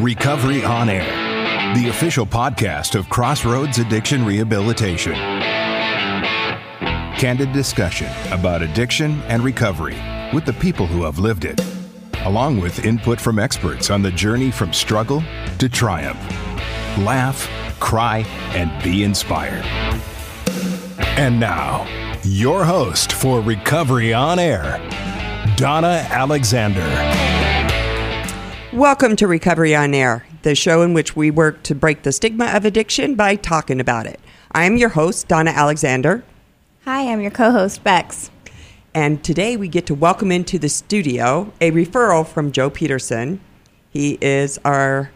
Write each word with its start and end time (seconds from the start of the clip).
Recovery 0.00 0.62
on 0.64 0.88
Air, 0.88 1.74
the 1.74 1.88
official 1.88 2.24
podcast 2.24 2.94
of 2.94 3.10
Crossroads 3.10 3.78
Addiction 3.78 4.24
Rehabilitation. 4.24 5.14
Candid 7.16 7.52
discussion 7.52 8.08
about 8.30 8.62
addiction 8.62 9.20
and 9.22 9.42
recovery 9.42 10.00
with 10.32 10.44
the 10.44 10.52
people 10.52 10.86
who 10.86 11.02
have 11.02 11.18
lived 11.18 11.44
it, 11.44 11.60
along 12.24 12.60
with 12.60 12.84
input 12.84 13.20
from 13.20 13.40
experts 13.40 13.90
on 13.90 14.00
the 14.00 14.12
journey 14.12 14.52
from 14.52 14.72
struggle 14.72 15.20
to 15.58 15.68
triumph. 15.68 16.20
Laugh, 16.98 17.50
cry, 17.80 18.24
and 18.54 18.70
be 18.84 19.02
inspired. 19.02 19.64
And 21.18 21.40
now, 21.40 21.88
your 22.22 22.64
host 22.64 23.12
for 23.12 23.40
Recovery 23.40 24.14
on 24.14 24.38
Air, 24.38 24.78
Donna 25.56 26.06
Alexander. 26.08 27.37
Welcome 28.78 29.16
to 29.16 29.26
Recovery 29.26 29.74
on 29.74 29.92
Air, 29.92 30.24
the 30.42 30.54
show 30.54 30.82
in 30.82 30.94
which 30.94 31.16
we 31.16 31.32
work 31.32 31.64
to 31.64 31.74
break 31.74 32.04
the 32.04 32.12
stigma 32.12 32.46
of 32.54 32.64
addiction 32.64 33.16
by 33.16 33.34
talking 33.34 33.80
about 33.80 34.06
it. 34.06 34.20
I 34.52 34.66
am 34.66 34.76
your 34.76 34.90
host, 34.90 35.26
Donna 35.26 35.50
Alexander, 35.50 36.22
Hi, 36.84 37.10
I'm 37.10 37.20
your 37.20 37.32
co 37.32 37.50
host, 37.50 37.82
Bex. 37.82 38.30
and 38.94 39.24
today 39.24 39.56
we 39.56 39.66
get 39.66 39.84
to 39.86 39.96
welcome 39.96 40.30
into 40.30 40.60
the 40.60 40.68
studio 40.68 41.52
a 41.60 41.72
referral 41.72 42.24
from 42.24 42.52
Joe 42.52 42.70
Peterson. 42.70 43.40
He 43.90 44.16
is 44.20 44.60
our 44.64 45.10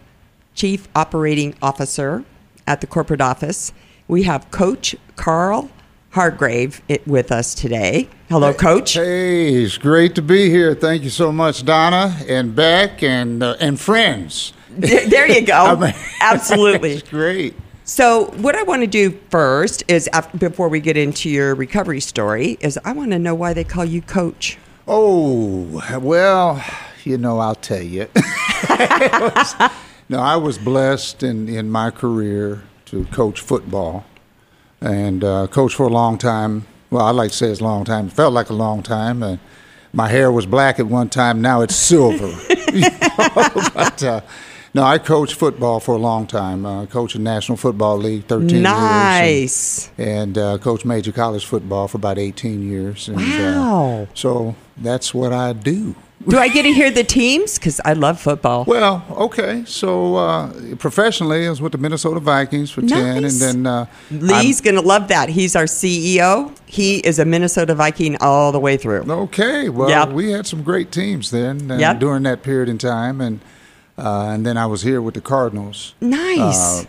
Chief 0.56 0.89
Operating 0.97 1.55
Officer 1.62 2.25
at 2.67 2.81
the 2.81 2.89
corporate 2.89 3.20
office. 3.20 3.73
We 4.09 4.25
have 4.25 4.51
Coach 4.51 4.97
Carl 5.15 5.70
Hargrave 6.12 6.83
it 6.89 7.07
with 7.07 7.33
us 7.33 7.55
today. 7.55 8.09
Hello, 8.29 8.53
Coach. 8.53 8.93
Hey, 8.95 9.55
it's 9.55 9.79
great 9.79 10.15
to 10.16 10.23
be 10.23 10.51
here. 10.51 10.75
Thank 10.75 11.03
you 11.05 11.11
so 11.11 11.33
much, 11.33 11.65
Donna 11.65 12.15
and 12.29 12.55
Beck 12.55 13.03
and 13.03 13.43
uh, 13.43 13.57
and 13.61 13.80
friends. 13.80 14.53
There 14.70 15.06
there 15.09 15.27
you 15.30 15.41
go. 15.47 15.55
I 15.55 15.75
mean- 15.75 15.95
Absolutely. 16.20 16.93
It's 16.93 17.09
great. 17.09 17.55
So, 17.84 18.27
what 18.36 18.55
I 18.55 18.62
want 18.62 18.83
to 18.83 18.86
do 18.86 19.19
first 19.31 19.83
is, 19.89 20.09
af- 20.12 20.31
before 20.39 20.69
we 20.69 20.78
get 20.81 20.97
into 20.97 21.28
your 21.28 21.55
recovery 21.55 22.01
story, 22.01 22.56
is 22.61 22.79
I 22.84 22.92
want 22.92 23.11
to 23.11 23.19
know 23.19 23.34
why 23.34 23.55
they 23.55 23.64
call 23.64 23.84
you 23.84 24.03
Coach. 24.03 24.56
Oh 24.86 25.83
well, 26.01 26.62
you 27.05 27.17
know, 27.19 27.39
I'll 27.39 27.55
tell 27.55 27.83
you. 27.83 28.06
Was- 28.69 29.55
no, 30.11 30.19
I 30.20 30.36
was 30.36 30.58
blessed 30.58 31.23
in 31.23 31.48
in 31.48 31.70
my 31.70 31.91
career 31.91 32.62
to 32.86 33.05
coach 33.06 33.41
football, 33.41 34.05
and 34.83 35.22
uh, 35.25 35.47
coach 35.47 35.75
for 35.75 35.86
a 35.86 35.91
long 35.92 36.19
time. 36.19 36.66
Well, 36.91 37.05
I 37.05 37.11
like 37.11 37.30
to 37.30 37.36
say 37.36 37.48
it's 37.48 37.61
a 37.61 37.64
long 37.64 37.84
time. 37.84 38.06
It 38.08 38.12
felt 38.12 38.33
like 38.34 38.50
a 38.50 38.55
long 38.55 38.83
time. 38.83 39.22
And 39.22 39.39
my 39.92 40.08
hair 40.08 40.30
was 40.30 40.44
black 40.47 40.78
at 40.78 40.86
one 40.86 41.08
time. 41.08 41.41
Now 41.41 41.62
it's 41.62 41.74
silver. 41.77 42.33
You 42.72 42.80
know, 42.80 43.11
but 43.74 44.02
uh, 44.02 44.20
no, 44.72 44.83
I 44.83 44.97
coached 44.97 45.34
football 45.34 45.78
for 45.78 45.94
a 45.94 45.98
long 45.98 46.27
time. 46.27 46.64
Uh, 46.64 46.86
coached 46.86 47.14
in 47.16 47.22
National 47.22 47.58
Football 47.58 47.98
League, 47.98 48.24
thirteen 48.24 48.48
years. 48.48 48.55
and- 48.56 48.62
Nice. 48.62 49.91
and 49.98 50.39
uh, 50.39 50.56
coached 50.56 50.86
major 50.86 51.12
college 51.12 51.44
football 51.44 51.86
for 51.86 51.98
about 51.98 52.19
18 52.19 52.62
years. 52.67 53.08
And, 53.08 53.19
Wow. 53.19 54.02
Uh, 54.02 54.06
so 54.14 54.55
that's 54.78 55.12
what 55.12 55.34
I 55.34 55.52
do. 55.52 55.94
Do 56.28 56.39
I 56.39 56.48
get 56.48 56.62
to 56.62 56.73
hear 56.73 56.91
the 56.91 57.03
teams? 57.05 57.59
Because 57.59 57.81
I 57.84 57.95
love 57.95 58.20
football. 58.20 58.65
Well, 58.67 59.05
okay. 59.11 59.65
So 59.67 60.17
uh, 60.17 60.53
professionally, 60.77 61.47
I 61.47 61.51
was 61.51 61.61
with 61.61 61.73
the 61.73 61.79
Minnesota 61.79 62.20
Vikings 62.20 62.70
for 62.70 62.81
10, 62.83 63.25
and 63.25 63.34
then 63.41 63.67
uh, 63.67 63.87
Lee's 64.11 64.61
going 64.61 64.77
to 64.77 64.81
love 64.83 65.09
that. 65.09 65.29
He's 65.31 65.56
our 65.56 65.64
CEO. 65.64 66.56
He 66.67 66.98
is 66.98 67.19
a 67.19 67.25
Minnesota 67.25 67.75
Viking 67.75 68.17
all 68.20 68.53
the 68.53 68.61
way 68.61 68.77
through. 68.77 69.03
Okay. 69.11 69.69
Well, 69.69 69.89
Yep. 69.89 70.11
we 70.11 70.31
had 70.31 70.47
some 70.47 70.62
great 70.62 70.92
teams 70.92 71.31
then 71.31 71.70
uh, 71.70 71.79
Yep. 71.79 71.98
during 71.98 72.23
that 72.23 72.42
period 72.42 72.69
in 72.69 72.79
time, 72.79 73.20
and 73.20 73.41
uh, 73.98 74.27
and 74.31 74.47
then 74.47 74.57
I 74.57 74.67
was 74.67 74.83
here 74.83 75.03
with 75.03 75.14
the 75.14 75.20
Cardinals 75.20 75.95
Nice. 76.01 76.83
uh, 76.83 76.84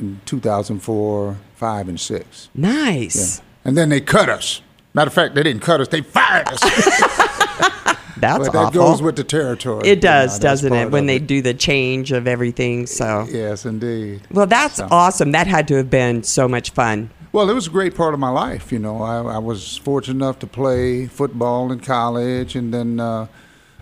in 0.00 0.20
2004, 0.26 1.36
five, 1.54 1.88
and 1.88 2.00
six. 2.00 2.48
nice. 2.54 3.42
And 3.64 3.76
then 3.76 3.90
they 3.90 4.00
cut 4.00 4.28
us. 4.30 4.62
Matter 4.94 5.08
of 5.08 5.14
fact, 5.14 5.34
they 5.34 5.42
didn't 5.42 5.62
cut 5.62 5.80
us; 5.80 5.88
they 5.88 6.00
fired 6.00 6.48
us. 6.48 6.62
That's 8.20 8.38
but 8.46 8.52
that 8.52 8.58
awful. 8.66 8.80
goes 8.82 9.02
with 9.02 9.16
the 9.16 9.24
territory. 9.24 9.86
it 9.88 10.00
does, 10.00 10.34
You 10.34 10.38
know, 10.38 10.42
doesn't 10.50 10.72
it? 10.72 10.90
When 10.90 11.06
they 11.06 11.18
do 11.18 11.40
the 11.42 11.54
change 11.54 12.12
of 12.12 12.26
everything. 12.26 12.86
So, 12.86 13.26
Yes, 13.30 13.64
indeed. 13.64 14.22
well, 14.30 14.46
that's 14.46 14.76
So- 14.76 14.88
awesome. 14.90 15.32
That 15.32 15.46
had 15.46 15.68
to 15.68 15.76
have 15.76 15.90
been 15.90 16.22
so 16.22 16.48
much 16.48 16.70
fun. 16.70 17.10
Well, 17.32 17.50
it 17.50 17.54
was 17.54 17.66
a 17.66 17.70
great 17.70 17.94
part 17.94 18.14
of 18.14 18.20
my 18.20 18.30
life. 18.30 18.72
You 18.72 18.78
know, 18.78 19.02
I, 19.02 19.18
I 19.34 19.38
was 19.38 19.76
fortunate 19.76 20.14
enough 20.16 20.38
to 20.40 20.46
play 20.46 21.06
football 21.06 21.70
in 21.70 21.80
college, 21.80 22.56
and 22.56 22.72
then 22.72 22.98
uh, 23.00 23.26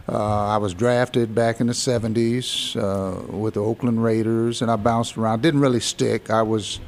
uh, 0.08 0.46
I 0.46 0.56
was 0.56 0.74
drafted 0.74 1.32
back 1.34 1.60
in 1.60 1.68
the 1.68 1.72
'70s 1.72 2.76
uh, 2.76 3.32
with 3.32 3.54
the 3.54 3.60
Oakland 3.62 4.02
Raiders, 4.02 4.62
and 4.62 4.70
I 4.70 4.74
bounced 4.76 5.16
around. 5.16 5.42
Didn't 5.42 5.60
really 5.60 5.80
stick. 5.80 6.28
I 6.28 6.42
was, 6.42 6.80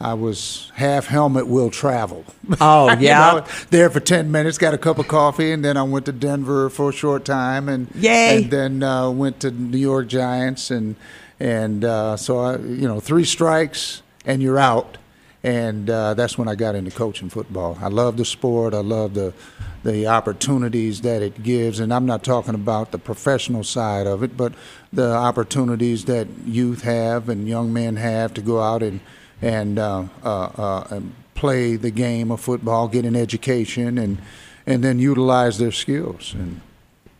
I 0.00 0.14
was 0.14 0.72
half 0.76 1.06
helmet 1.06 1.46
will 1.46 1.70
travel. 1.70 2.24
Oh, 2.60 2.90
You 2.98 3.06
yeah. 3.08 3.32
know, 3.32 3.46
there 3.70 3.90
for 3.90 4.00
ten 4.00 4.30
minutes, 4.32 4.56
got 4.56 4.72
a 4.72 4.78
cup 4.78 4.98
of 4.98 5.08
coffee, 5.08 5.52
and 5.52 5.62
then 5.64 5.76
I 5.76 5.82
went 5.82 6.06
to 6.06 6.12
Denver 6.12 6.70
for 6.70 6.88
a 6.88 6.92
short 6.92 7.24
time, 7.24 7.68
and 7.68 7.88
Yay. 7.94 8.42
and 8.42 8.50
then 8.50 8.82
uh, 8.82 9.10
went 9.10 9.40
to 9.40 9.50
New 9.50 9.78
York 9.78 10.08
Giants, 10.08 10.70
and 10.70 10.96
and 11.38 11.84
uh, 11.84 12.16
so 12.16 12.38
I, 12.38 12.56
you 12.56 12.88
know, 12.88 13.00
three 13.00 13.24
strikes 13.24 14.02
and 14.26 14.42
you're 14.42 14.58
out, 14.58 14.96
and 15.42 15.88
uh, 15.90 16.14
that's 16.14 16.36
when 16.38 16.48
I 16.48 16.54
got 16.54 16.74
into 16.74 16.90
coaching 16.90 17.28
football. 17.30 17.78
I 17.80 17.88
love 17.88 18.16
the 18.16 18.24
sport. 18.24 18.72
I 18.74 18.80
love 18.80 19.14
the 19.14 19.34
the 19.82 20.06
opportunities 20.06 21.00
that 21.02 21.22
it 21.22 21.42
gives, 21.42 21.78
and 21.80 21.92
I'm 21.92 22.04
not 22.06 22.22
talking 22.22 22.54
about 22.54 22.90
the 22.92 22.98
professional 22.98 23.64
side 23.64 24.06
of 24.06 24.22
it, 24.22 24.36
but 24.36 24.52
the 24.92 25.14
opportunities 25.14 26.04
that 26.06 26.26
youth 26.46 26.82
have 26.82 27.28
and 27.28 27.46
young 27.48 27.72
men 27.72 27.96
have 27.96 28.32
to 28.34 28.40
go 28.42 28.60
out 28.60 28.82
and 28.82 29.00
and, 29.42 29.78
uh, 29.78 30.04
uh, 30.22 30.28
uh, 30.28 31.00
play 31.34 31.76
the 31.76 31.90
game 31.90 32.30
of 32.30 32.40
football, 32.40 32.88
get 32.88 33.04
an 33.04 33.16
education, 33.16 33.98
and 33.98 34.18
and 34.66 34.84
then 34.84 34.98
utilize 34.98 35.58
their 35.58 35.72
skills. 35.72 36.34
And 36.34 36.60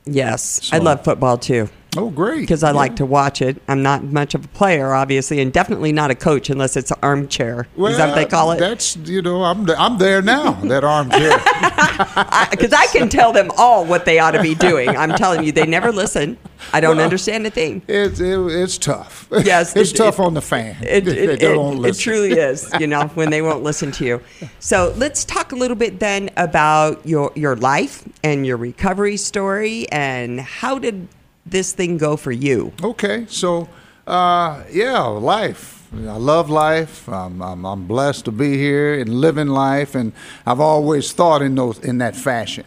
Yes. 0.05 0.71
I 0.73 0.79
love 0.79 1.05
football 1.05 1.39
too. 1.39 1.69
Oh, 1.97 2.11
great! 2.11 2.41
because 2.41 2.63
I 2.63 2.71
Yeah. 2.71 2.77
like 2.77 2.97
to 2.97 3.07
watch 3.07 3.43
it. 3.43 3.61
I'm 3.69 3.83
not 3.83 4.05
much 4.05 4.35
of 4.35 4.45
a 4.45 4.49
player, 4.49 4.93
obviously, 4.95 5.41
and 5.41 5.53
definitely 5.53 5.93
not 5.93 6.11
a 6.11 6.15
coach 6.15 6.51
unless 6.51 6.77
it's 6.77 6.91
an 6.91 6.99
armchair. 7.03 7.67
Is 7.77 7.97
that 7.97 8.09
what 8.09 8.15
they 8.15 8.27
call 8.27 8.53
it? 8.53 8.59
That's 8.59 8.97
you 8.97 9.23
know 9.23 9.43
I'm 9.45 9.69
I'm 9.71 9.99
there 9.99 10.23
now. 10.23 10.53
that 10.53 10.85
armchair. 10.85 11.39
Because 12.51 12.73
I, 12.73 12.87
can 12.87 13.09
tell 13.09 13.33
them 13.33 13.51
all 13.57 13.85
what 13.85 14.05
they 14.05 14.19
ought 14.19 14.33
to 14.33 14.43
be 14.43 14.55
doing. 14.55 14.89
I'm 14.91 15.15
telling 15.17 15.45
you, 15.45 15.53
they 15.53 15.67
never 15.67 15.93
listen. 15.93 16.37
I 16.73 16.81
don't 16.81 16.97
Well, 16.97 17.05
understand 17.05 17.47
a 17.47 17.51
thing. 17.51 17.83
It's 17.89 18.21
it, 18.21 18.39
it's 18.39 18.79
tough. 18.79 19.29
Yes, 19.31 19.75
it's 19.77 19.93
it- 19.93 19.97
tough 19.97 20.19
it- 20.19 20.23
on 20.23 20.35
the 20.35 20.43
fan. 20.43 20.77
It, 20.83 21.05
They 21.05 21.25
it, 21.35 21.41
don't 21.41 21.85
it- 21.85 21.91
it 21.91 21.99
truly 21.99 22.33
is, 22.39 22.71
you 22.79 22.87
know, 22.87 23.07
when 23.15 23.31
they 23.31 23.43
won't 23.43 23.63
listen 23.63 23.93
to 23.93 24.05
you. 24.05 24.21
So 24.59 24.93
let's 24.97 25.25
talk 25.25 25.53
a 25.53 25.57
little 25.57 25.77
bit 25.77 26.01
then 26.01 26.31
about 26.37 27.07
your 27.07 27.33
your 27.35 27.57
life 27.57 28.05
and 28.25 28.47
your 28.47 28.57
recovery 28.57 29.17
story 29.17 29.89
and 29.91 30.41
how 30.41 30.79
did 30.79 31.09
this 31.51 31.73
thing 31.73 31.99
go 31.99 32.17
for 32.17 32.33
you? 32.33 32.73
Okay, 32.83 33.27
so 33.29 33.69
uh, 34.07 34.65
yeah, 34.71 35.03
life. 35.03 35.89
I 35.93 36.17
love 36.17 36.49
life. 36.49 37.09
I'm, 37.09 37.43
I'm, 37.43 37.65
I'm 37.65 37.87
blessed 37.87 38.25
to 38.27 38.33
be 38.33 38.57
here 38.57 38.95
and 38.95 39.09
living 39.09 39.49
life, 39.49 39.95
and 39.95 40.13
I've 40.47 40.61
always 40.61 41.13
thought 41.13 41.43
in 41.43 41.57
those 41.57 41.79
in 41.81 41.99
that 41.99 42.15
fashion. 42.15 42.65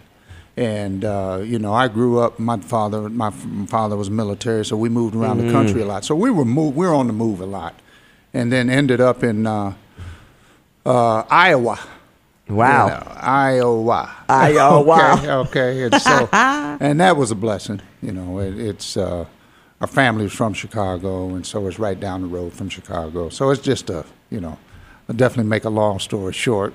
And 0.55 1.03
uh, 1.03 1.41
you 1.43 1.57
know, 1.57 1.73
I 1.73 1.87
grew 1.87 2.19
up. 2.19 2.37
My 2.37 2.59
father, 2.59 3.09
my 3.09 3.31
father 3.67 3.95
was 3.95 4.09
military, 4.09 4.65
so 4.65 4.75
we 4.77 4.89
moved 4.89 5.15
around 5.15 5.37
the 5.39 5.51
country 5.51 5.81
a 5.81 5.85
lot. 5.85 6.05
So 6.05 6.15
we 6.15 6.29
were 6.29 6.45
move, 6.45 6.75
we 6.75 6.85
were 6.85 6.93
on 6.93 7.07
the 7.07 7.13
move 7.13 7.39
a 7.39 7.45
lot, 7.45 7.79
and 8.33 8.51
then 8.51 8.69
ended 8.69 8.99
up 8.99 9.23
in 9.23 9.47
uh, 9.47 9.73
uh, 10.85 11.23
Iowa. 11.29 11.79
Wow. 12.49 12.87
Yeah, 12.87 13.19
Iowa. 13.21 14.15
Iowa. 14.27 15.13
okay, 15.17 15.31
okay. 15.31 15.83
And 15.83 16.01
so, 16.01 16.29
and 16.33 16.99
that 16.99 17.15
was 17.15 17.31
a 17.31 17.35
blessing. 17.35 17.81
You 18.01 18.11
know, 18.11 18.39
it, 18.39 18.59
it's 18.59 18.97
uh, 18.97 19.25
our 19.81 19.87
family's 19.87 20.33
from 20.33 20.53
Chicago, 20.53 21.29
and 21.29 21.45
so 21.45 21.67
it's 21.67 21.79
right 21.79 21.99
down 21.99 22.21
the 22.21 22.27
road 22.27 22.53
from 22.53 22.69
Chicago. 22.69 23.29
So 23.29 23.49
it's 23.49 23.61
just 23.61 23.89
a, 23.89 24.05
you 24.29 24.41
know, 24.41 24.57
I'll 25.09 25.15
definitely 25.15 25.49
make 25.49 25.63
a 25.63 25.69
long 25.69 25.99
story 25.99 26.33
short. 26.33 26.73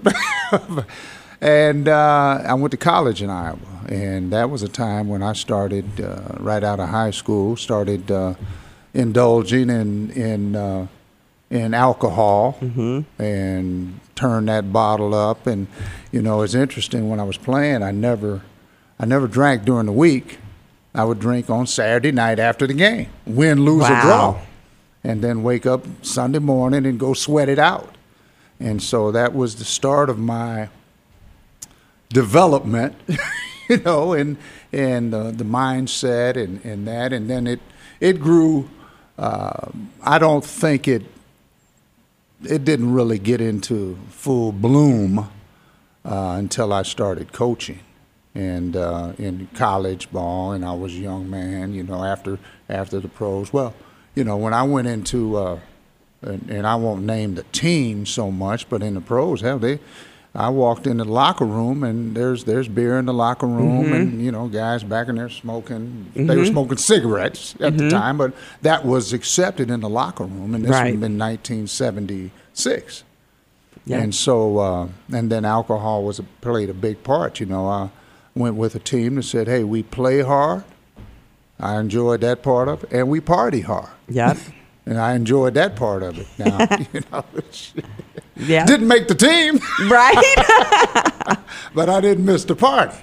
and 1.41 1.89
uh, 1.89 2.43
I 2.47 2.55
went 2.55 2.71
to 2.73 2.77
college 2.77 3.23
in 3.23 3.31
Iowa, 3.31 3.59
and 3.89 4.33
that 4.33 4.51
was 4.51 4.63
a 4.63 4.69
time 4.69 5.09
when 5.09 5.23
I 5.23 5.35
started 5.35 6.01
uh, 6.01 6.37
right 6.39 6.65
out 6.65 6.81
of 6.81 6.89
high 6.89 7.11
school, 7.11 7.57
started 7.57 8.11
uh, 8.11 8.35
indulging 8.95 9.69
in 9.69 10.11
in 10.13 10.57
uh, 10.57 10.87
in 11.51 11.75
alcohol 11.75 12.59
and 13.19 14.01
turned 14.19 14.49
that 14.49 14.73
bottle 14.73 15.15
up. 15.15 15.47
And 15.47 15.69
you 16.13 16.21
know, 16.21 16.43
it's 16.43 16.55
interesting 16.55 17.09
when 17.09 17.21
I 17.21 17.23
was 17.25 17.37
playing, 17.39 17.83
I 17.83 17.93
never 17.93 18.43
I 18.99 19.07
never 19.07 19.29
drank 19.29 19.65
during 19.65 19.87
the 19.87 19.93
week. 19.93 20.39
I 20.95 21.05
would 21.05 21.21
drink 21.21 21.49
on 21.49 21.67
Saturday 21.67 22.11
night 22.11 22.39
after 22.41 22.67
the 22.67 22.75
game, 22.75 23.09
win, 23.25 23.65
lose, 23.65 23.83
Wow. 23.83 23.99
or 23.99 24.03
draw, 24.03 24.41
and 25.05 25.23
then 25.23 25.43
wake 25.45 25.65
up 25.67 25.85
Sunday 26.03 26.41
morning 26.41 26.85
and 26.87 26.99
go 26.99 27.15
sweat 27.15 27.49
it 27.49 27.59
out. 27.59 27.95
And 28.59 28.83
so 28.83 29.13
that 29.13 29.35
was 29.35 29.57
the 29.57 29.65
start 29.65 30.11
of 30.11 30.19
my 30.19 30.69
development, 32.09 32.95
you 33.69 33.77
know, 33.79 34.13
and 34.15 34.37
and 34.73 35.15
uh, 35.15 35.31
the 35.31 35.45
mindset 35.45 36.37
and, 36.37 36.65
and 36.65 36.87
that, 36.89 37.13
and 37.13 37.31
then 37.31 37.47
it 37.47 37.61
it 38.01 38.21
grew 38.21 38.69
uh, 39.19 39.69
I 40.03 40.19
don't 40.19 40.45
think 40.45 40.89
it 40.89 41.03
it 42.45 42.65
didn't 42.65 42.93
really 42.93 43.19
get 43.19 43.41
into 43.41 43.99
full 44.11 44.53
bloom 44.53 45.19
uh, 46.05 46.37
until 46.39 46.73
I 46.73 46.83
started 46.83 47.33
coaching 47.33 47.81
and 48.35 48.77
uh, 48.77 49.13
in 49.19 49.49
college 49.55 50.11
ball, 50.13 50.53
and 50.53 50.65
I 50.65 50.73
was 50.73 50.95
a 50.95 50.99
young 50.99 51.29
man. 51.29 51.73
You 51.75 51.83
know, 51.83 52.05
after 52.05 52.39
after 52.69 53.01
the 53.01 53.09
pros. 53.09 53.53
Well, 53.53 53.75
you 54.15 54.25
know, 54.25 54.37
when 54.37 54.55
I 54.55 54.63
went 54.63 54.89
into 54.89 55.37
uh, 55.37 55.59
and, 56.23 56.51
and 56.51 56.67
I 56.67 56.77
won't 56.77 57.05
name 57.05 57.35
the 57.35 57.45
team 57.45 58.07
so 58.07 58.31
much, 58.31 58.69
but 58.69 58.83
in 58.83 58.95
the 58.95 59.01
pros, 59.01 59.41
hell, 59.41 59.59
they 59.59 59.79
I 60.39 60.51
walked 60.51 60.87
in 60.87 60.99
the 60.99 61.05
locker 61.05 61.45
room 61.45 61.83
and 61.83 62.17
there's 62.17 62.45
there's 62.45 62.69
beer 62.69 62.97
in 62.97 63.07
the 63.07 63.13
locker 63.13 63.49
room 63.49 63.87
mm-hmm. 63.87 63.93
and 63.93 64.25
you 64.25 64.31
know 64.31 64.47
guys 64.47 64.85
back 64.85 65.09
in 65.09 65.17
there 65.17 65.29
smoking. 65.29 66.07
Mm-hmm. 66.15 66.27
They 66.27 66.37
were 66.37 66.43
mm-hmm. 66.43 66.53
smoking 66.53 66.79
cigarettes 66.79 67.55
at 67.55 67.73
mm-hmm. 67.73 67.77
the 67.79 67.91
time, 67.91 68.19
but 68.19 68.33
that 68.63 68.87
was 68.87 69.13
accepted 69.13 69.69
in 69.69 69.81
the 69.81 69.89
locker 69.89 70.23
room, 70.23 70.55
and 70.55 70.63
this 70.63 70.71
right. 70.71 70.95
was 70.95 71.03
in 71.03 71.19
1976. 71.19 73.03
Yeah. 73.85 73.99
And 73.99 74.15
so, 74.15 74.59
uh, 74.59 74.89
and 75.13 75.33
then 75.33 75.45
alcohol 75.45 76.05
was 76.05 76.21
a, 76.21 76.23
played 76.23 76.71
a 76.71 76.75
big 76.75 77.03
part. 77.03 77.41
You 77.41 77.47
know, 77.47 77.67
I 77.67 77.91
went 78.37 78.55
with 78.55 78.77
a 78.77 78.79
team 78.79 79.17
that 79.17 79.25
said, 79.25 79.49
"Hey, 79.49 79.65
we 79.65 79.83
play 79.83 80.23
hard." 80.23 80.63
I 81.59 81.81
enjoyed 81.81 82.21
that 82.21 82.45
part 82.45 82.69
of 82.69 82.85
it, 82.85 82.93
and 82.93 83.09
we 83.09 83.19
party 83.19 83.63
hard. 83.63 83.91
Yeah. 84.09 84.39
and 84.89 84.99
I 84.99 85.15
enjoyed 85.15 85.55
that 85.55 85.77
part 85.77 86.03
of 86.03 86.19
it. 86.19 86.27
Now, 86.39 86.67
you 86.93 87.03
know, 87.13 87.25
yeah, 88.37 88.65
didn't 88.65 88.89
make 88.89 89.07
the 89.07 89.15
team, 89.15 89.61
right? 89.89 91.37
but 91.75 91.91
I 91.91 92.01
didn't 92.01 92.25
miss 92.25 92.45
the 92.45 92.57
party. 92.57 92.97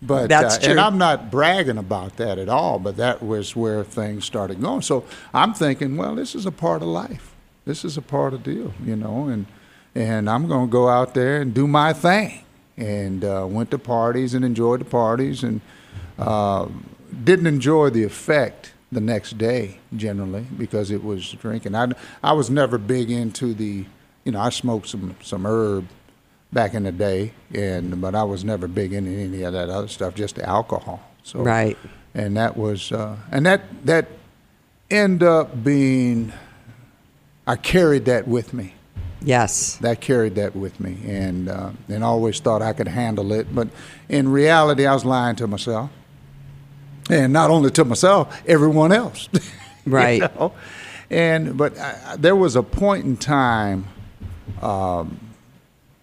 But 0.00 0.28
that's 0.28 0.56
uh, 0.56 0.60
true. 0.60 0.70
And 0.70 0.80
I'm 0.80 0.98
not 0.98 1.30
bragging 1.30 1.78
about 1.78 2.16
that 2.16 2.38
at 2.38 2.48
all. 2.48 2.78
But 2.78 2.96
that 2.96 3.22
was 3.22 3.54
where 3.56 3.84
things 3.84 4.24
started 4.24 4.60
going. 4.60 4.82
So 4.82 5.04
I'm 5.34 5.52
thinking, 5.52 5.96
well, 5.96 6.14
this 6.14 6.34
is 6.34 6.46
a 6.46 6.52
part 6.52 6.82
of 6.82 6.88
life. 6.88 7.34
This 7.64 7.84
is 7.84 7.96
a 7.96 8.02
part 8.02 8.34
of 8.34 8.44
the 8.44 8.54
deal, 8.54 8.74
you 8.84 8.96
know. 8.96 9.28
And 9.28 9.46
and 9.94 10.30
I'm 10.30 10.46
going 10.46 10.68
to 10.68 10.72
go 10.72 10.88
out 10.88 11.14
there 11.14 11.40
and 11.40 11.52
do 11.52 11.66
my 11.66 11.92
thing. 11.92 12.44
And 12.76 13.24
uh, 13.24 13.46
went 13.48 13.70
to 13.72 13.78
parties 13.78 14.32
and 14.32 14.44
enjoyed 14.44 14.80
the 14.80 14.84
parties 14.84 15.42
and 15.42 15.60
uh, 16.18 16.68
didn't 17.24 17.46
enjoy 17.46 17.90
the 17.90 18.02
effect 18.04 18.72
the 18.92 19.00
next 19.00 19.38
day 19.38 19.78
generally 19.96 20.46
because 20.58 20.90
it 20.90 21.02
was 21.02 21.32
drinking. 21.32 21.74
I, 21.74 21.88
I 22.22 22.32
was 22.34 22.50
never 22.50 22.76
big 22.76 23.10
into 23.10 23.54
the, 23.54 23.86
you 24.24 24.32
know, 24.32 24.40
I 24.40 24.50
smoked 24.50 24.88
some 24.88 25.16
some 25.22 25.46
herb 25.46 25.88
back 26.52 26.74
in 26.74 26.84
the 26.84 26.92
day, 26.92 27.32
and 27.52 28.00
but 28.00 28.14
I 28.14 28.22
was 28.22 28.44
never 28.44 28.68
big 28.68 28.92
into 28.92 29.10
any 29.10 29.42
of 29.42 29.54
that 29.54 29.70
other 29.70 29.88
stuff, 29.88 30.14
just 30.14 30.36
the 30.36 30.46
alcohol. 30.46 31.02
So 31.24 31.40
right, 31.40 31.78
and 32.14 32.36
that 32.36 32.56
was 32.56 32.92
uh, 32.92 33.16
and 33.32 33.46
that 33.46 33.62
that 33.86 34.08
ended 34.90 35.26
up 35.26 35.64
being. 35.64 36.32
I 37.44 37.56
carried 37.56 38.04
that 38.04 38.28
with 38.28 38.54
me. 38.54 38.74
Yes, 39.20 39.76
that 39.78 40.00
carried 40.00 40.34
that 40.34 40.54
with 40.54 40.78
me, 40.78 40.98
and 41.04 41.48
uh, 41.48 41.70
and 41.88 42.04
always 42.04 42.38
thought 42.40 42.60
I 42.60 42.72
could 42.72 42.88
handle 42.88 43.32
it, 43.32 43.52
but 43.54 43.68
in 44.08 44.28
reality, 44.28 44.84
I 44.84 44.92
was 44.92 45.04
lying 45.04 45.36
to 45.36 45.46
myself 45.46 45.90
and 47.10 47.32
not 47.32 47.50
only 47.50 47.70
to 47.72 47.84
myself, 47.84 48.42
everyone 48.46 48.92
else. 48.92 49.28
Right. 49.84 50.22
you 50.22 50.28
know? 50.38 50.52
And 51.10 51.58
but 51.58 51.76
I, 51.76 52.14
there 52.16 52.36
was 52.36 52.54
a 52.54 52.62
point 52.62 53.04
in 53.04 53.16
time. 53.16 53.86
Um, 54.62 55.18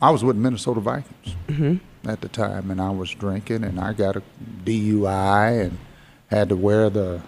I 0.01 0.11
was 0.11 0.21
with 0.21 0.35
Minnesota 0.35 0.81
Vikings 0.81 1.35
mm-hmm. 1.47 2.09
at 2.09 2.19
the 2.19 2.27
time, 2.27 2.71
and 2.71 2.81
I 2.81 2.89
was 2.89 3.09
drinking, 3.11 3.63
and 3.63 3.79
I 3.79 3.93
got 3.93 4.17
a 4.17 4.23
DUI, 4.65 5.67
and 5.67 5.77
had 6.27 6.49
to 6.49 6.55
wear 6.55 6.89
the 6.89 7.21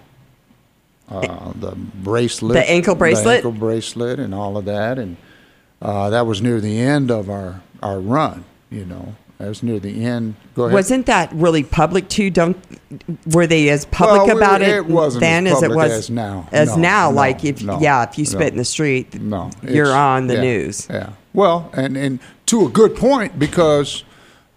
uh, 1.10 1.54
the 1.56 1.72
bracelet, 1.72 2.54
the 2.54 2.70
ankle 2.70 2.96
bracelet, 2.96 3.26
the 3.26 3.36
ankle 3.36 3.52
bracelet, 3.52 4.20
and 4.20 4.36
all 4.36 4.58
of 4.58 4.66
that, 4.66 5.00
and 5.00 5.18
uh, 5.82 6.10
that 6.10 6.26
was 6.28 6.42
near 6.42 6.62
the 6.62 6.80
end 6.80 7.12
of 7.12 7.30
our 7.30 7.62
our 7.82 8.00
run, 8.00 8.46
you 8.70 8.86
know. 8.86 9.16
That 9.42 9.48
was 9.48 9.64
near 9.64 9.80
the 9.80 10.06
end. 10.06 10.36
Go 10.54 10.66
ahead. 10.66 10.76
Wasn't 10.76 11.08
that 11.08 11.34
really 11.34 11.64
public 11.64 12.10
too? 12.10 12.30
Don't 12.30 12.56
were 13.34 13.48
they 13.48 13.70
as 13.70 13.86
public 13.86 14.28
well, 14.28 14.38
about 14.38 14.62
it, 14.62 14.70
it, 14.70 14.86
wasn't 14.86 15.22
then 15.22 15.48
as, 15.48 15.58
as 15.58 15.64
it 15.64 15.72
was 15.72 15.92
as 15.92 16.10
now? 16.12 16.48
As 16.52 16.76
no, 16.76 16.82
now, 16.82 17.10
no, 17.10 17.16
like 17.16 17.44
if 17.44 17.64
no, 17.64 17.80
yeah, 17.80 18.08
if 18.08 18.20
you 18.20 18.26
spit 18.26 18.50
in 18.50 18.58
the 18.58 18.66
street, 18.66 19.20
no, 19.20 19.50
you're 19.64 19.96
on 19.96 20.28
the 20.28 20.36
yeah, 20.36 20.42
news. 20.42 20.88
Yeah. 20.88 21.14
Well, 21.34 21.72
and 21.74 21.98
and 21.98 22.20
to 22.48 22.68
a 22.68 22.70
good 22.70 22.96
point 22.96 23.40
because 23.40 24.04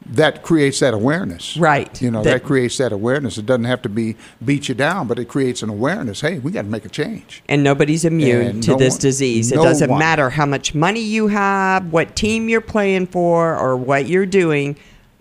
that 0.06 0.42
creates 0.42 0.80
that 0.80 0.94
awareness. 0.94 1.56
Right. 1.56 2.00
You 2.00 2.10
know, 2.10 2.22
that, 2.22 2.42
that, 2.42 2.44
creates 2.44 2.78
that 2.78 2.92
awareness. 2.92 3.38
It 3.38 3.46
doesn't 3.46 3.64
have 3.64 3.82
to 3.82 3.88
be 3.88 4.16
beat 4.44 4.68
you 4.68 4.74
down, 4.74 5.06
but 5.08 5.18
it 5.18 5.26
creates 5.26 5.62
an 5.62 5.70
awareness. 5.70 6.20
Hey, 6.20 6.38
we 6.38 6.52
got 6.52 6.62
to 6.62 6.68
make 6.68 6.84
a 6.84 6.88
change. 6.88 7.42
And 7.48 7.62
nobody's 7.62 8.04
immune 8.04 8.46
and 8.46 8.62
to 8.64 8.72
no 8.72 8.78
this 8.78 8.94
one, 8.94 9.00
disease. 9.00 9.52
It 9.52 9.56
no 9.56 9.64
doesn't 9.64 9.90
one. 9.90 9.98
matter 9.98 10.30
how 10.30 10.46
much 10.46 10.74
money 10.74 11.00
you 11.00 11.28
have, 11.28 11.92
what 11.92 12.16
team 12.16 12.48
you're 12.48 12.60
playing 12.60 13.06
for, 13.06 13.56
or 13.56 13.76
what 13.76 14.06
you're 14.06 14.26
doing. 14.26 14.76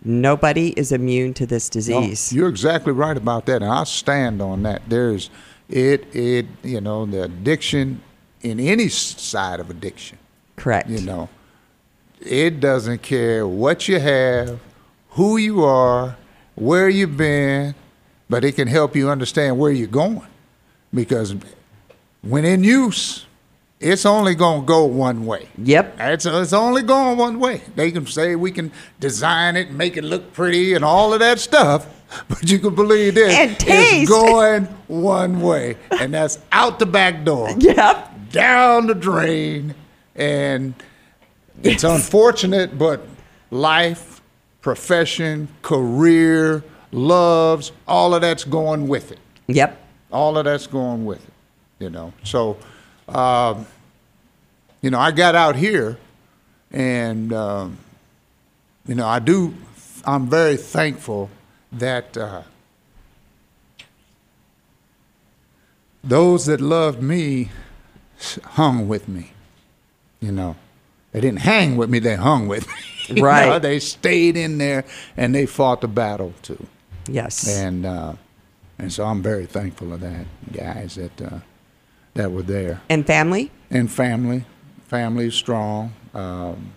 Nobody 0.05 0.69
is 0.77 0.91
immune 0.91 1.33
to 1.35 1.45
this 1.45 1.69
disease. 1.69 2.31
No, 2.31 2.37
you're 2.37 2.49
exactly 2.49 2.91
right 2.91 3.15
about 3.15 3.45
that, 3.45 3.61
and 3.61 3.71
I 3.71 3.85
stand 3.85 4.41
on 4.41 4.63
that. 4.63 4.81
There's 4.89 5.29
it, 5.69 6.13
it, 6.13 6.45
you 6.61 6.81
know, 6.81 7.05
the 7.05 7.23
addiction 7.23 8.01
in 8.41 8.59
any 8.59 8.89
side 8.89 9.59
of 9.59 9.69
addiction. 9.69 10.17
Correct. 10.57 10.89
You 10.89 11.01
know, 11.01 11.29
it 12.19 12.59
doesn't 12.59 13.01
care 13.01 13.47
what 13.47 13.87
you 13.87 13.99
have, 13.99 14.59
who 15.13 15.37
you 15.37 15.63
are, 15.63 16.17
where 16.55 16.89
you've 16.89 17.17
been, 17.17 17.75
but 18.29 18.43
it 18.43 18.53
can 18.53 18.67
help 18.67 18.95
you 18.95 19.09
understand 19.09 19.57
where 19.57 19.71
you're 19.71 19.87
going, 19.87 20.27
because 20.93 21.35
when 22.21 22.45
in 22.45 22.63
use, 22.63 23.25
it's 23.79 24.05
only 24.05 24.33
going 24.33 24.61
to 24.61 24.65
go 24.65 24.85
one 24.85 25.25
way. 25.25 25.49
Yep. 25.57 25.95
It's, 25.99 26.25
it's 26.25 26.53
only 26.53 26.81
going 26.81 27.17
one 27.17 27.39
way. 27.39 27.61
They 27.75 27.91
can 27.91 28.07
say 28.07 28.35
we 28.35 28.51
can 28.51 28.71
design 28.99 29.55
it, 29.55 29.71
make 29.71 29.97
it 29.97 30.03
look 30.03 30.33
pretty, 30.33 30.73
and 30.73 30.85
all 30.85 31.13
of 31.13 31.19
that 31.19 31.39
stuff, 31.39 31.85
but 32.29 32.49
you 32.49 32.59
can 32.59 32.75
believe 32.75 33.15
this. 33.15 33.33
And 33.33 33.59
taste. 33.59 33.93
It's 34.03 34.09
going 34.09 34.65
one 34.87 35.41
way, 35.41 35.77
and 35.91 36.13
that's 36.13 36.39
out 36.51 36.79
the 36.79 36.85
back 36.85 37.23
door. 37.23 37.49
Yep. 37.57 38.09
Down 38.31 38.87
the 38.87 38.95
drain. 38.95 39.75
And 40.15 40.73
it's 41.61 41.83
yes. 41.83 41.95
unfortunate, 41.95 42.79
but 42.79 43.05
life, 43.51 44.12
profession, 44.63 45.47
career, 45.61 46.63
loves, 46.91 47.71
all 47.87 48.15
of 48.15 48.21
that's 48.21 48.43
going 48.43 48.87
with 48.87 49.11
it. 49.11 49.19
Yep. 49.47 49.79
All 50.11 50.37
of 50.37 50.45
that's 50.45 50.65
going 50.65 51.05
with 51.05 51.23
it, 51.23 51.33
you 51.79 51.89
know. 51.91 52.13
So, 52.23 52.57
um, 53.07 53.67
you 54.81 54.89
know, 54.89 54.99
I 54.99 55.11
got 55.11 55.35
out 55.35 55.55
here, 55.55 55.97
and 56.71 57.31
um, 57.33 57.77
you 58.87 58.95
know, 58.95 59.05
I 59.05 59.19
do. 59.19 59.53
I'm 60.05 60.29
very 60.29 60.57
thankful 60.57 61.29
that 61.71 62.17
uh, 62.17 62.43
those 66.03 66.45
that 66.45 66.61
loved 66.61 67.01
me 67.01 67.49
hung 68.43 68.87
with 68.87 69.07
me. 69.07 69.31
You 70.19 70.31
know, 70.31 70.55
they 71.13 71.21
didn't 71.21 71.39
hang 71.39 71.77
with 71.77 71.89
me; 71.89 71.99
they 71.99 72.15
hung 72.15 72.47
with 72.47 72.67
me. 73.09 73.21
right. 73.21 73.47
Know? 73.47 73.59
They 73.59 73.79
stayed 73.79 74.35
in 74.35 74.57
there 74.57 74.83
and 75.15 75.33
they 75.33 75.45
fought 75.45 75.81
the 75.81 75.87
battle 75.87 76.33
too. 76.41 76.67
Yes. 77.07 77.47
And 77.47 77.85
uh, 77.85 78.13
and 78.77 78.91
so 78.91 79.05
I'm 79.05 79.21
very 79.21 79.45
thankful 79.45 79.93
of 79.93 80.01
that, 80.01 80.25
guys 80.51 80.95
that 80.95 81.21
uh, 81.21 81.39
that 82.15 82.31
were 82.31 82.43
there. 82.43 82.81
And 82.89 83.07
family. 83.07 83.51
And 83.69 83.89
family 83.89 84.45
family 84.93 85.31
strong. 85.31 85.91
Um, 86.13 86.71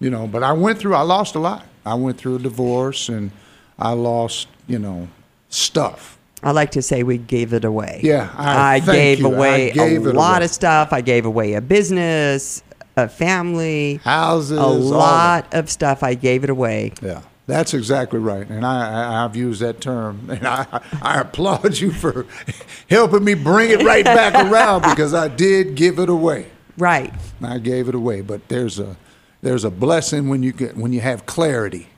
you 0.00 0.10
know, 0.10 0.26
but 0.26 0.42
I 0.42 0.52
went 0.52 0.78
through. 0.78 0.94
I 0.94 1.00
lost 1.00 1.34
a 1.34 1.38
lot. 1.38 1.64
I 1.86 1.94
went 1.94 2.18
through 2.18 2.36
a 2.36 2.38
divorce, 2.38 3.08
and 3.08 3.30
I 3.78 3.92
lost. 3.92 4.48
You 4.66 4.78
know, 4.78 5.08
stuff. 5.48 6.18
I 6.42 6.50
like 6.50 6.72
to 6.72 6.82
say 6.82 7.02
we 7.02 7.16
gave 7.16 7.54
it 7.54 7.64
away. 7.64 8.00
Yeah, 8.04 8.30
I, 8.36 8.74
I 8.74 8.80
gave 8.80 9.20
you. 9.20 9.34
away 9.34 9.70
I 9.70 9.74
gave 9.74 10.06
a 10.06 10.12
lot 10.12 10.36
away. 10.36 10.44
of 10.44 10.50
stuff. 10.50 10.92
I 10.92 11.00
gave 11.00 11.24
away 11.24 11.54
a 11.54 11.62
business, 11.62 12.62
a 12.98 13.08
family, 13.08 14.00
houses, 14.04 14.58
a 14.58 14.66
lot 14.66 15.54
of 15.54 15.70
stuff. 15.70 16.02
I 16.02 16.14
gave 16.14 16.44
it 16.44 16.50
away. 16.50 16.92
Yeah. 17.00 17.22
That's 17.46 17.72
exactly 17.72 18.18
right, 18.18 18.46
and 18.46 18.64
I, 18.64 19.22
have 19.22 19.34
used 19.34 19.62
that 19.62 19.80
term, 19.80 20.28
and 20.30 20.46
I, 20.46 20.66
I 21.00 21.22
applaud 21.22 21.78
you 21.78 21.92
for 21.92 22.26
helping 22.90 23.24
me 23.24 23.32
bring 23.32 23.70
it 23.70 23.82
right 23.82 24.04
back 24.04 24.34
around 24.52 24.82
because 24.82 25.14
I 25.14 25.28
did 25.28 25.74
give 25.74 25.98
it 25.98 26.10
away. 26.10 26.48
Right. 26.76 27.10
I 27.42 27.58
gave 27.58 27.88
it 27.88 27.94
away, 27.94 28.20
but 28.20 28.46
there's 28.48 28.78
a 28.78 28.96
there's 29.40 29.64
a 29.64 29.70
blessing 29.70 30.28
when 30.28 30.42
you 30.42 30.52
get 30.52 30.76
when 30.76 30.92
you 30.92 31.00
have 31.00 31.24
clarity. 31.24 31.88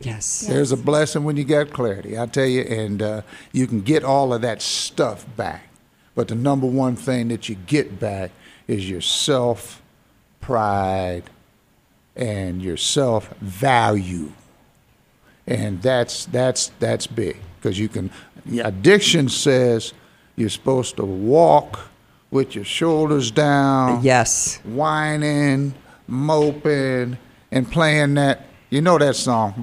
Yes. 0.00 0.40
There's 0.40 0.70
a 0.70 0.76
blessing 0.76 1.24
when 1.24 1.36
you 1.36 1.44
get 1.44 1.72
clarity. 1.72 2.18
I 2.18 2.26
tell 2.26 2.46
you, 2.46 2.62
and 2.62 3.02
uh, 3.02 3.22
you 3.52 3.66
can 3.66 3.80
get 3.80 4.04
all 4.04 4.34
of 4.34 4.42
that 4.42 4.60
stuff 4.60 5.24
back. 5.36 5.68
But 6.14 6.28
the 6.28 6.34
number 6.34 6.66
one 6.66 6.96
thing 6.96 7.28
that 7.28 7.48
you 7.48 7.54
get 7.54 7.98
back 7.98 8.32
is 8.66 8.88
your 8.88 9.00
self 9.00 9.79
pride 10.40 11.24
and 12.16 12.60
your 12.62 12.76
self 12.76 13.28
value, 13.38 14.32
and 15.46 15.80
that's 15.82 16.26
that's 16.26 16.68
that's 16.78 17.06
big 17.06 17.36
because 17.56 17.78
you 17.78 17.88
can. 17.88 18.10
Addiction 18.62 19.28
says 19.28 19.92
you're 20.36 20.48
supposed 20.48 20.96
to 20.96 21.04
walk 21.04 21.80
with 22.30 22.54
your 22.54 22.64
shoulders 22.64 23.30
down, 23.30 24.02
Yes. 24.02 24.58
whining, 24.64 25.74
moping, 26.06 27.18
and 27.50 27.70
playing 27.70 28.14
that. 28.14 28.46
You 28.70 28.80
know 28.80 28.98
that 28.98 29.16
song, 29.16 29.54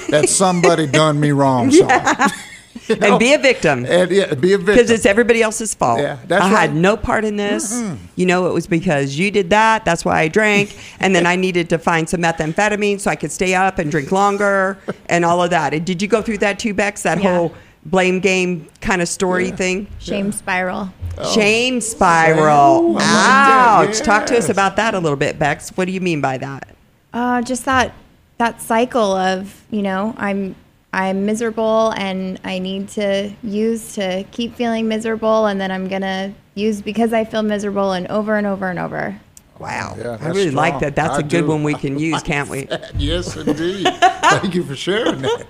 that 0.08 0.30
somebody 0.30 0.86
done 0.86 1.20
me 1.20 1.30
wrong 1.32 1.70
song. 1.70 1.90
You 2.88 2.96
know? 3.00 3.10
And 3.12 3.18
be 3.18 3.32
a 3.34 3.38
victim. 3.38 3.84
And, 3.86 4.10
yeah, 4.10 4.34
be 4.34 4.52
a 4.52 4.58
victim. 4.58 4.74
Because 4.76 4.90
it's 4.90 5.06
everybody 5.06 5.42
else's 5.42 5.74
fault. 5.74 6.00
Yeah, 6.00 6.18
that's 6.26 6.44
I 6.44 6.48
had 6.48 6.74
no 6.74 6.96
part 6.96 7.24
in 7.24 7.36
this. 7.36 7.72
You 8.16 8.26
know, 8.26 8.46
it 8.46 8.52
was 8.54 8.66
because 8.66 9.18
you 9.18 9.30
did 9.30 9.50
that. 9.50 9.84
That's 9.84 10.04
why 10.04 10.20
I 10.20 10.28
drank. 10.28 10.76
and 11.00 11.14
then 11.14 11.26
I 11.26 11.36
needed 11.36 11.68
to 11.70 11.78
find 11.78 12.08
some 12.08 12.22
methamphetamine 12.22 13.00
so 13.00 13.10
I 13.10 13.16
could 13.16 13.32
stay 13.32 13.54
up 13.54 13.78
and 13.78 13.90
drink 13.90 14.12
longer 14.12 14.78
and 15.08 15.24
all 15.24 15.42
of 15.42 15.50
that. 15.50 15.74
And 15.74 15.84
did 15.84 16.00
you 16.02 16.08
go 16.08 16.22
through 16.22 16.38
that 16.38 16.58
too, 16.58 16.74
Bex? 16.74 17.02
That 17.02 17.22
Yeah. 17.22 17.36
whole 17.36 17.54
blame 17.84 18.18
game 18.20 18.66
kind 18.80 19.00
of 19.00 19.08
story 19.08 19.50
thing? 19.52 19.86
Shame 19.98 20.32
spiral. 20.32 20.92
Shame 21.32 21.80
spiral. 21.80 22.98
Shame. 22.98 23.08
Ouch. 23.08 23.96
that. 23.98 24.04
Talk 24.04 24.26
to 24.26 24.36
us 24.38 24.48
about 24.48 24.76
that 24.76 24.94
a 24.94 24.98
little 24.98 25.16
bit, 25.16 25.38
Bex. 25.38 25.70
What 25.70 25.86
do 25.86 25.92
you 25.92 26.00
mean 26.00 26.20
by 26.20 26.38
that? 26.38 26.68
Uh, 27.12 27.42
just 27.42 27.64
that 27.64 27.92
that 28.38 28.60
cycle 28.60 29.16
of 29.16 29.62
you 29.70 29.80
know 29.82 30.14
I'm 30.18 30.54
I'm 30.96 31.26
miserable 31.26 31.90
and 31.90 32.40
I 32.42 32.58
need 32.58 32.88
to 32.90 33.30
use 33.42 33.92
to 33.96 34.24
keep 34.30 34.54
feeling 34.54 34.88
miserable 34.88 35.44
and 35.44 35.60
then 35.60 35.70
I'm 35.70 35.88
gonna 35.88 36.32
use 36.54 36.80
because 36.80 37.12
I 37.12 37.22
feel 37.26 37.42
miserable 37.42 37.92
and 37.92 38.06
over 38.08 38.36
and 38.36 38.46
over 38.46 38.70
and 38.70 38.78
over. 38.78 39.20
Wow. 39.58 39.94
Yeah, 39.98 40.12
I 40.12 40.16
that's 40.16 40.24
really 40.36 40.50
like 40.50 40.80
that. 40.80 40.96
That's 40.96 41.16
I 41.16 41.20
a 41.20 41.22
good 41.22 41.42
do. 41.42 41.48
one 41.48 41.62
we 41.64 41.74
can 41.74 41.98
use, 41.98 42.22
can't 42.22 42.48
we? 42.48 42.66
yes, 42.96 43.36
indeed. 43.36 43.86
Thank 44.00 44.54
you 44.54 44.64
for 44.64 44.74
sharing 44.74 45.20
that. 45.20 45.46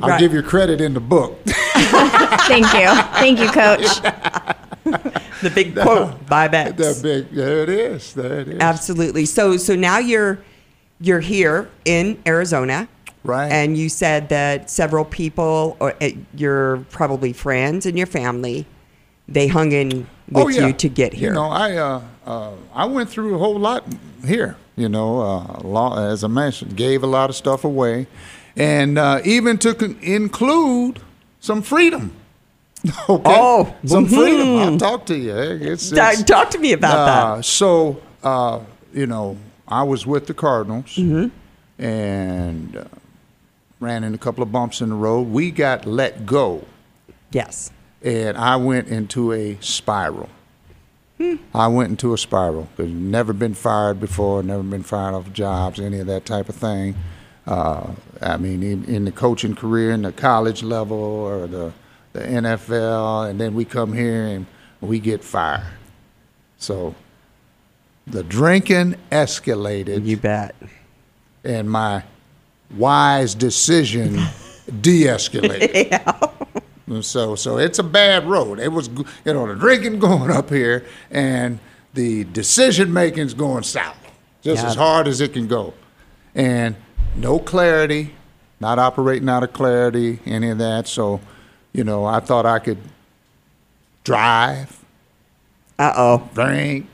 I'll 0.00 0.08
Right. 0.10 0.18
give 0.20 0.32
you 0.32 0.42
credit 0.42 0.80
in 0.80 0.94
the 0.94 1.00
book. 1.00 1.38
Thank 1.44 2.72
you, 2.72 2.88
thank 3.18 3.38
you, 3.38 3.48
Coach. 3.50 3.86
The 5.42 5.50
big 5.50 5.74
quote 5.76 6.26
by 6.26 6.48
Bex. 6.48 6.72
that 6.78 7.00
big, 7.02 7.30
there 7.30 7.62
it 7.62 7.68
is. 7.68 8.12
There 8.14 8.40
it 8.40 8.48
is. 8.48 8.60
Absolutely. 8.60 9.24
So 9.26 9.56
so 9.58 9.76
now 9.76 9.98
you're 9.98 10.38
you're 11.00 11.20
here 11.20 11.68
in 11.84 12.18
Arizona. 12.26 12.88
Right. 13.24 13.50
And 13.50 13.76
you 13.76 13.88
said 13.88 14.28
that 14.30 14.70
several 14.70 15.04
people 15.04 15.76
or 15.80 15.94
uh, 16.00 16.10
your 16.34 16.78
probably 16.90 17.32
friends 17.32 17.84
and 17.86 17.96
your 17.98 18.06
family 18.06 18.66
they 19.30 19.46
hung 19.46 19.72
in 19.72 20.06
with 20.30 20.56
you 20.56 20.72
to 20.72 20.88
get 20.88 21.12
here. 21.12 21.28
Oh, 21.28 21.32
You 21.32 21.34
know, 21.34 21.50
I 21.50 21.76
uh, 21.76 22.00
uh, 22.26 22.50
I 22.74 22.84
went 22.86 23.10
through 23.10 23.34
a 23.34 23.38
whole 23.38 23.58
lot 23.58 23.84
here. 24.24 24.56
You 24.76 24.88
know, 24.88 25.20
uh, 25.20 25.60
law, 25.64 25.98
as 25.98 26.22
I 26.24 26.28
mentioned, 26.28 26.76
gave 26.76 27.02
a 27.02 27.06
lot 27.06 27.28
of 27.28 27.36
stuff 27.36 27.64
away, 27.64 28.06
and 28.56 28.96
uh, 28.96 29.20
even 29.24 29.58
to 29.58 29.74
con- 29.74 29.98
include 30.00 31.00
some 31.40 31.62
freedom. 31.62 32.12
Okay, 33.08 33.22
Oh, 33.26 33.74
some 33.84 34.06
freedom. 34.06 34.56
I'll 34.56 34.78
talk 34.78 35.04
to 35.06 35.16
you. 35.16 35.34
It's, 35.36 35.90
it's- 35.92 36.22
Talk 36.22 36.48
to 36.50 36.58
me 36.58 36.72
about 36.72 36.96
uh, 36.96 37.36
that. 37.36 37.44
So, 37.44 38.00
uh, 38.22 38.60
you 38.94 39.06
know, 39.06 39.36
I 39.66 39.82
was 39.82 40.06
with 40.06 40.26
the 40.28 40.34
Cardinals 40.34 40.96
and 41.78 42.76
uh, 42.76 42.84
ran 43.80 44.04
in 44.04 44.14
a 44.14 44.18
couple 44.18 44.42
of 44.42 44.50
bumps 44.52 44.80
in 44.80 44.88
the 44.90 44.94
road. 44.94 45.28
We 45.28 45.50
got 45.50 45.86
let 45.86 46.26
go, 46.26 46.64
Yes. 47.30 47.70
and 48.02 48.36
I 48.36 48.56
went 48.56 48.88
into 48.88 49.32
a 49.32 49.56
spiral. 49.60 50.28
Hmm. 51.18 51.36
I 51.52 51.66
went 51.68 51.90
into 51.90 52.14
a 52.14 52.18
spiral 52.18 52.68
because 52.76 52.92
never 52.92 53.32
been 53.32 53.54
fired 53.54 53.98
before, 54.00 54.42
never 54.42 54.62
been 54.62 54.84
fired 54.84 55.14
off 55.14 55.32
jobs, 55.32 55.80
any 55.80 55.98
of 55.98 56.06
that 56.06 56.24
type 56.24 56.48
of 56.48 56.54
thing. 56.54 56.94
Uh, 57.46 57.92
I 58.20 58.36
mean, 58.36 58.62
in, 58.62 58.84
in 58.84 59.04
the 59.04 59.12
coaching 59.12 59.54
career, 59.56 59.90
in 59.90 60.02
the 60.02 60.12
college 60.12 60.62
level 60.62 60.96
or 60.98 61.46
the 61.46 61.72
the 62.14 62.20
NFL, 62.20 63.28
and 63.28 63.38
then 63.40 63.54
we 63.54 63.64
come 63.64 63.92
here 63.92 64.26
and 64.26 64.46
we 64.80 64.98
get 64.98 65.22
fired. 65.22 65.66
So 66.56 66.94
the 68.06 68.22
drinking 68.22 68.96
escalated, 69.12 70.06
You 70.06 70.16
bet. 70.16 70.54
and 71.44 71.70
my 71.70 72.02
wise 72.76 73.34
decision 73.34 74.14
de-escalated. 74.80 76.00
And 76.86 77.04
so, 77.04 77.34
so 77.34 77.58
it's 77.58 77.78
a 77.78 77.82
bad 77.82 78.26
road. 78.26 78.58
It 78.58 78.68
was, 78.72 78.88
you 78.88 79.32
know, 79.34 79.46
the 79.46 79.54
drinking 79.54 79.98
going 79.98 80.30
up 80.30 80.48
here, 80.50 80.86
and 81.10 81.58
the 81.94 82.24
decision 82.24 82.92
making's 82.92 83.34
going 83.34 83.62
south, 83.62 83.96
just 84.42 84.62
Yeah. 84.62 84.68
as 84.70 84.74
hard 84.74 85.06
as 85.06 85.20
it 85.20 85.32
can 85.34 85.48
go, 85.48 85.74
and 86.34 86.76
no 87.14 87.38
clarity, 87.38 88.14
not 88.60 88.78
operating 88.78 89.28
out 89.28 89.42
of 89.42 89.52
clarity, 89.52 90.20
any 90.26 90.48
of 90.50 90.58
that. 90.58 90.88
So, 90.88 91.20
you 91.72 91.84
know, 91.84 92.04
I 92.06 92.20
thought 92.20 92.46
I 92.46 92.58
could 92.58 92.78
drive, 94.04 94.78
Uh 95.78 95.92
oh. 95.96 96.28
drink. 96.34 96.86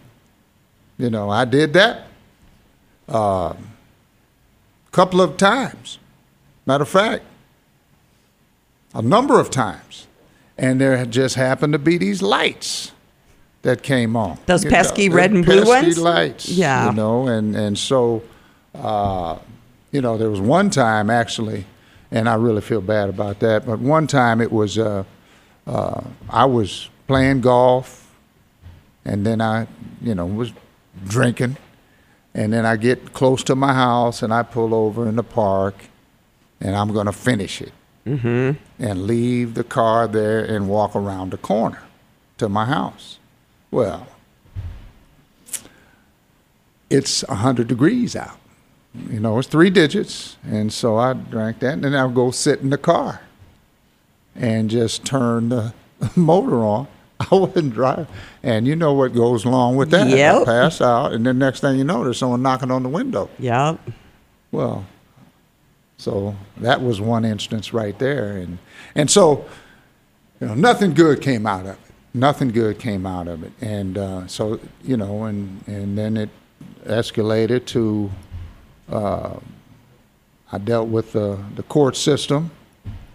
You 0.99 1.11
know, 1.11 1.31
I 1.31 1.45
did 1.45 1.73
that 1.75 2.07
a 3.09 3.57
couple 4.95 5.21
of 5.21 5.37
times. 5.37 5.99
Matter 6.67 6.83
of 6.83 6.89
fact, 6.89 7.25
a 8.95 9.03
number 9.03 9.41
of 9.41 9.51
times. 9.51 10.07
And 10.57 10.81
there 10.81 11.05
just 11.05 11.35
happened 11.35 11.73
to 11.73 11.81
be 11.81 11.99
these 11.99 12.23
lights 12.23 12.93
that 13.63 13.83
came 13.83 14.15
on. 14.15 14.39
Those 14.47 14.65
pesky 14.65 15.09
the 15.09 15.17
red 15.17 15.33
and 15.33 15.45
blue 15.45 15.65
pesky 15.65 15.87
ones? 15.87 15.99
lights. 15.99 16.49
Yeah. 16.49 16.91
You 16.91 16.93
know, 16.93 17.27
and, 17.27 17.57
and 17.57 17.77
so, 17.77 18.23
uh, 18.73 19.39
you 19.91 20.01
know, 20.01 20.17
there 20.17 20.31
was 20.31 20.41
one 20.41 20.71
time 20.71 21.11
actually, 21.11 21.67
and 22.13 22.29
I 22.29 22.35
really 22.35 22.61
feel 22.61 22.81
bad 22.81 23.09
about 23.09 23.41
that, 23.41 23.67
but 23.67 23.81
one 23.81 24.07
time 24.07 24.41
it 24.41 24.53
was, 24.53 24.79
uh, 24.79 25.03
uh, 25.67 26.03
I 26.31 26.45
was 26.45 26.89
playing 27.09 27.41
golf, 27.41 28.15
and 29.05 29.27
then 29.27 29.41
I, 29.41 29.67
you 30.01 30.15
know, 30.15 30.27
was 30.27 30.53
drinking, 31.09 31.57
and 32.35 32.53
then 32.53 32.67
I 32.67 32.77
get 32.77 33.13
close 33.13 33.43
to 33.45 33.55
my 33.55 33.75
house, 33.75 34.23
and 34.23 34.33
I 34.33 34.43
pull 34.43 34.75
over 34.75 35.09
in 35.09 35.17
the 35.17 35.23
park, 35.23 35.75
and 36.61 36.75
I'm 36.75 36.93
going 36.93 37.07
to 37.07 37.13
finish 37.13 37.61
it, 37.63 37.73
mm-hmm. 38.07 38.59
and 38.85 39.07
leave 39.07 39.55
the 39.55 39.65
car 39.65 40.09
there 40.09 40.45
and 40.45 40.69
walk 40.69 40.97
around 40.97 41.31
the 41.31 41.39
corner 41.39 41.83
to 42.39 42.49
my 42.49 42.65
house. 42.67 43.19
Well, 43.71 44.07
it's 46.91 47.27
100 47.27 47.67
degrees 47.67 48.15
out. 48.15 48.39
You 49.11 49.21
know, 49.21 49.39
it's 49.39 49.49
three 49.49 49.71
digits. 49.71 50.37
And 50.45 50.73
so 50.73 50.97
I 50.97 51.13
drank 51.15 51.59
that, 51.61 51.75
and 51.75 51.85
then 51.85 51.95
I'll 51.95 52.11
go 52.11 52.31
sit 52.31 52.61
in 52.61 52.71
the 52.71 52.79
car 52.79 53.21
and 54.35 54.71
just 54.71 55.05
turn 55.05 55.49
the 55.49 55.75
motor 56.17 56.65
on. 56.65 56.87
I 57.31 57.35
wouldn't 57.35 57.75
drive. 57.75 58.09
And 58.43 58.67
you 58.67 58.77
know 58.77 58.93
what 58.93 59.15
goes 59.15 59.45
along 59.45 59.77
with 59.77 59.91
that. 59.91 60.09
Yep. 60.09 60.43
I 60.43 60.45
pass 60.45 60.81
out, 60.81 61.13
and 61.13 61.25
then 61.25 61.39
next 61.39 61.61
thing 61.61 61.79
you 61.79 61.85
know, 61.85 62.05
there's 62.05 62.19
someone 62.19 62.43
knocking 62.43 62.71
on 62.71 62.83
the 62.83 62.89
window. 62.89 63.31
Yep. 63.39 63.81
Well, 64.51 64.87
so 65.97 66.37
that 66.59 66.83
was 66.83 67.01
one 67.01 67.25
instance 67.25 67.73
right 67.73 67.99
there, 67.99 68.37
and 68.37 68.59
and 68.95 69.11
so 69.11 69.45
you 70.41 70.49
know 70.49 70.55
nothing 70.55 70.95
good 70.95 71.21
came 71.21 71.47
out 71.47 71.63
of 71.63 71.73
it. 71.73 71.79
Nothing 72.13 72.51
good 72.51 72.79
came 72.79 73.07
out 73.07 73.27
of 73.27 73.43
it, 73.43 73.53
and 73.61 73.99
uh, 73.99 74.27
so 74.27 74.61
you 74.83 74.97
know, 74.97 75.25
and 75.25 75.63
and 75.67 75.97
then 75.97 76.17
it 76.17 76.31
escalated 76.85 77.67
to 77.67 78.11
uh, 78.91 79.39
I 80.53 80.59
dealt 80.59 80.89
with 80.89 81.13
the 81.13 81.39
the 81.55 81.63
court 81.63 81.97
system, 81.97 82.51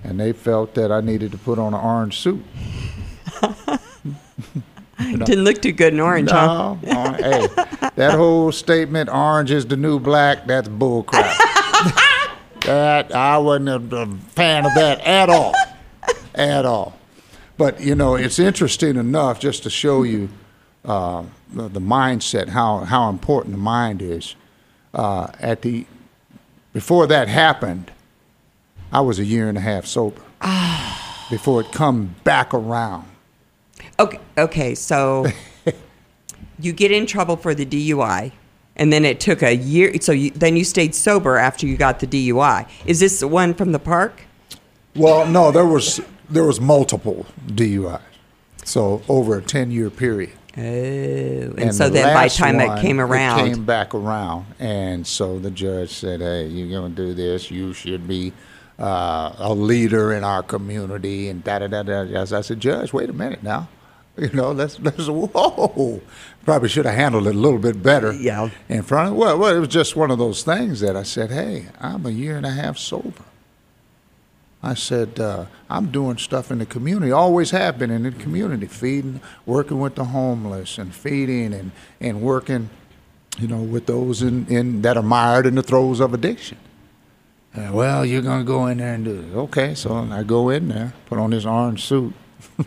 and 0.04 0.20
they 0.20 0.34
felt 0.34 0.74
that 0.76 0.92
I 0.92 1.02
needed 1.02 1.32
to 1.32 1.38
put 1.38 1.60
on 1.60 1.74
an 1.74 1.80
orange 1.80 2.18
suit. 2.20 2.44
Didn't 5.00 5.44
look 5.46 5.62
too 5.62 5.72
good 5.72 5.94
in 5.94 6.00
orange, 6.00 6.30
huh? 6.30 6.76
No, 6.84 6.90
or- 6.92 7.14
hey, 7.14 7.48
that 7.96 8.14
whole 8.16 8.52
statement, 8.52 9.10
"Orange 9.10 9.50
is 9.52 9.66
the 9.66 9.78
new 9.78 10.00
black," 10.00 10.46
that's 10.46 10.68
bullcrap. 10.68 11.38
that 12.66 13.16
I 13.16 13.38
wasn't 13.38 13.94
a, 13.94 13.98
a 14.02 14.08
fan 14.36 14.66
of 14.66 14.74
that 14.76 15.00
at 15.02 15.30
all, 15.30 15.54
at 16.36 16.66
all. 16.66 16.98
But 17.58 17.80
you 17.80 17.96
know, 17.96 18.16
it's 18.16 18.40
interesting 18.40 18.98
enough 18.98 19.40
just 19.40 19.64
to 19.64 19.70
show 19.70 20.04
you 20.04 20.30
uh, 20.84 21.24
the, 21.54 21.70
the 21.70 21.82
mindset, 21.82 22.50
how 22.50 22.80
how 22.80 23.10
important 23.10 23.54
the 23.56 23.62
mind 23.62 24.02
is. 24.02 24.36
Uh, 24.94 25.28
at 25.40 25.62
the 25.62 25.86
before 26.74 27.08
that 27.08 27.28
happened, 27.30 27.92
I 28.92 29.02
was 29.02 29.18
a 29.20 29.26
year 29.26 29.48
and 29.48 29.58
a 29.58 29.62
half 29.62 29.86
sober. 29.86 30.22
Before 31.30 31.62
it 31.62 31.72
come 31.72 32.16
back 32.24 32.54
around. 32.54 33.06
Okay, 34.00 34.20
okay, 34.38 34.76
so 34.76 35.28
you 36.60 36.72
get 36.72 36.92
in 36.92 37.06
trouble 37.06 37.38
for 37.38 37.54
the 37.54 37.66
DUI, 37.66 38.32
and 38.76 38.94
then 38.94 39.06
it 39.06 39.20
took 39.20 39.44
a 39.44 39.56
year. 39.56 39.94
So 40.02 40.12
you, 40.12 40.32
then 40.32 40.56
you 40.56 40.64
stayed 40.64 40.96
sober 40.96 41.38
after 41.38 41.68
you 41.68 41.78
got 41.78 42.00
the 42.00 42.08
DUI. 42.08 42.68
Is 42.86 43.00
this 43.00 43.20
the 43.20 43.28
one 43.28 43.54
from 43.54 43.72
the 43.72 43.80
park? 43.80 44.24
Well, 44.96 45.28
no, 45.28 45.52
there 45.52 45.66
was 45.66 46.02
there 46.30 46.44
was 46.44 46.60
multiple 46.60 47.26
DUIs, 47.48 48.02
so 48.64 49.02
over 49.08 49.38
a 49.38 49.42
ten 49.42 49.72
year 49.72 49.90
period. 49.90 50.32
Oh, 50.58 50.62
and, 50.62 51.74
so 51.74 51.86
the 51.86 51.94
then 51.94 52.14
by 52.14 52.28
the 52.28 52.34
time 52.34 52.60
it 52.60 52.82
came 52.82 53.00
around, 53.00 53.48
it 53.48 53.54
came 53.54 53.66
back 53.66 53.94
around, 53.94 54.46
and 54.60 55.06
so 55.06 55.40
the 55.40 55.52
judge 55.52 55.92
said, 55.92 56.22
"Hey, 56.22 56.48
you're 56.48 56.70
going 56.70 56.96
to 56.96 57.08
do 57.08 57.14
this. 57.14 57.52
You 57.52 57.74
should 57.74 58.08
be 58.08 58.34
uh, 58.80 59.36
a 59.38 59.54
leader 59.54 60.14
in 60.14 60.24
our 60.24 60.42
community." 60.44 61.30
And 61.30 61.44
da 61.44 61.60
da 61.60 61.68
da 61.68 61.84
da. 61.84 62.02
As 62.16 62.34
I 62.34 62.42
said, 62.42 62.60
Judge, 62.60 62.94
wait 62.94 63.10
a 63.10 63.14
minute 63.14 63.44
now. 63.44 63.68
You 64.18 64.30
know, 64.34 64.52
let's 64.52 64.78
let's 64.82 65.08
whoa. 65.08 66.02
Probably 66.44 66.68
should 66.68 66.86
have 66.86 66.96
handled 66.96 67.28
it 67.28 67.36
a 67.36 67.38
little 67.38 67.60
bit 67.60 67.82
better. 67.82 68.12
Yeah. 68.12 68.50
In 68.68 68.82
front 68.82 69.12
of 69.12 69.16
well, 69.16 69.38
well, 69.38 69.56
it 69.56 69.60
was 69.60 69.70
just 69.70 69.96
one 69.96 70.12
of 70.12 70.18
those 70.18 70.44
things 70.44 70.82
that 70.82 70.98
I 70.98 71.04
said, 71.04 71.32
hey, 71.32 71.68
I'm 71.80 72.06
a 72.06 72.10
year 72.10 72.36
and 72.36 72.46
a 72.46 72.52
half 72.52 72.78
sober. 72.78 73.24
I 74.62 74.74
said, 74.74 75.20
uh, 75.20 75.46
I'm 75.70 75.90
doing 75.90 76.18
stuff 76.18 76.52
in 76.52 76.60
the 76.60 76.66
community, 76.66 77.12
always 77.12 77.52
have 77.52 77.80
been 77.80 77.92
in 77.92 78.04
the 78.04 78.12
community, 78.12 78.68
feeding, 78.68 79.22
working 79.46 79.80
with 79.80 79.96
the 79.96 80.04
homeless 80.04 80.78
and 80.78 80.94
feeding 80.94 81.54
and, 81.54 81.72
and 82.02 82.22
working, 82.22 82.70
you 83.38 83.48
know, 83.48 83.62
with 83.62 83.86
those 83.86 84.22
in, 84.22 84.48
in 84.48 84.82
that 84.82 84.98
are 84.98 85.04
mired 85.04 85.46
in 85.46 85.56
the 85.56 85.64
throes 85.64 86.02
of 86.02 86.14
addiction. 86.14 86.58
Uh, 87.56 87.70
well, 87.72 88.06
you're 88.06 88.22
going 88.22 88.40
to 88.40 88.46
go 88.46 88.68
in 88.68 88.78
there 88.78 88.94
and 88.94 89.06
do 89.06 89.20
it. 89.20 89.36
Okay, 89.36 89.74
so 89.74 89.96
I 89.96 90.24
go 90.24 90.50
in 90.50 90.68
there, 90.68 90.94
put 91.08 91.18
on 91.18 91.32
this 91.32 91.46
orange 91.46 91.84
suit. 91.84 92.14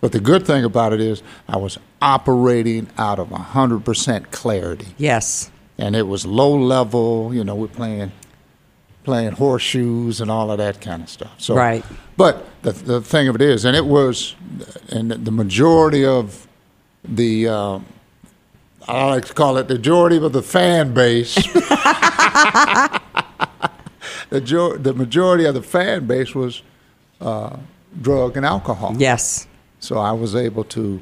but 0.00 0.12
the 0.12 0.20
good 0.20 0.46
thing 0.46 0.64
about 0.64 0.92
it 0.92 1.00
is 1.00 1.22
I 1.48 1.58
was 1.58 1.78
operating 2.00 2.88
out 2.96 3.18
of 3.18 3.28
100% 3.28 4.30
clarity. 4.30 4.88
Yes. 4.96 5.50
And 5.76 5.94
it 5.94 6.06
was 6.06 6.24
low 6.24 6.56
level, 6.56 7.34
you 7.34 7.44
know, 7.44 7.54
we're 7.54 7.68
playing 7.68 8.12
playing 9.02 9.32
horseshoes 9.32 10.20
and 10.20 10.30
all 10.30 10.50
of 10.50 10.58
that 10.58 10.80
kind 10.80 11.02
of 11.02 11.08
stuff. 11.08 11.34
So, 11.38 11.54
Right. 11.54 11.84
But 12.16 12.46
the 12.62 12.72
the 12.72 13.00
thing 13.00 13.28
of 13.28 13.34
it 13.34 13.40
is, 13.40 13.64
and 13.64 13.74
it 13.74 13.86
was, 13.86 14.34
and 14.90 15.10
the 15.10 15.30
majority 15.30 16.04
of 16.04 16.46
the, 17.02 17.48
uh, 17.48 17.78
I 18.86 19.06
like 19.06 19.24
to 19.24 19.32
call 19.32 19.56
it 19.56 19.68
the 19.68 19.76
majority 19.76 20.18
of 20.18 20.32
the 20.32 20.42
fan 20.42 20.92
base. 20.92 21.34
the 24.30 24.40
jo- 24.40 24.76
the 24.76 24.94
majority 24.94 25.44
of 25.44 25.54
the 25.54 25.62
fan 25.62 26.06
base 26.06 26.34
was 26.34 26.62
uh, 27.20 27.56
drug 28.00 28.36
and 28.36 28.46
alcohol. 28.46 28.94
Yes. 28.96 29.46
So 29.80 29.98
I 29.98 30.12
was 30.12 30.34
able 30.34 30.64
to 30.64 31.00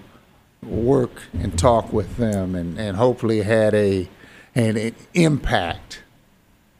work 0.62 1.23
and 1.32 1.56
talk 1.58 1.92
with 1.92 2.16
them, 2.16 2.54
and, 2.54 2.78
and 2.78 2.97
hopefully 2.97 3.42
had 3.42 3.75
a 3.75 4.08
had 4.54 4.76
an 4.76 4.94
impact. 5.14 6.02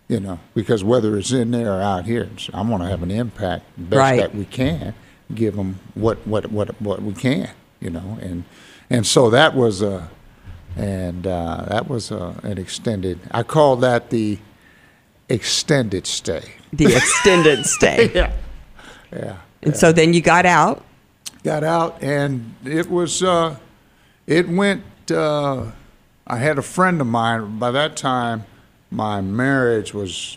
You 0.09 0.21
know, 0.21 0.41
because 0.55 0.83
whether 0.83 1.19
it's 1.19 1.33
in 1.33 1.51
there 1.51 1.71
or 1.75 1.83
out 1.83 2.07
here, 2.07 2.31
I 2.55 2.63
want 2.63 2.83
to 2.83 2.89
have 2.89 3.03
an 3.03 3.11
impact 3.11 3.67
best 3.77 3.99
Right. 3.99 4.21
that 4.21 4.35
we 4.35 4.47
can. 4.47 4.95
Give 5.35 5.55
them 5.57 5.79
what 5.95 6.27
what 6.27 6.51
what 6.51 6.81
what 6.81 7.03
we 7.03 7.13
can. 7.13 7.51
You 7.81 7.91
know, 7.91 8.19
and 8.23 8.45
and 8.89 9.07
so 9.07 9.29
that 9.31 9.55
was 9.55 9.83
a 9.83 10.09
and 10.77 11.27
uh, 11.27 11.67
that 11.69 11.89
was 11.89 12.11
a, 12.11 12.35
an 12.43 12.57
extended. 12.57 13.21
I 13.33 13.43
call 13.43 13.77
that 13.77 14.09
the 14.11 14.39
extended 15.29 16.07
stay. 16.07 16.43
The 16.73 16.97
extended 16.97 17.65
stay. 17.67 18.11
Yeah, 18.15 18.33
yeah. 19.13 19.37
And 19.63 19.77
so 19.77 19.93
then 19.93 20.13
you 20.15 20.21
got 20.21 20.45
out. 20.47 20.85
got 21.43 21.65
out 21.65 22.03
and 22.03 22.55
it 22.65 22.91
was 22.91 23.23
uh, 23.23 23.57
it 24.27 24.49
went 24.49 24.83
uh, 25.11 25.71
i 26.27 26.37
had 26.37 26.59
a 26.59 26.63
friend 26.63 27.01
of 27.01 27.07
mine 27.07 27.59
by 27.59 27.71
that 27.71 27.97
time 27.97 28.45
my 28.91 29.21
marriage 29.23 29.95
was 29.95 30.37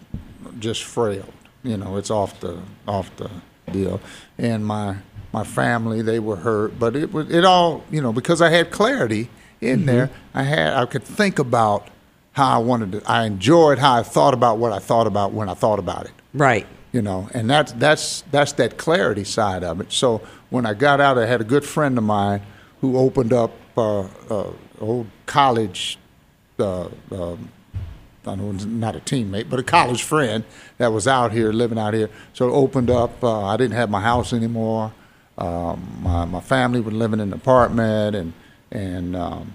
just 0.60 0.84
frailed 0.84 1.34
you 1.64 1.76
know 1.76 1.98
it's 1.98 2.10
off 2.10 2.40
the 2.40 2.58
off 2.88 3.14
the 3.18 3.30
deal 3.72 4.00
and 4.38 4.66
my 4.66 4.96
my 5.34 5.44
family 5.44 6.02
they 6.02 6.20
were 6.20 6.38
hurt 6.38 6.78
but 6.80 6.96
it 6.96 7.12
was 7.12 7.30
it 7.30 7.44
all 7.44 7.84
you 7.92 8.02
know 8.02 8.14
because 8.14 8.42
i 8.42 8.50
had 8.50 8.72
clarity 8.72 9.28
in 9.60 9.86
there 9.86 10.10
i 10.34 10.44
had 10.44 10.74
i 10.74 10.86
could 10.86 11.04
think 11.04 11.38
about 11.40 11.88
how 12.34 12.56
i 12.56 12.58
wanted 12.58 12.92
to 12.94 13.02
i 13.10 13.26
enjoyed 13.26 13.78
how 13.80 13.94
i 14.00 14.04
thought 14.04 14.34
about 14.34 14.58
what 14.58 14.72
i 14.72 14.80
thought 14.80 15.08
about 15.08 15.32
when 15.34 15.50
i 15.50 15.54
thought 15.54 15.80
about 15.80 16.06
it 16.06 16.12
Right. 16.34 16.66
you 16.92 17.02
know 17.02 17.30
and 17.34 17.50
that's 17.50 17.72
that's 17.74 18.24
that's 18.32 18.54
that 18.54 18.78
clarity 18.78 19.24
side 19.24 19.64
of 19.64 19.82
it 19.82 19.92
so 19.92 20.22
when 20.50 20.66
i 20.66 20.74
got 20.74 21.02
out 21.02 21.18
i 21.18 21.26
had 21.26 21.42
a 21.42 21.46
good 21.46 21.66
friend 21.66 21.98
of 21.98 22.04
mine 22.04 22.42
who 22.82 22.98
opened 22.98 23.34
up 23.34 23.52
uh, 23.78 24.02
uh, 24.30 24.52
old 24.80 25.08
college 25.26 25.98
uh, 26.60 26.88
um, 27.12 27.50
I 28.24 28.36
know 28.36 28.52
not 28.52 28.96
a 28.96 29.00
teammate, 29.00 29.50
but 29.50 29.58
a 29.60 29.64
college 29.64 30.04
friend 30.04 30.44
that 30.78 30.94
was 30.94 31.08
out 31.08 31.32
here 31.32 31.52
living 31.52 31.80
out 31.80 31.96
here. 31.96 32.08
So 32.34 32.48
it 32.50 32.52
opened 32.52 32.92
up. 32.92 33.24
Uh, 33.24 33.46
I 33.46 33.58
didn't 33.58 33.76
have 33.76 33.90
my 33.90 34.00
house 34.02 34.32
anymore. 34.32 34.94
Um, 35.40 35.98
my 36.04 36.26
my 36.26 36.40
family 36.40 36.82
was 36.82 36.94
living 36.94 37.20
in 37.20 37.30
an 37.30 37.34
apartment, 37.34 38.16
and 38.16 38.34
and 38.72 39.16
um, 39.16 39.54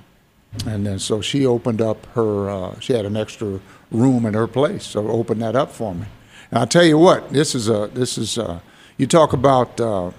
and 0.65 0.87
then 0.87 0.99
so 0.99 1.21
she 1.21 1.45
opened 1.45 1.81
up 1.81 2.07
her. 2.15 2.49
Uh, 2.49 2.81
she 2.81 2.93
had 2.93 3.05
an 3.05 3.17
extra 3.17 3.61
room 3.91 4.27
in 4.27 4.35
her 4.35 4.47
place, 4.47 4.85
so 4.87 5.09
opened 5.09 5.43
that 5.43 5.57
up 5.57 5.71
for 5.71 5.95
me. 5.95 6.07
And 6.51 6.61
I 6.61 6.65
tell 6.65 6.85
you 6.85 6.99
what, 6.99 7.31
this 7.31 7.55
is 7.55 7.69
a 7.69 7.91
this 7.93 8.17
is 8.17 8.39
a, 8.39 8.63
you 8.97 9.07
talk 9.07 9.33
about 9.33 9.81
uh, 9.81 10.11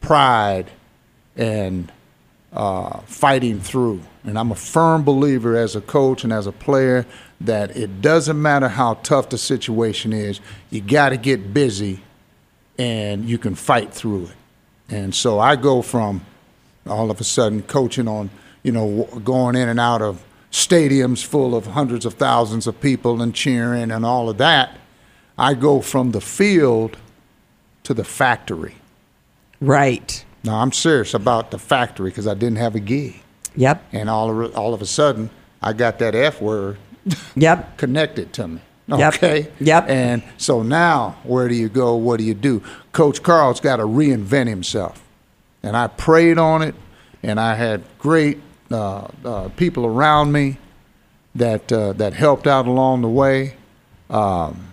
pride 0.00 0.70
and 1.36 1.90
uh, 2.52 3.00
fighting 3.00 3.60
through. 3.60 4.00
And 4.24 4.38
I'm 4.38 4.50
a 4.52 4.56
firm 4.56 5.04
believer 5.04 5.56
as 5.56 5.76
a 5.76 5.80
coach 5.80 6.24
and 6.24 6.32
as 6.32 6.46
a 6.46 6.52
player 6.52 7.06
that 7.40 7.76
it 7.76 8.00
doesn't 8.00 8.40
matter 8.40 8.68
how 8.68 8.94
tough 8.94 9.28
the 9.28 9.38
situation 9.38 10.12
is, 10.12 10.40
you 10.70 10.80
got 10.80 11.10
to 11.10 11.16
get 11.16 11.52
busy 11.52 12.00
and 12.78 13.28
you 13.28 13.38
can 13.38 13.54
fight 13.54 13.92
through 13.92 14.26
it. 14.26 14.36
And 14.88 15.14
so 15.14 15.38
I 15.38 15.56
go 15.56 15.82
from 15.82 16.24
all 16.86 17.10
of 17.10 17.20
a 17.20 17.24
sudden 17.24 17.62
coaching 17.62 18.08
on, 18.08 18.30
you 18.64 18.72
know, 18.72 19.04
going 19.22 19.54
in 19.54 19.68
and 19.68 19.78
out 19.78 20.02
of 20.02 20.24
stadiums 20.50 21.24
full 21.24 21.54
of 21.54 21.66
hundreds 21.66 22.04
of 22.04 22.14
thousands 22.14 22.66
of 22.66 22.80
people 22.80 23.22
and 23.22 23.34
cheering 23.34 23.90
and 23.92 24.04
all 24.04 24.28
of 24.28 24.38
that. 24.38 24.76
I 25.38 25.54
go 25.54 25.80
from 25.80 26.10
the 26.10 26.20
field 26.20 26.96
to 27.84 27.94
the 27.94 28.04
factory. 28.04 28.76
Right. 29.60 30.24
Now 30.42 30.56
I'm 30.56 30.72
serious 30.72 31.14
about 31.14 31.50
the 31.50 31.58
factory 31.58 32.10
because 32.10 32.26
I 32.26 32.34
didn't 32.34 32.56
have 32.58 32.74
a 32.74 32.80
gig, 32.80 33.22
Yep. 33.56 33.84
and 33.92 34.10
all 34.10 34.30
of, 34.44 34.56
all 34.56 34.74
of 34.74 34.82
a 34.82 34.86
sudden 34.86 35.30
I 35.62 35.72
got 35.72 35.98
that 36.00 36.14
F 36.14 36.40
word 36.40 36.76
Yep. 37.36 37.76
connected 37.78 38.32
to 38.34 38.48
me. 38.48 38.60
Yep. 38.86 39.14
Okay. 39.14 39.48
Yep. 39.60 39.88
And 39.88 40.22
so 40.36 40.62
now, 40.62 41.16
where 41.24 41.48
do 41.48 41.54
you 41.54 41.68
go? 41.70 41.94
What 41.96 42.18
do 42.18 42.24
you 42.24 42.34
do? 42.34 42.62
Coach 42.92 43.22
Carl's 43.22 43.58
got 43.60 43.76
to 43.76 43.84
reinvent 43.84 44.48
himself, 44.48 45.02
and 45.62 45.74
I 45.76 45.86
prayed 45.86 46.36
on 46.38 46.60
it, 46.62 46.74
and 47.22 47.40
I 47.40 47.54
had 47.54 47.82
great 47.98 48.40
uh, 48.74 49.08
uh, 49.24 49.48
people 49.50 49.86
around 49.86 50.32
me 50.32 50.58
that 51.34 51.72
uh, 51.72 51.92
that 51.94 52.12
helped 52.12 52.46
out 52.46 52.66
along 52.66 53.02
the 53.02 53.08
way, 53.08 53.56
um, 54.10 54.72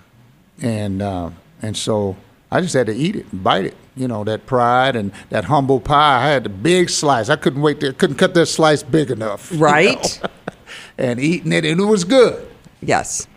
and 0.61 1.01
uh, 1.01 1.29
and 1.61 1.77
so 1.77 2.17
I 2.51 2.61
just 2.61 2.73
had 2.73 2.87
to 2.87 2.93
eat 2.93 3.15
it 3.15 3.25
and 3.31 3.43
bite 3.43 3.65
it. 3.65 3.77
You 3.95 4.07
know 4.07 4.23
that 4.23 4.45
pride 4.45 4.95
and 4.95 5.11
that 5.29 5.45
humble 5.45 5.79
pie. 5.79 6.25
I 6.25 6.29
had 6.29 6.43
the 6.43 6.49
big 6.49 6.89
slice. 6.89 7.29
I 7.29 7.35
couldn't 7.35 7.61
wait. 7.61 7.79
To, 7.81 7.93
couldn't 7.93 8.17
cut 8.17 8.33
that 8.33 8.47
slice 8.47 8.83
big 8.83 9.11
enough. 9.11 9.51
you 9.51 9.57
know? 9.57 9.63
Right. 9.63 10.21
and 10.97 11.19
eating 11.19 11.53
it, 11.53 11.65
and 11.65 11.79
it 11.79 11.85
was 11.85 12.03
good 12.03 12.47
Yes. 12.81 13.27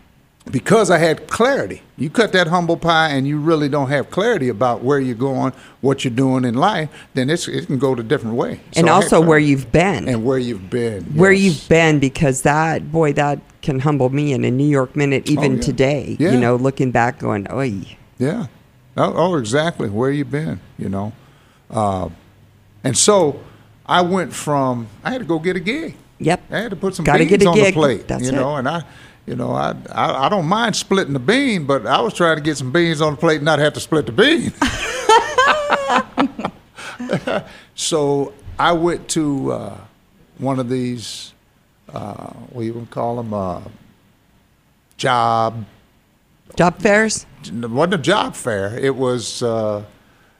Because 0.51 0.91
I 0.91 0.97
had 0.99 1.27
clarity. 1.27 1.81
You 1.97 2.09
cut 2.09 2.31
that 2.33 2.47
humble 2.47 2.77
pie 2.77 3.09
and 3.09 3.27
you 3.27 3.37
really 3.39 3.67
don't 3.69 3.89
have 3.89 4.09
clarity 4.11 4.49
about 4.49 4.83
where 4.83 4.99
you're 4.99 5.15
going, 5.15 5.53
what 5.81 6.03
you're 6.03 6.13
doing 6.13 6.45
in 6.45 6.53
life, 6.55 6.89
then 7.13 7.29
it's, 7.29 7.47
it 7.47 7.65
can 7.67 7.79
go 7.79 7.95
the 7.95 8.03
different 8.03 8.35
way. 8.35 8.59
And 8.75 8.87
So 8.87 8.93
also 8.93 9.21
where 9.21 9.39
you've 9.39 9.71
been. 9.71 10.07
and 10.07 10.23
where 10.23 10.37
you've 10.37 10.69
been, 10.69 11.03
where 11.15 11.31
yes. 11.31 11.41
you've 11.43 11.69
been 11.69 11.99
because 11.99 12.43
that 12.43 12.91
boy 12.91 13.13
that 13.13 13.39
can 13.61 13.79
humble 13.79 14.09
me 14.09 14.33
in 14.33 14.45
a 14.45 14.51
New 14.51 14.67
York 14.67 14.95
minute 14.95 15.27
even 15.29 15.53
Oh, 15.53 15.55
yeah. 15.55 15.61
today. 15.61 16.15
Yeah. 16.19 16.31
You 16.33 16.39
know, 16.39 16.55
looking 16.55 16.91
back 16.91 17.17
going, 17.19 17.47
"Oi." 17.51 17.97
yeah, 18.19 18.45
oh, 18.97 19.13
oh, 19.15 19.35
exactly 19.37 19.89
where 19.89 20.11
you've 20.11 20.29
been, 20.31 20.59
you 20.77 20.89
know, 20.89 21.11
uh, 21.71 22.09
and 22.83 22.95
so 22.95 23.39
I 23.87 24.01
went 24.01 24.31
from 24.33 24.87
I 25.03 25.11
had 25.11 25.19
to 25.21 25.25
go 25.25 25.39
get 25.39 25.55
a 25.55 25.59
gig. 25.59 25.95
Yep. 26.19 26.43
I 26.51 26.57
had 26.59 26.69
to 26.69 26.75
put 26.75 26.93
some 26.95 27.03
Gotta 27.05 27.25
get 27.25 27.41
a 27.41 27.47
on 27.47 27.57
the 27.57 27.71
plate, 27.71 28.07
That's 28.07 28.23
you 28.23 28.29
it. 28.29 28.35
know, 28.35 28.55
and 28.55 28.69
I, 28.69 28.83
you 29.25 29.35
know, 29.35 29.51
I, 29.51 29.75
I 29.91 30.25
I 30.25 30.29
don't 30.29 30.45
mind 30.45 30.75
splitting 30.75 31.13
the 31.13 31.19
bean, 31.19 31.65
but 31.65 31.85
I 31.85 31.99
was 32.01 32.13
trying 32.13 32.37
to 32.37 32.43
get 32.43 32.57
some 32.57 32.71
beans 32.71 33.01
on 33.01 33.13
the 33.13 33.17
plate 33.17 33.37
and 33.37 33.45
not 33.45 33.59
have 33.59 33.73
to 33.73 33.79
split 33.79 34.05
the 34.05 34.11
bean. 34.11 34.53
so 37.75 38.33
I 38.59 38.71
went 38.73 39.07
to 39.09 39.51
uh, 39.51 39.77
one 40.37 40.59
of 40.59 40.69
these, 40.69 41.33
uh, 41.93 42.27
what 42.51 42.61
do 42.61 42.67
you 42.67 42.87
call 42.91 43.17
them, 43.17 43.33
uh, 43.33 43.61
job. 44.97 45.65
Job 46.55 46.79
fairs? 46.79 47.25
It 47.43 47.69
wasn't 47.69 47.95
a 47.95 47.97
job 47.97 48.35
fair. 48.35 48.77
It 48.77 48.95
was, 48.95 49.43
uh, 49.43 49.83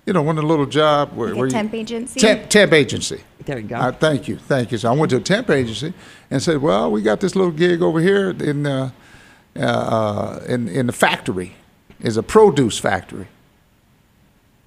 you 0.05 0.13
know, 0.13 0.21
one 0.21 0.37
of 0.37 0.43
the 0.43 0.47
little 0.47 0.65
job 0.65 1.13
where, 1.13 1.29
Like 1.29 1.35
a 1.35 1.39
where 1.39 1.47
you- 1.47 1.51
temp 1.51 1.73
agency? 1.73 2.19
Temp, 2.19 2.49
temp 2.49 2.73
agency. 2.73 3.21
There 3.45 3.59
you 3.59 3.67
go. 3.67 3.75
Uh, 3.75 3.91
thank 3.91 4.27
you, 4.27 4.37
thank 4.37 4.71
you. 4.71 4.77
So 4.77 4.89
I 4.89 4.95
went 4.95 5.09
to 5.11 5.17
a 5.17 5.21
temp 5.21 5.49
agency 5.49 5.93
and 6.31 6.41
said, 6.41 6.61
"Well, 6.61 6.91
we 6.91 7.01
got 7.01 7.19
this 7.19 7.35
little 7.35 7.51
gig 7.51 7.81
over 7.81 7.99
here 7.99 8.29
in 8.31 8.63
the 8.63 8.91
uh, 9.55 9.59
uh, 9.61 10.39
in 10.47 10.67
in 10.67 10.87
the 10.87 10.93
factory, 10.93 11.55
is 11.99 12.17
a 12.17 12.23
produce 12.23 12.77
factory." 12.79 13.27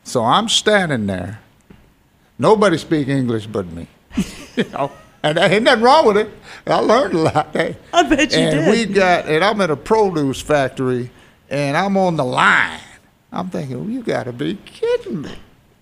So 0.05 0.24
I'm 0.24 0.48
standing 0.48 1.07
there. 1.07 1.40
Nobody 2.38 2.79
speak 2.79 3.09
English 3.09 3.46
but 3.48 3.66
me. 3.66 3.88
you 4.57 4.64
know, 4.72 4.92
and 5.24 5.37
there 5.37 5.53
ain't 5.53 5.64
nothing 5.64 5.83
wrong 5.83 6.07
with 6.07 6.16
it. 6.16 6.31
I 6.66 6.79
learned 6.79 7.14
a 7.14 7.18
lot. 7.18 7.48
Hey. 7.53 7.77
I 7.92 8.03
bet 8.05 8.33
you 8.33 8.38
and 8.38 8.64
did. 8.64 8.70
we 8.88 8.94
got, 8.94 9.27
and 9.27 9.42
I'm 9.44 9.61
at 9.61 9.70
a 9.70 9.77
produce 9.77 10.40
factory, 10.40 11.11
and 11.51 11.77
I'm 11.77 11.96
on 11.96 12.16
the 12.16 12.24
line. 12.24 12.79
I'm 13.33 13.51
thinking, 13.51 13.79
well, 13.79 13.91
you 13.91 14.03
got 14.03 14.25
to 14.25 14.33
be 14.33 14.55
kidding 14.64 15.23
me. 15.23 15.35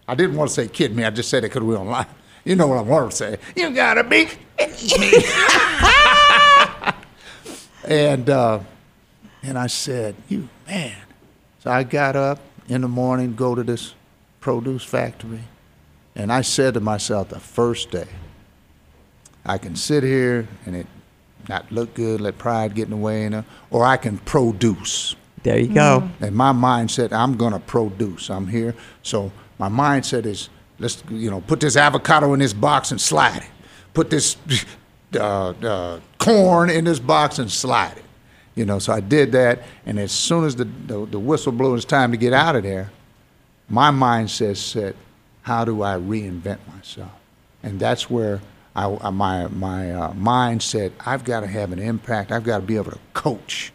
I 0.08 0.14
didn't 0.14 0.36
want 0.36 0.50
to 0.50 0.54
say 0.54 0.68
kidding 0.68 0.96
me. 0.96 1.04
I 1.04 1.10
just 1.10 1.28
said 1.28 1.44
it 1.44 1.48
because 1.48 1.62
we 1.62 1.74
on 1.74 1.88
line. 1.88 2.06
You 2.44 2.54
know 2.54 2.68
what 2.68 2.78
I 2.78 2.82
want 2.82 3.10
to 3.10 3.16
say. 3.16 3.38
You 3.56 3.74
gotta 3.74 4.04
be 4.04 4.28
kidding 4.56 5.00
me. 5.00 5.12
and 7.84 8.30
uh, 8.30 8.60
and 9.42 9.58
I 9.58 9.66
said, 9.66 10.14
you 10.28 10.48
man. 10.66 10.96
So 11.58 11.72
I 11.72 11.82
got 11.82 12.14
up 12.14 12.38
in 12.68 12.82
the 12.82 12.88
morning, 12.88 13.34
go 13.34 13.56
to 13.56 13.64
this 13.64 13.94
produce 14.38 14.84
factory, 14.84 15.42
and 16.14 16.32
I 16.32 16.42
said 16.42 16.74
to 16.74 16.80
myself 16.80 17.30
the 17.30 17.40
first 17.40 17.90
day, 17.90 18.06
I 19.44 19.58
can 19.58 19.74
sit 19.74 20.04
here 20.04 20.46
and 20.66 20.76
it 20.76 20.86
not 21.48 21.70
look 21.72 21.94
good, 21.94 22.20
let 22.20 22.38
pride 22.38 22.76
get 22.76 22.84
in 22.84 22.90
the 22.90 22.96
way, 22.96 23.24
and, 23.24 23.44
or 23.70 23.84
I 23.84 23.96
can 23.96 24.18
produce. 24.18 25.16
There 25.42 25.58
you 25.58 25.72
go. 25.72 26.08
And 26.20 26.34
my 26.34 26.52
mindset, 26.52 27.12
I'm 27.12 27.36
gonna 27.36 27.60
produce. 27.60 28.30
I'm 28.30 28.46
here, 28.46 28.74
so 29.02 29.30
my 29.58 29.68
mindset 29.68 30.26
is 30.26 30.48
let's 30.78 31.02
you 31.10 31.30
know 31.30 31.40
put 31.40 31.60
this 31.60 31.76
avocado 31.76 32.32
in 32.34 32.40
this 32.40 32.52
box 32.52 32.90
and 32.90 33.00
slide 33.00 33.38
it. 33.42 33.50
Put 33.94 34.10
this 34.10 34.36
uh, 35.14 35.50
uh, 35.50 36.00
corn 36.18 36.70
in 36.70 36.84
this 36.84 36.98
box 36.98 37.38
and 37.38 37.50
slide 37.50 37.96
it. 37.96 38.04
You 38.54 38.64
know, 38.64 38.78
so 38.78 38.92
I 38.92 39.00
did 39.00 39.32
that, 39.32 39.64
and 39.84 39.98
as 39.98 40.12
soon 40.12 40.44
as 40.44 40.56
the, 40.56 40.64
the, 40.64 41.04
the 41.04 41.18
whistle 41.18 41.52
blew, 41.52 41.74
it's 41.74 41.84
time 41.84 42.10
to 42.12 42.16
get 42.16 42.32
out 42.32 42.56
of 42.56 42.62
there. 42.62 42.90
My 43.68 43.90
mindset 43.90 44.56
said, 44.56 44.96
"How 45.42 45.64
do 45.64 45.82
I 45.82 45.96
reinvent 45.96 46.58
myself?" 46.74 47.12
And 47.62 47.78
that's 47.78 48.08
where 48.08 48.40
I, 48.74 49.10
my 49.10 49.48
my 49.48 49.92
uh, 49.92 50.14
mind 50.14 50.62
said, 50.62 50.92
"I've 51.04 51.24
got 51.24 51.40
to 51.40 51.46
have 51.46 51.72
an 51.72 51.78
impact. 51.78 52.32
I've 52.32 52.44
got 52.44 52.60
to 52.60 52.66
be 52.66 52.76
able 52.76 52.92
to 52.92 52.98
coach. 53.12 53.72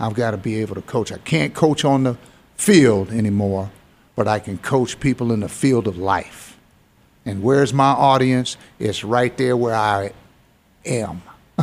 I've 0.00 0.14
got 0.14 0.32
to 0.32 0.36
be 0.36 0.60
able 0.60 0.74
to 0.74 0.82
coach. 0.82 1.12
I 1.12 1.18
can't 1.18 1.54
coach 1.54 1.84
on 1.84 2.04
the 2.04 2.16
field 2.56 3.10
anymore, 3.10 3.70
but 4.16 4.26
I 4.26 4.38
can 4.38 4.58
coach 4.58 4.98
people 4.98 5.30
in 5.32 5.40
the 5.40 5.48
field 5.48 5.86
of 5.86 5.98
life. 5.98 6.58
And 7.24 7.42
where's 7.42 7.72
my 7.72 7.90
audience? 7.90 8.56
It's 8.78 9.04
right 9.04 9.36
there 9.36 9.56
where 9.56 9.74
I 9.74 10.12
am." 10.84 11.22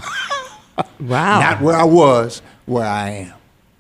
Wow. 1.00 1.39
Not 1.39 1.62
where 1.62 1.76
I 1.76 1.84
was, 1.84 2.41
where 2.65 2.86
I 2.86 3.10
am. 3.10 3.34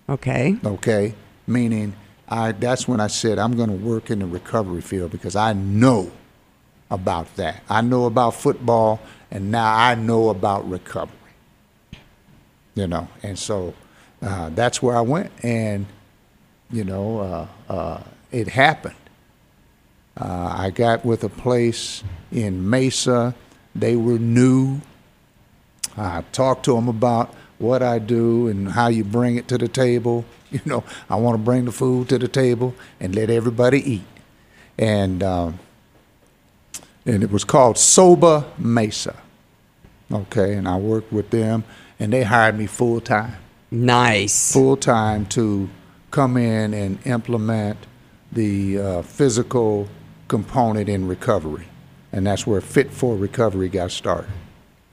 okay. 0.09 0.57
Okay? 0.63 1.13
Meaning, 1.45 1.95
I, 2.27 2.51
that's 2.51 2.87
when 2.87 2.99
I 2.99 3.07
said 3.07 3.39
I'm 3.39 3.55
going 3.55 3.69
to 3.69 3.75
work 3.75 4.09
in 4.09 4.19
the 4.19 4.25
recovery 4.25 4.81
field 4.81 5.11
because 5.11 5.35
I 5.35 5.53
know 5.53 6.11
about 6.89 7.35
that. 7.35 7.63
I 7.69 7.81
know 7.81 8.05
about 8.05 8.33
football, 8.35 8.99
and 9.31 9.51
now 9.51 9.75
I 9.75 9.95
know 9.95 10.29
about 10.29 10.69
recovery. 10.69 11.13
You 12.75 12.87
know, 12.87 13.07
and 13.23 13.37
so 13.37 13.73
uh, 14.21 14.49
that's 14.49 14.81
where 14.81 14.95
I 14.97 15.01
went, 15.01 15.31
and 15.43 15.85
you 16.71 16.83
know, 16.83 17.19
uh, 17.19 17.47
uh, 17.69 18.03
it 18.31 18.47
happened. 18.49 18.95
Uh, 20.19 20.55
I 20.57 20.69
got 20.71 21.05
with 21.05 21.23
a 21.23 21.29
place 21.29 22.03
in 22.31 22.69
Mesa. 22.69 23.35
They 23.75 23.95
were 23.95 24.19
new. 24.19 24.81
I 25.95 26.23
talked 26.31 26.65
to 26.65 26.73
them 26.73 26.87
about 26.87 27.33
what 27.59 27.81
I 27.81 27.99
do 27.99 28.47
and 28.47 28.69
how 28.69 28.87
you 28.87 29.03
bring 29.03 29.35
it 29.35 29.47
to 29.49 29.57
the 29.57 29.67
table. 29.67 30.25
You 30.49 30.61
know, 30.65 30.85
I 31.09 31.17
want 31.17 31.33
to 31.33 31.43
bring 31.43 31.65
the 31.65 31.73
food 31.73 32.07
to 32.07 32.17
the 32.17 32.29
table 32.29 32.73
and 33.01 33.13
let 33.13 33.29
everybody 33.29 33.81
eat. 33.95 34.07
And 34.77 35.21
um, 35.21 35.59
and 37.05 37.23
it 37.23 37.31
was 37.31 37.43
called 37.43 37.77
Soba 37.77 38.45
Mesa. 38.57 39.15
Okay, 40.11 40.53
and 40.53 40.67
I 40.67 40.77
worked 40.77 41.11
with 41.11 41.31
them, 41.31 41.65
and 41.99 42.13
they 42.13 42.23
hired 42.23 42.57
me 42.57 42.65
full 42.65 43.01
time, 43.01 43.35
Nice. 43.71 44.53
full 44.53 44.77
time 44.77 45.25
to 45.27 45.69
come 46.11 46.37
in 46.37 46.73
and 46.73 46.97
implement 47.05 47.77
the 48.31 48.79
uh, 48.79 49.01
physical 49.01 49.87
component 50.27 50.87
in 50.89 51.07
recovery, 51.07 51.65
and 52.11 52.25
that's 52.25 52.45
where 52.47 52.61
Fit 52.61 52.91
Four 52.91 53.15
Recovery 53.17 53.69
got 53.69 53.91
started 53.91 54.29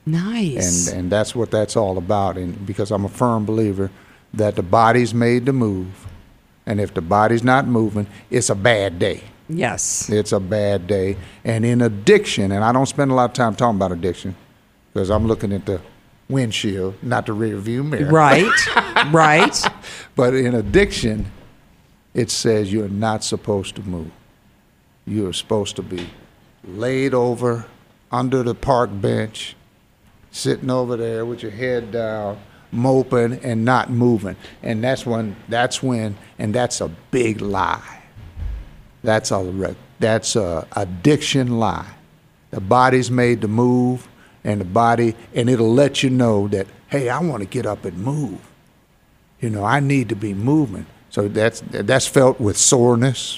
Nice. 0.05 0.87
and 0.89 0.99
and 0.99 1.11
that's 1.11 1.35
what 1.35 1.51
that's 1.51 1.75
all 1.75 1.97
about. 1.97 2.37
And 2.37 2.65
because 2.65 2.91
I'm 2.91 3.05
a 3.05 3.09
firm 3.09 3.45
believer 3.45 3.91
that 4.33 4.55
the 4.55 4.63
body's 4.63 5.13
made 5.13 5.45
to 5.47 5.53
move, 5.53 6.07
and 6.65 6.79
if 6.81 6.93
the 6.93 7.01
body's 7.01 7.43
not 7.43 7.67
moving, 7.67 8.07
it's 8.29 8.49
a 8.49 8.55
bad 8.55 8.99
day. 8.99 9.23
yes. 9.47 10.09
It's 10.09 10.31
a 10.31 10.39
bad 10.39 10.87
day. 10.87 11.17
And 11.43 11.63
in 11.65 11.81
addiction, 11.81 12.51
and 12.51 12.63
I 12.63 12.71
don't 12.71 12.87
spend 12.87 13.11
a 13.11 13.13
lot 13.13 13.25
of 13.29 13.33
time 13.33 13.55
talking 13.55 13.77
about 13.77 13.91
addiction 13.91 14.35
because 14.93 15.09
I'm 15.09 15.25
looking 15.27 15.53
at 15.53 15.65
the 15.65 15.79
windshield, 16.29 16.95
not 17.03 17.25
the 17.25 17.33
rear 17.33 17.57
view 17.57 17.83
mirror. 17.83 18.11
Right. 18.11 18.51
right. 19.11 19.57
But 20.15 20.33
in 20.33 20.55
addiction, 20.55 21.31
it 22.13 22.31
says 22.31 22.71
you're 22.71 22.89
not 22.89 23.23
supposed 23.23 23.75
to 23.75 23.83
move. 23.83 24.11
You're 25.05 25.33
supposed 25.33 25.75
to 25.75 25.83
be 25.83 26.09
laid 26.63 27.13
over 27.13 27.65
under 28.11 28.41
the 28.43 28.55
park 28.55 28.89
bench, 28.93 29.55
sitting 30.31 30.71
over 30.71 30.95
there 30.95 31.25
with 31.25 31.43
your 31.43 31.51
head 31.51 31.91
down, 31.91 32.39
moping 32.71 33.33
and 33.43 33.63
not 33.63 33.89
moving. 33.89 34.35
And 34.63 34.83
that's 34.83 35.05
when 35.05 35.35
that's 35.47 35.83
when 35.83 36.17
and 36.39 36.55
that's 36.55 36.81
a 36.81 36.87
big 37.11 37.41
lie. 37.41 38.03
That's 39.03 39.31
a 39.31 39.75
that's 39.99 40.35
a 40.35 40.67
addiction 40.75 41.59
lie. 41.59 41.93
The 42.51 42.61
body's 42.61 43.11
made 43.11 43.41
to 43.41 43.47
move 43.47 44.07
and 44.45 44.61
the 44.61 44.65
body 44.65 45.13
and 45.33 45.49
it'll 45.49 45.73
let 45.73 46.01
you 46.03 46.09
know 46.09 46.47
that 46.47 46.67
hey, 46.87 47.09
I 47.09 47.19
want 47.19 47.41
to 47.43 47.49
get 47.49 47.65
up 47.65 47.83
and 47.83 47.97
move 47.97 48.39
you 49.41 49.49
know 49.49 49.65
i 49.65 49.81
need 49.81 50.07
to 50.09 50.15
be 50.15 50.33
moving 50.33 50.85
so 51.09 51.27
that's 51.27 51.61
that's 51.67 52.07
felt 52.07 52.39
with 52.39 52.55
soreness 52.57 53.37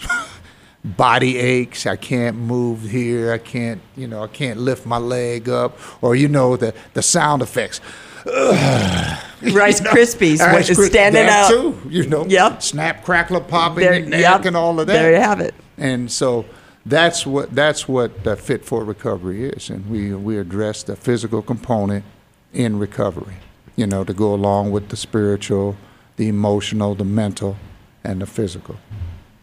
body 0.85 1.37
aches 1.37 1.87
i 1.87 1.95
can't 1.95 2.37
move 2.37 2.83
here 2.83 3.31
i 3.33 3.37
can't 3.39 3.81
you 3.95 4.07
know 4.07 4.23
i 4.23 4.27
can't 4.27 4.59
lift 4.59 4.85
my 4.85 4.97
leg 4.99 5.49
up 5.49 5.75
or 6.03 6.15
you 6.15 6.27
know 6.27 6.55
the 6.55 6.71
the 6.93 7.01
sound 7.01 7.41
effects 7.41 7.81
Rice 8.25 9.81
Krispies 9.93 10.39
when 10.39 10.55
Rice 10.55 10.69
it's 10.69 10.85
standing 10.85 11.25
that 11.25 11.45
out. 11.45 11.49
too 11.51 11.81
you 11.89 12.05
know 12.07 12.25
Yep. 12.25 12.61
snap 12.61 13.03
crackle 13.03 13.41
pop 13.41 13.71
in 13.77 13.83
There- 13.83 13.93
your 13.99 14.07
neck 14.09 14.19
yep. 14.21 14.45
and 14.45 14.55
all 14.55 14.79
of 14.79 14.87
that 14.87 14.93
There 14.93 15.11
you 15.13 15.19
have 15.21 15.39
it. 15.39 15.55
and 15.77 16.11
so 16.11 16.45
that's 16.89 17.25
what 17.25 17.53
that's 17.53 17.87
what 17.87 18.23
the 18.23 18.35
Fit 18.35 18.65
Four 18.65 18.83
Recovery 18.83 19.45
is 19.45 19.69
and 19.69 19.89
we 19.89 20.13
we 20.13 20.37
address 20.37 20.83
the 20.83 20.95
physical 20.95 21.41
component 21.41 22.05
in 22.53 22.79
recovery 22.79 23.35
you 23.75 23.85
know 23.85 24.03
to 24.03 24.13
go 24.13 24.33
along 24.33 24.71
with 24.71 24.89
the 24.89 24.97
spiritual 24.97 25.75
the 26.15 26.27
emotional 26.27 26.95
the 26.95 27.05
mental 27.05 27.57
and 28.03 28.21
the 28.21 28.25
physical. 28.25 28.77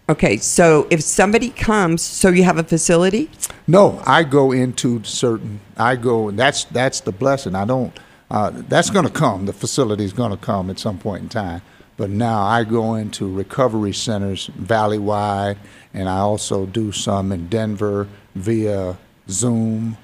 Okay, 0.06 0.36
so 0.36 0.86
if 0.90 1.00
somebody 1.02 1.48
comes, 1.48 2.02
so 2.02 2.28
you 2.28 2.44
have 2.44 2.58
a 2.58 2.64
facility? 2.64 3.30
no 3.66 4.02
i 4.06 4.22
go 4.22 4.52
into 4.52 5.02
certain 5.04 5.58
i 5.78 5.96
go 5.96 6.28
and 6.28 6.38
that's 6.38 6.64
that's 6.64 7.00
the 7.00 7.12
blessing. 7.12 7.54
I 7.54 7.64
don't 7.64 7.98
uh, 8.30 8.50
that's 8.68 8.90
going 8.90 9.04
to 9.04 9.12
come. 9.12 9.46
The 9.46 9.52
facility 9.52 10.04
is 10.04 10.12
going 10.12 10.30
to 10.32 10.36
come 10.36 10.70
at 10.70 10.78
some 10.78 10.98
point 10.98 11.22
in 11.22 11.28
time. 11.28 11.62
But 11.96 12.10
now 12.10 12.42
i 12.42 12.64
go 12.64 12.94
into 12.94 13.32
recovery 13.32 13.92
centers 13.92 14.46
valley-wide 14.46 15.56
and 15.94 16.08
i 16.08 16.18
also 16.18 16.66
do 16.66 16.92
some 16.92 17.32
in 17.32 17.48
denver 17.48 18.06
via 18.34 18.96
zoom 19.28 19.96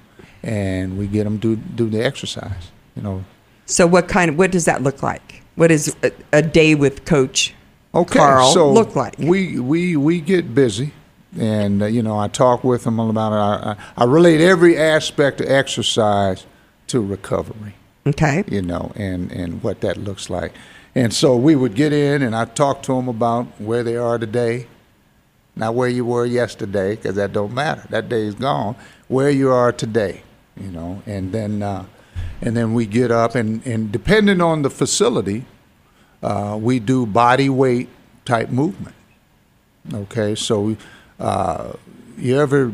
and 0.42 0.96
we 0.96 1.06
get 1.06 1.24
them 1.24 1.36
do 1.36 1.56
do 1.56 1.90
the 1.90 2.02
exercise 2.02 2.70
you 2.96 3.02
know 3.02 3.22
So 3.66 3.86
what 3.86 4.08
kind 4.08 4.30
of 4.30 4.36
what 4.38 4.50
does 4.50 4.64
that 4.64 4.82
look 4.82 5.00
like? 5.02 5.42
What 5.54 5.68
does 5.68 5.94
a, 6.02 6.10
a 6.32 6.42
day 6.42 6.74
with 6.74 7.04
Coach 7.04 7.54
okay, 7.94 8.18
Carl 8.18 8.52
so 8.52 8.72
look 8.72 8.96
like? 8.96 9.14
We 9.18 9.60
we 9.60 9.96
we 9.96 10.20
get 10.20 10.54
busy, 10.54 10.92
and 11.38 11.82
uh, 11.82 11.86
you 11.86 12.02
know 12.02 12.18
I 12.18 12.26
talk 12.28 12.64
with 12.64 12.82
them 12.82 12.98
about 12.98 13.32
it. 13.32 13.36
I, 13.36 13.70
I, 13.70 13.76
I 14.02 14.04
relate 14.06 14.40
every 14.40 14.76
aspect 14.76 15.40
of 15.40 15.48
exercise 15.48 16.46
to 16.88 17.00
recovery. 17.00 17.74
Okay. 18.06 18.42
You 18.48 18.62
know, 18.62 18.90
and 18.96 19.30
and 19.30 19.62
what 19.62 19.80
that 19.82 19.96
looks 19.98 20.28
like. 20.30 20.52
And 20.96 21.14
so 21.14 21.36
we 21.36 21.54
would 21.54 21.76
get 21.76 21.92
in, 21.92 22.22
and 22.22 22.34
I 22.34 22.46
talk 22.46 22.82
to 22.84 22.94
them 22.94 23.08
about 23.08 23.46
where 23.60 23.84
they 23.84 23.96
are 23.96 24.18
today, 24.18 24.66
not 25.60 25.74
where 25.74 25.88
you 25.88 26.04
were 26.04 26.26
yesterday, 26.26 26.96
because 26.96 27.14
that 27.16 27.32
don't 27.32 27.54
matter. 27.54 27.86
That 27.90 28.08
day 28.08 28.22
is 28.26 28.34
gone. 28.34 28.74
Where 29.08 29.30
you 29.30 29.50
are 29.52 29.72
today, 29.72 30.22
you 30.60 30.70
know, 30.70 31.02
and 31.06 31.32
then 31.32 31.62
uh, 31.62 31.84
and 32.40 32.56
then 32.56 32.74
we 32.74 32.86
get 32.86 33.10
up, 33.10 33.34
and 33.34 33.64
and 33.66 33.92
depending 33.92 34.40
on 34.40 34.62
the 34.62 34.70
facility, 34.70 35.44
uh, 36.22 36.58
we 36.60 36.80
do 36.80 37.06
body 37.06 37.48
weight 37.48 37.88
type 38.24 38.50
movement. 38.50 38.94
Okay, 39.92 40.34
so 40.34 40.76
uh, 41.18 41.72
you 42.18 42.38
ever 42.40 42.72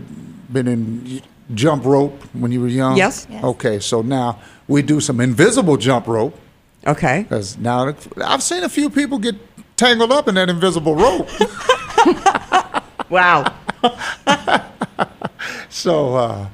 been 0.53 0.69
in 0.69 1.23
jump 1.55 1.85
rope 1.85 2.21
when 2.35 2.53
you 2.53 2.61
were 2.61 2.69
young? 2.69 2.97
Yes. 2.97 3.27
Yes. 3.31 3.45
Okay, 3.45 3.81
so 3.81 4.03
now 4.03 4.39
we 4.69 4.83
do 4.83 5.01
some 5.01 5.21
invisible 5.21 5.77
jump 5.77 6.07
rope 6.07 6.39
Okay. 6.87 7.23
because 7.23 7.57
now 7.59 7.95
I've 8.25 8.43
seen 8.43 8.63
a 8.63 8.69
few 8.69 8.91
people 8.91 9.19
get 9.19 9.35
tangled 9.77 10.13
up 10.13 10.29
in 10.29 10.35
that 10.37 10.49
invisible 10.49 10.95
rope. 10.95 11.29
Wow. 13.09 13.55
so, 15.69 16.17
uh, 16.17 16.49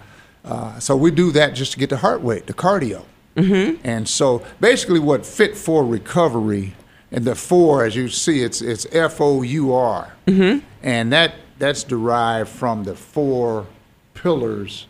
uh, 0.44 0.78
so 0.78 0.96
we 0.96 1.10
do 1.10 1.30
that 1.32 1.54
just 1.54 1.72
to 1.72 1.78
get 1.78 1.90
the 1.90 1.96
heart 1.96 2.22
rate, 2.22 2.46
the 2.46 2.54
cardio. 2.54 3.04
Mm-hmm. 3.36 3.80
And 3.84 4.08
so, 4.08 4.44
basically, 4.60 5.00
what 5.00 5.24
Fit 5.24 5.56
Four 5.56 5.84
Recovery 5.86 6.74
and 7.10 7.24
the 7.24 7.34
four, 7.34 7.84
as 7.84 7.96
you 7.96 8.08
see, 8.08 8.42
it's 8.42 8.60
it's 8.60 8.86
F 8.92 9.20
O 9.20 9.42
U 9.42 9.72
R, 9.72 10.12
and 10.26 11.12
that 11.12 11.34
that's 11.58 11.82
derived 11.84 12.50
from 12.50 12.84
the 12.84 12.94
four 12.94 13.66
pillars 14.14 14.86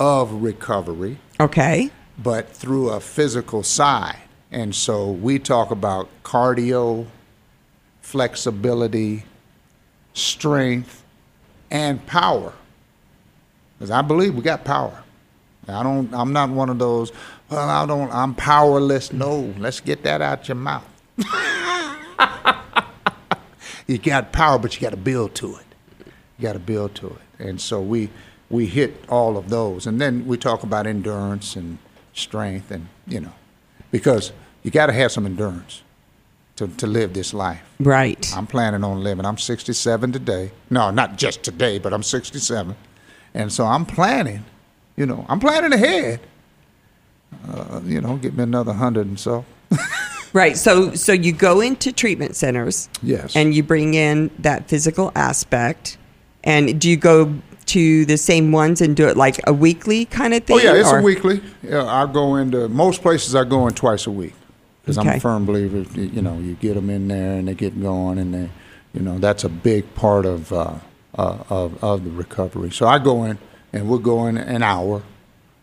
of 0.00 0.42
recovery, 0.42 1.18
Okay. 1.38 1.90
but 2.18 2.48
through 2.50 2.90
a 2.90 3.00
physical 3.00 3.62
side. 3.62 4.18
And 4.50 4.74
so 4.74 5.10
we 5.10 5.38
talk 5.38 5.70
about 5.70 6.08
cardio, 6.22 7.06
flexibility, 8.00 9.24
strength, 10.16 11.04
and 11.70 12.04
power. 12.06 12.52
Because 13.78 13.90
I 13.90 14.02
believe 14.02 14.34
we 14.34 14.42
got 14.42 14.64
power. 14.64 15.02
I 15.68 15.82
don't. 15.82 16.12
I'm 16.14 16.32
not 16.32 16.50
one 16.50 16.70
of 16.70 16.78
those. 16.78 17.12
Well, 17.50 17.68
I 17.68 17.86
don't. 17.86 18.10
I'm 18.12 18.34
powerless. 18.34 19.12
No, 19.12 19.52
let's 19.58 19.80
get 19.80 20.02
that 20.04 20.22
out 20.22 20.48
your 20.48 20.54
mouth. 20.54 20.88
you 23.86 23.98
got 23.98 24.32
power, 24.32 24.58
but 24.58 24.74
you 24.74 24.80
got 24.80 24.90
to 24.90 24.96
build 24.96 25.34
to 25.36 25.56
it. 25.56 25.66
You 26.38 26.42
got 26.42 26.54
to 26.54 26.58
build 26.58 26.94
to 26.96 27.08
it. 27.08 27.20
And 27.38 27.60
so 27.60 27.80
we 27.80 28.10
we 28.48 28.66
hit 28.66 29.04
all 29.08 29.36
of 29.36 29.50
those, 29.50 29.86
and 29.86 30.00
then 30.00 30.26
we 30.26 30.38
talk 30.38 30.62
about 30.62 30.86
endurance 30.86 31.56
and 31.56 31.78
strength, 32.14 32.70
and 32.70 32.86
you 33.06 33.20
know, 33.20 33.32
because 33.90 34.32
you 34.62 34.70
got 34.70 34.86
to 34.86 34.92
have 34.92 35.10
some 35.12 35.26
endurance 35.26 35.82
to 36.56 36.68
to 36.68 36.86
live 36.86 37.12
this 37.12 37.32
life. 37.32 37.60
Right. 37.78 38.30
I'm 38.34 38.46
planning 38.46 38.84
on 38.84 39.02
living. 39.02 39.24
I'm 39.24 39.38
67 39.38 40.12
today. 40.12 40.50
No, 40.70 40.90
not 40.90 41.16
just 41.16 41.42
today, 41.42 41.78
but 41.78 41.92
I'm 41.92 42.02
67, 42.02 42.74
and 43.34 43.52
so 43.52 43.64
I'm 43.64 43.86
planning. 43.86 44.44
You 44.96 45.06
know, 45.06 45.26
I'm 45.28 45.40
planning 45.40 45.72
ahead. 45.72 46.20
Uh, 47.48 47.80
you 47.84 48.00
know, 48.00 48.16
get 48.16 48.34
me 48.34 48.42
another 48.42 48.72
hundred 48.72 49.06
and 49.06 49.20
so. 49.20 49.44
Right. 50.32 50.58
So 50.58 50.94
so 50.94 51.12
you 51.12 51.32
go 51.32 51.62
into 51.62 51.92
treatment 51.92 52.36
centers. 52.36 52.90
Yes. 53.02 53.34
And 53.34 53.54
you 53.54 53.62
bring 53.62 53.94
in 53.94 54.30
that 54.40 54.68
physical 54.68 55.10
aspect. 55.14 55.96
And 56.44 56.78
do 56.78 56.90
you 56.90 56.98
go 56.98 57.32
to 57.66 58.04
the 58.04 58.18
same 58.18 58.52
ones 58.52 58.82
and 58.82 58.94
do 58.94 59.08
it 59.08 59.16
like 59.16 59.40
a 59.46 59.54
weekly 59.54 60.04
kind 60.04 60.34
of 60.34 60.44
thing? 60.44 60.58
Oh 60.58 60.62
yeah, 60.62 60.74
it's 60.74 60.92
or- 60.92 60.98
a 60.98 61.02
weekly. 61.02 61.40
Yeah, 61.62 61.86
I 61.86 62.04
go 62.12 62.36
into 62.36 62.68
most 62.68 63.00
places. 63.00 63.34
I 63.34 63.44
go 63.44 63.66
in 63.66 63.72
twice 63.72 64.06
a 64.06 64.10
week 64.10 64.34
because 64.86 64.98
I'm 64.98 65.08
a 65.08 65.20
firm 65.20 65.44
believer. 65.46 65.78
You 65.98 66.22
know, 66.22 66.38
you 66.38 66.54
get 66.54 66.74
them 66.74 66.90
in 66.90 67.08
there 67.08 67.32
and 67.38 67.48
they 67.48 67.54
get 67.54 67.80
going, 67.82 68.18
and 68.18 68.32
they, 68.32 68.50
you 68.94 69.00
know, 69.00 69.18
that's 69.18 69.42
a 69.42 69.48
big 69.48 69.92
part 69.96 70.24
of 70.24 70.52
uh, 70.52 70.74
uh, 71.18 71.42
of 71.50 71.82
of 71.82 72.04
the 72.04 72.10
recovery. 72.10 72.70
So 72.70 72.86
I 72.86 73.00
go 73.00 73.24
in 73.24 73.38
and 73.72 73.88
we'll 73.88 73.98
go 73.98 74.26
in 74.26 74.38
an 74.38 74.62
hour. 74.62 75.02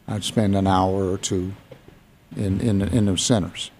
I'd 0.10 0.26
spend 0.26 0.56
an 0.58 0.68
hour 0.68 1.10
or 1.10 1.18
two 1.18 1.54
in 2.36 2.60
in 2.60 2.80
the, 2.80 2.88
in 2.94 3.06
the 3.06 3.18
centers 3.18 3.72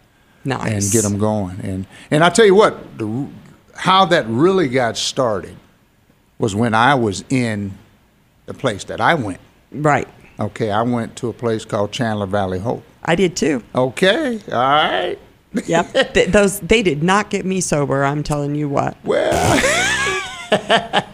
Nice. 0.46 0.72
and 0.72 0.92
get 0.94 1.02
them 1.04 1.18
going. 1.20 1.60
And 1.62 1.88
and 2.10 2.24
I 2.24 2.30
tell 2.30 2.46
you 2.46 2.56
what, 2.56 2.98
the, 2.98 3.28
how 3.76 4.06
that 4.06 4.26
really 4.28 4.70
got 4.70 4.96
started 4.96 5.58
was 6.40 6.56
when 6.56 6.74
I 6.74 6.96
was 6.96 7.26
in 7.30 7.78
the 8.46 8.54
place 8.54 8.86
that 8.86 9.02
I 9.02 9.16
went. 9.16 9.42
Right. 9.74 10.08
Okay, 10.40 10.72
I 10.72 10.84
went 10.84 11.18
to 11.18 11.28
a 11.28 11.34
place 11.34 11.66
called 11.66 11.92
Chandler 11.92 12.26
Valley 12.28 12.60
Hope. 12.60 12.84
I 13.04 13.16
did 13.16 13.36
too. 13.36 13.62
Okay, 13.76 14.40
all 14.52 14.54
right. 14.60 15.20
Yep. 15.66 15.94
Th- 16.14 16.28
those 16.30 16.60
they 16.62 16.82
did 16.84 17.04
not 17.04 17.30
get 17.30 17.46
me 17.46 17.62
sober. 17.62 18.04
I'm 18.04 18.24
telling 18.24 18.56
you 18.56 18.68
what. 18.70 18.98
Well, 19.04 19.32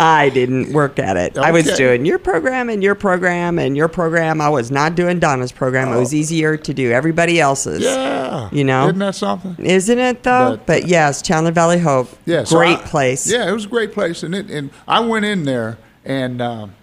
I 0.00 0.28
didn't 0.28 0.72
work 0.72 1.00
at 1.00 1.16
it. 1.16 1.36
I 1.36 1.50
was 1.50 1.66
Okay. 1.66 1.76
doing 1.76 2.04
your 2.06 2.20
program 2.20 2.68
and 2.68 2.84
your 2.84 2.94
program 2.94 3.58
and 3.58 3.76
your 3.76 3.88
program. 3.88 4.40
I 4.40 4.48
was 4.48 4.70
not 4.70 4.94
doing 4.94 5.18
Donna's 5.18 5.50
program. 5.50 5.92
It 5.92 5.98
was 5.98 6.14
easier 6.14 6.56
to 6.56 6.72
do 6.72 6.92
everybody 6.92 7.40
else's. 7.40 7.84
Oh. 7.84 7.88
yeah. 7.88 8.48
You 8.52 8.62
know? 8.62 8.84
Isn't 8.86 8.98
that 9.00 9.16
something? 9.16 9.56
Isn't 9.64 9.98
it 9.98 10.22
though? 10.22 10.56
But, 10.58 10.66
But, 10.66 10.84
uh, 10.84 10.86
yes, 10.86 11.20
Chandler 11.20 11.50
Valley 11.50 11.80
Hope. 11.80 12.08
Yeah. 12.26 12.44
so 12.44 12.58
Great 12.58 12.78
I- 12.78 12.82
place. 12.82 13.28
Yeah, 13.28 13.48
it 13.48 13.52
was 13.52 13.64
a 13.64 13.68
great 13.68 13.92
place, 13.92 14.22
and 14.22 14.36
it, 14.36 14.48
and 14.50 14.70
I 14.86 15.00
went 15.00 15.24
in 15.24 15.42
there 15.44 15.78
and 16.04 16.40
um, 16.40 16.74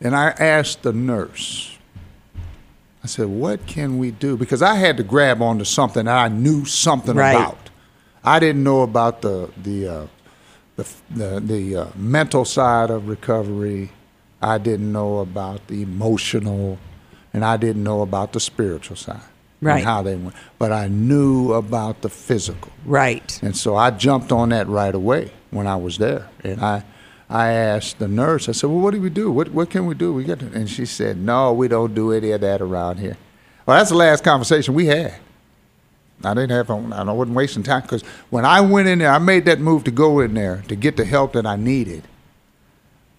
and 0.00 0.16
I 0.16 0.28
asked 0.30 0.82
the 0.84 0.92
nurse. 0.94 1.76
I 3.08 3.10
said, 3.10 3.28
"What 3.28 3.66
can 3.66 3.96
we 3.96 4.10
do?" 4.10 4.36
Because 4.36 4.60
I 4.60 4.74
had 4.74 4.98
to 4.98 5.02
grab 5.02 5.40
onto 5.40 5.64
something 5.64 6.04
that 6.04 6.18
I 6.18 6.28
knew 6.28 6.66
something 6.66 7.16
Right. 7.16 7.34
about. 7.34 7.70
I 8.22 8.38
didn't 8.38 8.62
know 8.62 8.82
about 8.82 9.22
the 9.22 9.48
the 9.62 9.88
uh, 9.88 10.06
the 10.76 10.86
the, 11.10 11.40
the 11.40 11.76
uh, 11.76 11.86
mental 11.96 12.44
side 12.44 12.90
of 12.90 13.08
recovery. 13.08 13.92
I 14.42 14.58
didn't 14.58 14.92
know 14.92 15.20
about 15.20 15.66
the 15.68 15.80
emotional, 15.82 16.78
and 17.32 17.46
I 17.46 17.56
didn't 17.56 17.82
know 17.82 18.02
about 18.02 18.34
the 18.34 18.40
spiritual 18.40 18.96
side. 18.96 19.22
Right. 19.62 19.76
And 19.78 19.84
how 19.86 20.02
they 20.02 20.14
went, 20.16 20.36
but 20.58 20.70
I 20.70 20.86
knew 20.88 21.54
about 21.54 22.02
the 22.02 22.10
physical. 22.10 22.70
Right. 22.84 23.40
And 23.42 23.56
so 23.56 23.74
I 23.74 23.90
jumped 23.90 24.30
on 24.30 24.50
that 24.50 24.68
right 24.68 24.94
away 24.94 25.32
when 25.50 25.66
I 25.66 25.74
was 25.76 25.96
there. 25.98 26.28
And 26.44 26.60
I, 26.60 26.84
I 27.30 27.50
asked 27.52 27.98
the 27.98 28.08
nurse, 28.08 28.48
I 28.48 28.52
said, 28.52 28.70
well, 28.70 28.80
what 28.80 28.94
do 28.94 29.00
we 29.02 29.10
do? 29.10 29.30
What, 29.30 29.48
what 29.50 29.68
can 29.68 29.84
we 29.86 29.94
do? 29.94 30.14
We 30.14 30.24
got 30.24 30.38
to, 30.38 30.46
and 30.46 30.68
she 30.68 30.86
said, 30.86 31.18
no, 31.18 31.52
we 31.52 31.68
don't 31.68 31.94
do 31.94 32.12
any 32.12 32.30
of 32.30 32.40
that 32.40 32.62
around 32.62 32.98
here. 32.98 33.18
Well, 33.66 33.76
that's 33.76 33.90
the 33.90 33.96
last 33.96 34.24
conversation 34.24 34.72
we 34.74 34.86
had. 34.86 35.14
I 36.24 36.34
didn't 36.34 36.50
have, 36.50 36.70
I 36.70 37.02
wasn't 37.12 37.36
wasting 37.36 37.62
time 37.62 37.82
because 37.82 38.02
when 38.30 38.44
I 38.44 38.60
went 38.62 38.88
in 38.88 38.98
there, 38.98 39.12
I 39.12 39.18
made 39.18 39.44
that 39.44 39.60
move 39.60 39.84
to 39.84 39.90
go 39.90 40.20
in 40.20 40.34
there 40.34 40.64
to 40.68 40.74
get 40.74 40.96
the 40.96 41.04
help 41.04 41.34
that 41.34 41.46
I 41.46 41.56
needed. 41.56 42.02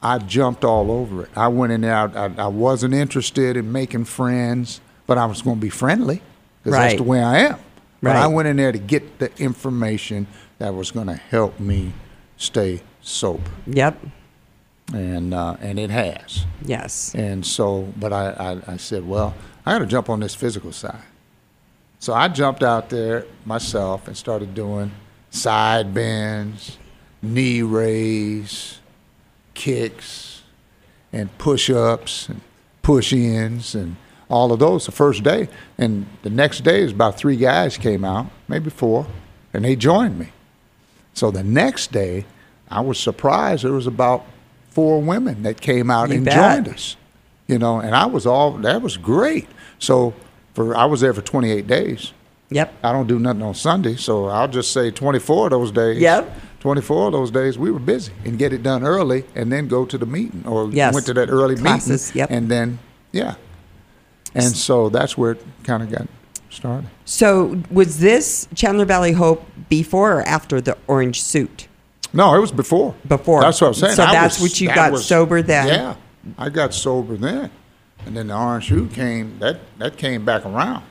I 0.02 0.18
jumped 0.18 0.66
all 0.66 0.92
over 0.92 1.24
it. 1.24 1.30
I 1.36 1.48
went 1.50 1.72
in 1.72 1.82
there. 1.82 1.96
I, 1.96 2.06
I, 2.26 2.32
I 2.40 2.48
wasn't 2.48 2.94
interested 2.94 3.56
in 3.58 3.72
making 3.72 4.06
friends, 4.06 4.82
but 5.08 5.18
I 5.18 5.26
was 5.28 5.42
going 5.42 5.58
to 5.58 5.62
be 5.62 5.70
friendly 5.70 6.22
because 6.64 6.78
Right. 6.78 6.88
that's 6.90 6.98
the 6.98 7.04
way 7.04 7.22
I 7.22 7.40
am. 7.40 7.60
But 8.02 8.16
I 8.16 8.28
went 8.28 8.48
in 8.48 8.56
there 8.58 8.72
to 8.72 8.78
get 8.80 9.20
the 9.20 9.30
information 9.42 10.26
that 10.58 10.74
was 10.74 10.90
going 10.92 11.08
to 11.08 11.16
help 11.16 11.60
me 11.60 11.94
stay 12.38 12.82
sober, 13.02 13.50
Yep. 13.68 13.98
and 14.94 15.34
uh, 15.34 15.58
and 15.62 15.80
it 15.80 15.90
has. 15.90 16.46
Yes. 16.66 17.14
And 17.16 17.46
so, 17.46 17.92
but 17.98 18.12
I, 18.14 18.30
I, 18.68 18.74
I 18.74 18.78
said, 18.78 19.08
well, 19.08 19.34
I 19.66 19.74
got 19.74 19.80
to 19.80 19.86
jump 19.86 20.10
on 20.10 20.20
this 20.20 20.36
physical 20.36 20.72
side. 20.72 21.02
So 22.00 22.14
I 22.14 22.28
jumped 22.30 22.64
out 22.64 22.90
there 22.90 23.26
myself 23.46 24.08
and 24.08 24.16
started 24.16 24.54
doing 24.54 24.92
side 25.32 25.94
bends, 25.94 26.78
knee 27.22 27.62
raise, 27.62 28.80
kicks, 29.54 30.42
and 31.12 31.36
push 31.38 31.70
ups 31.70 32.30
and 32.30 32.42
push 32.82 33.12
ins 33.14 33.76
and 33.76 33.96
all 34.30 34.52
of 34.54 34.60
those 34.60 34.86
the 34.86 34.92
first 34.92 35.24
day. 35.24 35.50
And 35.78 36.06
the 36.24 36.30
next 36.30 36.62
day 36.64 36.82
is 36.82 36.92
about 36.92 37.18
three 37.18 37.36
guys 37.36 37.78
came 37.78 38.06
out, 38.06 38.28
maybe 38.48 38.70
four, 38.70 39.08
and 39.54 39.66
they 39.66 39.76
joined 39.76 40.18
me. 40.18 40.30
So 41.14 41.32
the 41.32 41.44
next 41.44 41.92
day, 41.92 42.26
I 42.72 42.82
was 42.82 43.00
surprised 43.00 43.64
there 43.64 43.72
was 43.74 43.88
about 43.88 44.26
four 44.70 45.02
women 45.02 45.44
that 45.44 45.60
came 45.62 45.90
out 45.90 46.10
You 46.10 46.16
and 46.18 46.26
bet. 46.26 46.36
joined 46.66 46.74
us. 46.76 46.96
You 47.48 47.58
know, 47.58 47.80
and 47.80 47.96
I 47.96 48.06
was 48.06 48.26
all 48.28 48.52
that 48.60 48.82
was 48.82 48.98
great. 48.98 49.48
So 49.80 50.14
for 50.54 50.76
I 50.76 50.86
was 50.86 51.02
there 51.02 51.14
for 51.14 51.22
28 51.22 51.66
days. 51.68 52.14
Yep. 52.52 52.74
I 52.84 52.92
don't 52.92 53.08
do 53.08 53.20
nothing 53.20 53.44
on 53.44 53.54
Sunday, 53.54 53.96
so 53.96 54.26
I'll 54.26 54.48
just 54.48 54.72
say 54.72 54.90
24 54.92 55.46
of 55.48 55.52
those 55.52 55.72
days. 55.72 56.00
Yep. 56.02 56.36
24 56.62 57.08
of 57.08 57.14
those 57.14 57.32
days 57.32 57.58
we 57.58 57.72
were 57.72 57.80
busy 57.80 58.12
and 58.26 58.38
get 58.38 58.52
it 58.54 58.62
done 58.64 58.84
early 58.84 59.24
and 59.34 59.52
then 59.52 59.68
go 59.68 59.86
to 59.86 59.98
the 59.98 60.06
meeting 60.06 60.44
or 60.46 60.70
Yes. 60.70 60.94
went 60.94 61.06
to 61.06 61.14
that 61.14 61.30
early 61.30 61.56
Classes, 61.56 62.10
meeting 62.10 62.20
yep. 62.20 62.30
and 62.32 62.50
then 62.52 62.80
yeah. 63.12 63.36
And 64.36 64.44
so 64.56 64.90
that's 64.90 65.18
where 65.18 65.32
it 65.32 65.46
kind 65.64 65.82
of 65.82 65.90
got 65.92 66.08
started. 66.50 66.90
So 67.06 67.62
was 67.72 68.00
this 68.00 68.48
Chandler 68.56 68.86
Valley 68.86 69.14
Hope 69.14 69.44
before 69.70 70.20
or 70.20 70.22
after 70.24 70.60
the 70.62 70.78
orange 70.88 71.22
suit? 71.22 71.68
No, 72.14 72.34
it 72.36 72.40
was 72.40 72.52
before. 72.52 72.96
Before. 73.08 73.42
That's 73.42 73.62
what 73.62 73.68
I'm 73.68 73.74
saying. 73.74 73.96
So 73.96 74.04
I 74.04 74.12
that's 74.12 74.40
was- 74.40 74.50
what 74.52 74.62
you 74.62 74.68
that 74.70 74.76
got 74.76 74.92
was- 74.92 75.06
sober 75.06 75.42
then? 75.42 75.68
Yeah, 75.68 75.96
I 76.38 76.50
got 76.50 76.74
sober 76.74 77.16
then, 77.18 77.50
and 78.06 78.18
then 78.18 78.28
the 78.28 78.36
orange 78.38 78.66
shoe 78.66 78.88
came. 78.88 79.38
That 79.40 79.60
that 79.78 79.98
came 79.98 80.26
back 80.26 80.46
around. 80.46 80.84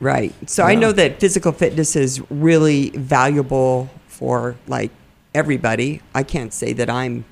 Right. 0.00 0.34
So 0.48 0.64
I 0.64 0.74
know 0.74 0.92
that 0.92 1.20
physical 1.20 1.52
fitness 1.52 1.96
is 1.96 2.20
really 2.30 2.90
valuable 2.90 3.88
for 4.08 4.56
like 4.66 4.90
everybody. 5.34 6.00
I 6.14 6.22
can't 6.24 6.52
say 6.52 6.72
that 6.74 6.90
I'm 6.90 7.24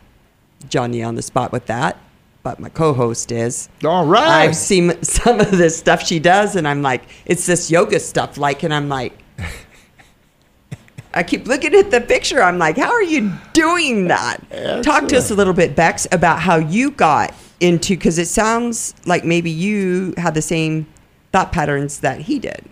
Johnny 0.68 1.02
on 1.02 1.16
the 1.16 1.22
spot 1.22 1.50
with 1.52 1.66
that, 1.66 1.98
but 2.42 2.60
my 2.60 2.68
co-host 2.68 3.32
is. 3.32 3.68
All 3.84 4.06
right. 4.06 4.24
I've 4.44 4.56
seen 4.56 5.02
some 5.02 5.40
of 5.40 5.50
the 5.50 5.70
stuff 5.70 6.06
she 6.06 6.18
does, 6.20 6.54
and 6.56 6.66
I'm 6.68 6.82
like, 6.82 7.02
it's 7.26 7.46
this 7.46 7.70
yoga 7.70 7.98
stuff, 7.98 8.38
like, 8.38 8.62
and 8.62 8.72
I'm 8.72 8.88
like, 8.88 9.18
I 11.14 11.22
keep 11.22 11.46
looking 11.46 11.74
at 11.74 11.90
the 11.90 12.00
picture. 12.00 12.42
I'm 12.42 12.58
like, 12.58 12.76
how 12.76 12.90
are 12.90 13.02
you 13.02 13.32
doing 13.52 14.08
that? 14.08 14.82
Talk 14.82 15.08
to 15.08 15.16
us 15.16 15.30
a 15.30 15.34
little 15.34 15.52
bit, 15.52 15.76
Bex, 15.76 16.06
about 16.10 16.40
how 16.40 16.56
you 16.56 16.90
got 16.90 17.34
into, 17.60 17.96
because 17.96 18.18
it 18.18 18.26
sounds 18.26 18.94
like 19.06 19.24
maybe 19.24 19.50
you 19.50 20.14
had 20.16 20.34
the 20.34 20.42
same 20.42 20.86
thought 21.32 21.52
patterns 21.52 22.00
that 22.00 22.22
he 22.22 22.38
did. 22.38 22.64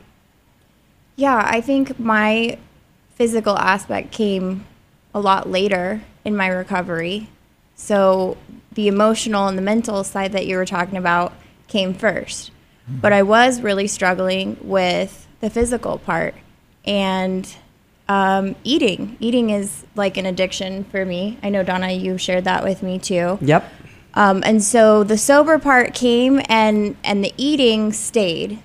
Yeah, 1.16 1.42
I 1.44 1.60
think 1.60 1.98
my 2.00 2.58
physical 3.14 3.56
aspect 3.58 4.10
came 4.10 4.64
a 5.12 5.20
lot 5.20 5.48
later 5.48 6.00
in 6.24 6.34
my 6.34 6.46
recovery. 6.48 7.28
So 7.74 8.36
the 8.72 8.88
emotional 8.88 9.48
and 9.48 9.58
the 9.58 9.62
mental 9.62 10.02
side 10.04 10.32
that 10.32 10.46
you 10.46 10.56
were 10.56 10.66
talking 10.66 10.96
about 10.96 11.32
came 11.68 11.92
first. 11.94 12.50
Mm-hmm. 12.88 13.00
But 13.00 13.12
I 13.12 13.22
was 13.22 13.60
really 13.60 13.86
struggling 13.86 14.56
with 14.60 15.26
the 15.40 15.50
physical 15.50 15.98
part 15.98 16.34
and 16.84 17.46
um, 18.10 18.56
eating. 18.64 19.16
Eating 19.20 19.50
is 19.50 19.84
like 19.94 20.16
an 20.16 20.26
addiction 20.26 20.82
for 20.84 21.04
me. 21.06 21.38
I 21.44 21.48
know, 21.48 21.62
Donna, 21.62 21.92
you 21.92 22.18
shared 22.18 22.44
that 22.44 22.64
with 22.64 22.82
me 22.82 22.98
too. 22.98 23.38
Yep. 23.40 23.62
Um, 24.14 24.42
and 24.44 24.60
so 24.62 25.04
the 25.04 25.16
sober 25.16 25.60
part 25.60 25.94
came, 25.94 26.42
and 26.48 26.96
and 27.04 27.24
the 27.24 27.32
eating 27.36 27.92
stayed, 27.92 28.58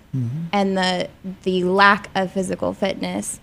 and 0.51 0.75
the 0.75 1.07
the 1.43 1.63
lack 1.63 2.09
of 2.15 2.31
physical 2.31 2.73
fitness. 2.73 3.39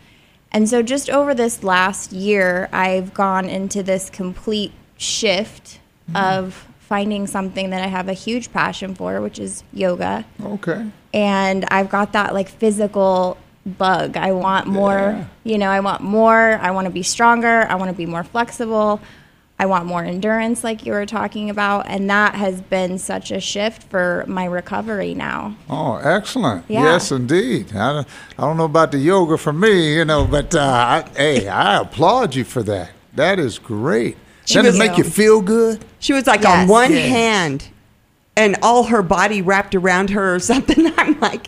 And 0.50 0.68
so 0.68 0.82
just 0.82 1.08
over 1.08 1.32
this 1.34 1.62
last 1.62 2.12
year, 2.12 2.68
I've 2.72 3.14
gone 3.14 3.48
into 3.48 3.82
this 3.84 4.10
complete 4.10 4.72
shift 4.96 5.78
of 6.14 6.66
finding 6.80 7.26
something 7.28 7.70
that 7.70 7.82
I 7.82 7.86
have 7.86 8.08
a 8.08 8.12
huge 8.12 8.52
passion 8.52 8.94
for, 8.96 9.20
which 9.20 9.38
is 9.38 9.62
yoga 9.72 10.24
Okay. 10.44 10.84
and 11.14 11.64
I've 11.70 11.88
got 11.88 12.12
that 12.12 12.34
like 12.34 12.48
physical 12.48 13.38
bug. 13.66 14.16
I 14.16 14.32
want 14.32 14.66
more, 14.66 15.28
you 15.44 15.58
know, 15.58 15.68
I 15.68 15.80
want 15.80 16.02
more. 16.02 16.58
I 16.60 16.70
want 16.72 16.86
to 16.86 16.90
be 16.92 17.02
stronger. 17.02 17.62
I 17.68 17.74
want 17.76 17.90
to 17.90 17.96
be 17.96 18.06
more 18.06 18.24
flexible. 18.24 19.00
I 19.58 19.66
want 19.66 19.86
more 19.86 20.02
endurance, 20.02 20.64
like 20.64 20.84
you 20.84 20.92
were 20.92 21.06
talking 21.06 21.48
about. 21.48 21.86
And 21.86 22.10
that 22.10 22.34
has 22.34 22.60
been 22.60 22.98
such 22.98 23.30
a 23.30 23.38
shift 23.38 23.84
for 23.84 24.24
my 24.26 24.46
recovery 24.46 25.14
now. 25.14 25.54
Oh, 25.70 25.96
excellent. 25.98 26.64
Yeah. 26.68 26.82
Yes, 26.82 27.12
indeed. 27.12 27.72
I, 27.76 27.92
don't- 27.92 28.08
I 28.38 28.42
don't 28.42 28.56
know 28.56 28.64
about 28.64 28.90
the 28.90 28.98
yoga 28.98 29.38
for 29.38 29.52
me, 29.52 29.94
you 29.94 30.04
know, 30.04 30.24
but 30.26 30.52
uh, 30.54 30.60
I, 30.60 31.08
hey, 31.16 31.46
I 31.46 31.80
applaud 31.82 32.34
you 32.34 32.42
for 32.42 32.64
that. 32.64 32.90
That 33.14 33.38
is 33.38 33.60
great. 33.60 34.16
She 34.46 34.54
Doesn't 34.54 34.66
was- 34.72 34.76
it 34.76 34.88
make 34.88 34.98
you 34.98 35.04
feel 35.04 35.40
good? 35.40 35.84
She 36.00 36.12
was 36.12 36.26
like 36.26 36.44
on 36.44 36.66
one 36.66 36.90
Yes. 36.90 37.08
hand 37.08 37.68
and 38.36 38.56
all 38.62 38.84
her 38.84 39.02
body 39.02 39.42
wrapped 39.42 39.76
around 39.76 40.10
her 40.10 40.34
or 40.34 40.40
something. 40.40 40.92
I'm 40.98 41.20
like, 41.20 41.46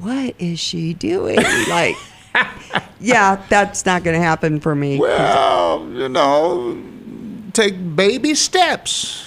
what 0.00 0.34
is 0.38 0.58
she 0.58 0.94
doing? 0.94 1.36
like, 1.68 1.96
yeah, 3.00 3.44
that's 3.48 3.84
not 3.84 4.02
going 4.02 4.18
to 4.18 4.24
happen 4.24 4.60
for 4.60 4.74
me. 4.74 4.98
Well, 4.98 5.86
you 5.92 6.08
know, 6.08 6.82
take 7.52 7.96
baby 7.96 8.34
steps. 8.34 9.26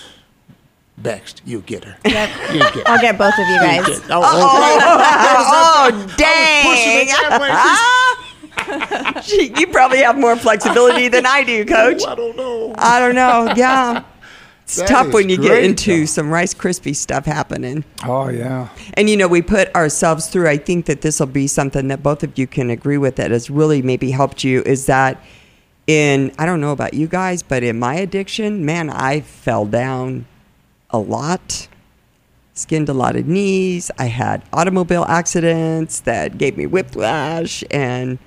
Next, 1.03 1.41
you 1.45 1.61
get 1.61 1.83
her. 1.83 1.97
Yep. 2.05 2.29
You 2.53 2.59
get 2.59 2.73
her. 2.75 2.83
I'll 2.87 3.01
get 3.01 3.17
both 3.17 3.33
of 3.33 3.47
you 3.47 3.59
guys. 3.59 3.87
You 3.87 3.93
get- 3.99 4.03
oh, 4.11 4.21
oh 4.23 5.89
okay. 5.89 6.05
oh, 6.07 6.13
dang. 6.17 7.07
Ah. 7.51 9.21
She- 9.21 9.53
you 9.57 9.67
probably 9.67 9.99
have 9.99 10.17
more 10.17 10.35
flexibility 10.35 11.07
than 11.09 11.25
I 11.25 11.43
do, 11.43 11.65
coach. 11.65 12.01
Oh, 12.05 12.11
I 12.11 12.15
don't 12.15 12.37
know. 12.37 12.73
I 12.77 12.99
don't 12.99 13.15
know. 13.15 13.53
Yeah. 13.55 14.03
It's 14.63 14.77
That 14.77 14.87
tough 14.87 15.13
when 15.13 15.29
you 15.29 15.37
get 15.37 15.63
into 15.63 15.99
though. 15.99 16.05
some 16.05 16.29
Rice 16.29 16.53
Krispie 16.53 16.95
stuff 16.95 17.25
happening. 17.25 17.83
Oh, 18.05 18.29
yeah. 18.29 18.69
And 18.93 19.09
you 19.09 19.17
know, 19.17 19.27
we 19.27 19.41
put 19.41 19.73
ourselves 19.75 20.27
through. 20.27 20.47
I 20.47 20.57
think 20.57 20.85
that 20.85 21.01
this 21.01 21.19
will 21.19 21.27
be 21.27 21.47
something 21.47 21.89
that 21.89 22.01
both 22.01 22.23
of 22.23 22.37
you 22.37 22.47
can 22.47 22.69
agree 22.69 22.97
with 22.97 23.17
that 23.17 23.31
has 23.31 23.49
really 23.49 23.81
maybe 23.81 24.11
helped 24.11 24.43
you 24.43 24.61
is 24.63 24.85
that 24.85 25.21
in 25.85 26.31
I 26.39 26.45
don't 26.45 26.61
know 26.61 26.71
about 26.71 26.93
you 26.93 27.07
guys, 27.07 27.43
but 27.43 27.61
in 27.61 27.77
my 27.77 27.95
addiction, 27.95 28.63
man, 28.65 28.89
I 28.89 29.19
fell 29.21 29.65
down 29.65 30.25
a 30.89 30.97
lot. 30.97 31.67
Skinned 32.53 32.87
a 32.87 32.93
lot 32.93 33.15
of 33.15 33.27
knees. 33.27 33.91
I 33.97 34.05
had 34.05 34.43
automobile 34.53 35.05
accidents 35.09 35.99
that 36.01 36.37
gave 36.37 36.55
me 36.55 36.67
whiplash 36.67 37.63
and 37.69 38.17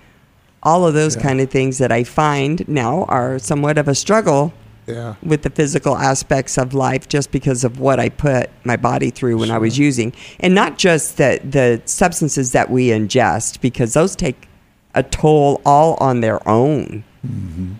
all 0.62 0.86
of 0.86 0.94
those 0.94 1.14
kind 1.16 1.40
of 1.40 1.48
things 1.48 1.78
that 1.78 1.92
I 1.92 2.02
find 2.04 2.66
now 2.68 3.04
are 3.04 3.38
somewhat 3.38 3.78
of 3.78 3.86
a 3.88 3.94
struggle 3.94 4.52
Yeah. 4.86 5.14
with 5.22 5.42
the 5.42 5.50
physical 5.50 5.96
aspects 5.96 6.56
of 6.56 6.72
life 6.72 7.08
just 7.08 7.32
because 7.32 7.64
of 7.64 7.80
what 7.80 7.98
I 7.98 8.08
put 8.08 8.50
my 8.64 8.76
body 8.76 9.10
through 9.10 9.38
when 9.38 9.50
I 9.50 9.58
was 9.58 9.76
using. 9.78 10.12
And 10.38 10.54
not 10.54 10.78
just 10.78 11.16
the, 11.16 11.40
the 11.42 11.82
substances 11.86 12.52
that 12.52 12.70
we 12.70 12.88
ingest, 12.88 13.60
because 13.60 13.94
those 13.94 14.14
take 14.14 14.48
a 14.94 15.02
toll 15.02 15.60
all 15.66 15.94
on 15.94 16.20
their 16.20 16.46
own, 16.48 17.02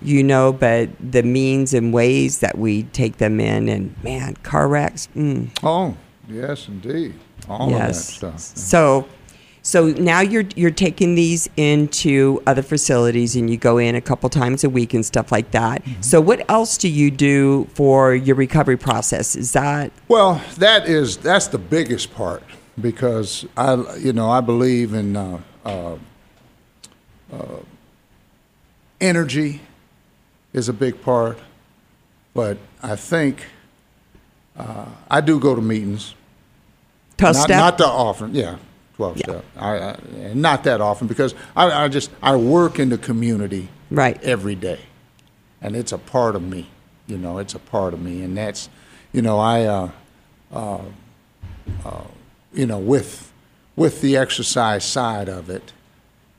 you 0.03 0.25
know, 0.25 0.53
but 0.53 0.90
the 0.99 1.23
means 1.23 1.73
and 1.73 1.92
ways 1.95 2.40
that 2.40 2.59
we 2.59 2.83
take 2.85 3.19
them 3.19 3.38
in, 3.38 3.69
and 3.69 3.95
man, 4.03 4.35
car 4.42 4.66
wrecks. 4.66 5.09
Mm, 5.14 5.51
Oh, 5.62 5.97
yes, 6.29 6.66
indeed. 6.66 7.14
All 7.49 7.71
yes. 7.71 8.14
of 8.16 8.33
that 8.33 8.40
stuff. 8.40 8.59
So. 8.59 9.07
So 9.66 9.88
now 9.88 10.20
you're 10.20 10.44
you're 10.55 10.70
taking 10.70 11.16
these 11.16 11.48
into 11.57 12.40
other 12.46 12.62
facilities 12.62 13.35
and 13.35 13.50
you 13.50 13.57
go 13.57 13.79
in 13.79 13.96
a 13.96 14.00
couple 14.00 14.31
times 14.31 14.62
a 14.62 14.70
week 14.70 14.94
and 14.94 15.05
stuff 15.05 15.33
like 15.33 15.50
that. 15.50 15.83
So 16.02 16.20
what 16.20 16.48
else 16.48 16.79
do 16.79 16.88
you 16.88 17.11
do 17.11 17.64
for 17.74 18.14
your 18.14 18.37
recovery 18.37 18.76
process? 18.76 19.35
Is 19.35 19.55
that 19.55 19.90
Well, 20.07 20.40
that 20.59 20.88
is 20.88 21.16
that's 21.16 21.48
the 21.48 21.59
biggest 21.59 22.14
part 22.14 22.44
because 22.81 23.44
I, 23.57 23.74
you 23.96 24.12
know, 24.12 24.31
I 24.31 24.40
believe 24.40 24.94
in 24.94 25.16
uh, 25.16 25.40
uh, 25.64 25.96
uh, 27.33 27.57
energy 29.00 29.62
is 30.52 30.68
a 30.68 30.72
big 30.72 31.02
part, 31.02 31.40
but 32.35 32.57
I 32.85 32.94
think 32.94 33.46
uh, 34.57 34.87
I 35.11 35.20
do 35.20 35.40
go 35.40 35.57
to 35.57 35.61
meetings. 35.61 36.14
tough 37.16 37.35
not, 37.35 37.42
step? 37.42 37.59
not 37.59 37.79
that 37.79 37.88
often. 37.88 38.33
Yeah, 38.33 38.59
twelve 38.96 39.16
Yeah. 39.18 39.22
step. 39.24 39.44
I, 39.56 39.76
I, 39.78 39.96
not 40.35 40.64
that 40.64 40.80
often 40.80 41.06
because 41.06 41.35
I, 41.54 41.85
I 41.85 41.88
just 41.88 42.11
I 42.22 42.37
work 42.37 42.78
in 42.78 42.88
the 42.88 42.98
community 42.98 43.68
Right. 43.90 44.22
every 44.24 44.54
day, 44.56 44.80
and 45.62 45.76
it's 45.76 45.92
a 45.92 45.98
part 45.98 46.35
of 46.35 46.42
me. 46.42 46.66
You 47.06 47.18
know, 47.18 47.38
it's 47.38 47.54
a 47.54 47.59
part 47.61 47.94
of 47.94 48.00
me, 48.00 48.22
and 48.22 48.37
that's 48.37 48.68
you 49.12 49.22
know 49.22 49.38
I 49.38 49.64
uh, 49.64 49.90
uh, 50.52 50.80
uh, 51.85 52.02
you 52.52 52.66
know 52.66 52.78
with 52.78 53.32
with 53.76 54.00
the 54.00 54.16
exercise 54.16 54.85
side 54.85 55.28
of 55.28 55.50
it 55.50 55.72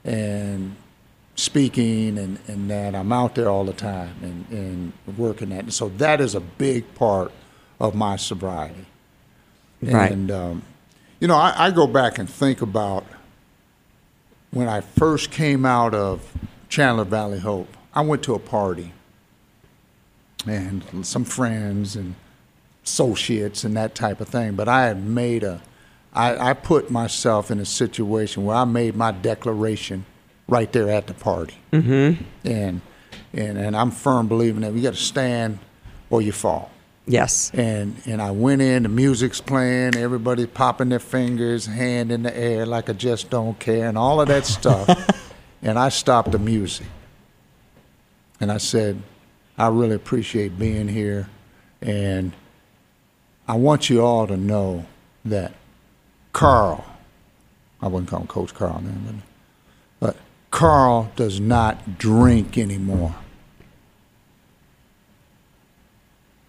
and 0.04 0.76
speaking 1.36 2.18
and, 2.18 2.40
and 2.48 2.70
that 2.72 2.96
I'm 2.96 3.12
out 3.14 3.36
there 3.36 3.48
all 3.48 3.64
the 3.64 3.74
time 3.74 4.16
and, 4.24 4.46
and 4.50 5.18
working 5.18 5.50
that. 5.50 5.60
And 5.66 5.74
so 5.74 5.90
that 5.98 6.20
is 6.20 6.34
a 6.34 6.40
big 6.40 6.96
part 6.96 7.32
of 7.80 7.94
my 7.94 8.16
sobriety. 8.16 8.88
Right. 9.84 10.12
And, 10.12 10.32
um, 10.32 10.64
you 11.20 11.28
know, 11.28 11.36
I, 11.36 11.68
I 11.68 11.72
go 11.72 11.88
back 11.88 12.18
and 12.18 12.30
think 12.30 12.62
about 12.62 13.06
when 14.52 14.68
I 14.68 14.82
first 14.82 15.32
came 15.32 15.66
out 15.66 15.94
of 15.94 16.32
Chandler 16.70 17.06
Valley 17.06 17.40
Hope. 17.40 17.76
I 17.94 18.02
went 18.02 18.24
to 18.24 18.36
a 18.36 18.40
party 18.40 18.94
and 20.46 20.84
some 21.06 21.26
friends 21.26 21.96
and 21.96 22.16
associates 22.84 23.64
and 23.64 23.76
that 23.76 23.96
type 23.96 24.22
of 24.22 24.30
thing. 24.30 24.56
But 24.56 24.68
I 24.68 24.86
had 24.86 25.04
made 25.04 25.44
a, 25.44 25.62
I, 26.14 26.52
I 26.52 26.54
put 26.54 26.90
myself 26.90 27.52
in 27.52 27.60
a 27.60 27.66
situation 27.66 28.46
where 28.46 28.56
I 28.56 28.66
made 28.66 28.96
my 28.96 29.12
declaration 29.12 30.06
right 30.48 30.72
there 30.72 30.90
at 30.90 31.08
the 31.08 31.14
party. 31.14 31.56
Mm-hmm. 31.74 32.24
And, 32.46 32.82
and, 33.34 33.58
and 33.58 33.76
I'm 33.76 33.92
firm 33.92 34.28
believing 34.28 34.62
that 34.62 34.74
you 34.74 34.82
got 34.82 34.94
to 34.94 35.00
stand 35.00 35.60
or 36.10 36.22
you 36.22 36.32
fall. 36.32 36.72
Yes. 37.08 37.52
And 37.54 37.96
and 38.06 38.22
I 38.22 38.32
went 38.32 38.62
in, 38.62 38.84
the 38.84 38.90
music's 38.90 39.42
playing, 39.42 39.96
everybody's 39.96 40.48
popping 40.48 40.90
their 40.90 41.00
fingers, 41.00 41.66
hand 41.66 42.12
in 42.12 42.24
the 42.24 42.38
air 42.38 42.66
like 42.66 42.90
I 42.90 42.94
just 42.94 43.30
don't 43.30 43.58
care, 43.60 43.88
and 43.88 43.98
all 43.98 44.22
of 44.22 44.28
that 44.28 44.46
stuff. 44.58 45.24
and 45.62 45.80
I 45.80 45.90
stopped 45.90 46.32
the 46.32 46.40
music. 46.40 46.88
And 48.40 48.52
I 48.52 48.58
said, 48.58 49.02
I 49.58 49.70
really 49.70 49.96
appreciate 49.96 50.60
being 50.60 50.88
here, 50.88 51.28
and 51.82 52.34
I 53.48 53.56
want 53.56 53.90
you 53.90 54.04
all 54.04 54.28
to 54.28 54.38
know 54.38 54.86
that 55.26 55.54
Carl, 56.34 56.86
I 57.82 57.88
wouldn't 57.88 58.10
call 58.10 58.22
him 58.22 58.28
Coach 58.28 58.54
Carl 58.54 58.80
then, 58.84 59.24
but, 60.00 60.14
but 60.14 60.18
Carl 60.52 61.12
does 61.16 61.40
not 61.40 61.98
drink 61.98 62.58
anymore. 62.58 63.16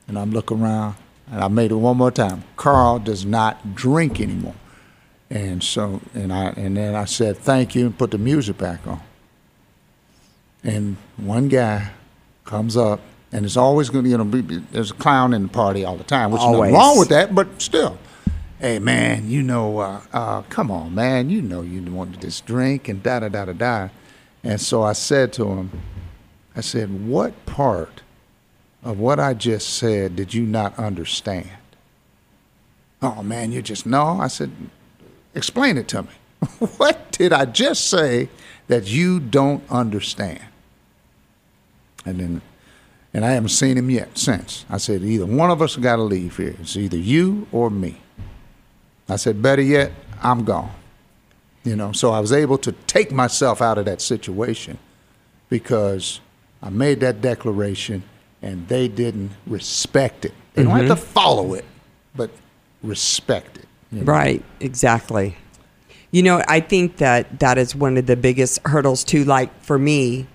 And 0.08 0.18
I'm 0.18 0.32
looking 0.32 0.60
around, 0.60 0.96
and 1.30 1.44
I 1.44 1.48
made 1.48 1.70
it 1.70 1.76
one 1.76 1.98
more 1.98 2.10
time. 2.10 2.42
Carl 2.56 2.98
does 2.98 3.24
not 3.24 3.74
drink 3.74 4.20
anymore, 4.20 4.54
and 5.30 5.62
so 5.62 6.00
and 6.14 6.32
I 6.32 6.46
and 6.56 6.76
then 6.76 6.94
I 6.94 7.04
said 7.04 7.36
thank 7.36 7.74
you 7.74 7.86
and 7.86 7.96
put 7.96 8.10
the 8.10 8.18
music 8.18 8.58
back 8.58 8.86
on. 8.86 9.00
And 10.64 10.96
one 11.18 11.48
guy 11.48 11.90
comes 12.44 12.76
up, 12.76 13.00
and 13.30 13.44
it's 13.44 13.56
always 13.56 13.90
going 13.90 14.04
to 14.04 14.11
you 14.11 14.18
know 14.18 14.24
be, 14.24 14.40
there's 14.40 14.90
a 14.90 14.94
clown 14.94 15.34
in 15.34 15.44
the 15.44 15.48
party 15.48 15.84
all 15.84 15.96
the 15.96 16.04
time, 16.04 16.32
which 16.32 16.40
is 16.40 16.46
nothing 16.46 16.74
wrong 16.74 16.98
with 16.98 17.11
that, 17.11 17.34
but 17.34 17.61
still. 17.62 17.98
Hey 18.59 18.80
man, 18.80 19.30
you 19.30 19.44
know, 19.44 19.78
uh, 19.78 20.00
uh, 20.12 20.42
come 20.42 20.72
on, 20.72 20.92
man, 20.92 21.30
you 21.30 21.40
know 21.42 21.62
you 21.62 21.80
wanted 21.92 22.20
this 22.20 22.40
drink 22.40 22.88
and 22.88 23.00
da 23.00 23.20
da 23.20 23.28
da 23.28 23.44
da 23.44 23.52
da, 23.52 23.88
and 24.42 24.61
so 24.61 24.82
I 24.82 24.94
said 24.94 25.32
to 25.34 25.44
him, 25.44 25.70
I 26.56 26.61
said, 26.61 27.06
what 27.06 27.46
part 27.46 28.02
of 28.89 28.99
what 28.99 29.20
I 29.20 29.34
just 29.34 29.68
said 29.74 30.16
did 30.16 30.32
you 30.32 30.45
not 30.45 30.78
understand? 30.78 31.51
Oh 33.03 33.22
man, 33.22 33.53
you 33.53 33.61
just 33.61 33.84
no. 33.84 34.18
I 34.18 34.28
said, 34.28 34.51
explain 35.34 35.76
it 35.76 35.89
to 35.89 36.05
me. 36.05 36.09
what 36.78 37.12
did 37.12 37.34
I 37.34 37.45
just 37.45 37.91
say 37.91 38.30
that 38.68 38.86
you 38.86 39.20
don't 39.20 39.62
understand? 39.70 40.41
And 42.07 42.18
then, 42.18 42.43
and 43.12 43.26
I 43.26 43.32
haven't 43.32 43.51
seen 43.51 43.76
him 43.76 43.91
yet 43.91 44.16
since. 44.16 44.64
I 44.70 44.78
said, 44.78 45.03
either 45.03 45.26
one 45.26 45.51
of 45.51 45.61
us 45.61 45.76
got 45.76 45.97
to 45.97 46.03
leave 46.03 46.39
here. 46.39 46.57
It's 46.59 46.74
either 46.74 46.97
you 46.97 47.47
or 47.53 47.68
me. 47.68 48.01
I 49.07 49.16
said, 49.16 49.43
better 49.43 49.62
yet, 49.62 49.93
I'm 50.22 50.45
gone. 50.45 50.72
You 51.62 51.76
know, 51.76 51.93
so 51.93 52.12
I 52.12 52.20
was 52.20 52.32
able 52.32 52.57
to 52.59 52.72
take 52.72 53.12
myself 53.12 53.61
out 53.61 53.76
of 53.76 53.84
that 53.84 54.01
situation 54.01 54.78
because 55.51 56.20
I 56.62 56.70
made 56.70 57.01
that 57.01 57.20
declaration 57.20 58.03
and 58.43 58.68
they 58.68 58.89
didn't 58.89 59.30
respect 59.47 60.24
it. 60.24 60.32
They 60.55 60.62
don't 60.64 60.72
Mm-hmm. 60.72 60.89
have 60.89 60.99
to 61.01 61.05
follow 61.07 61.55
it, 61.55 61.64
but 62.14 62.30
respect 62.82 63.59
it. 63.59 63.66
you 63.93 64.01
know? 64.01 64.12
Right, 64.12 64.45
exactly. 64.61 65.36
You 66.11 66.22
know, 66.22 66.43
I 66.49 66.61
think 66.61 66.97
that 66.99 67.41
that 67.41 67.59
is 67.59 67.74
one 67.74 67.97
of 67.99 68.07
the 68.07 68.16
biggest 68.16 68.61
hurdles 68.64 69.05
too. 69.05 69.24
Like 69.24 69.51
for 69.62 69.78
me, 69.78 70.26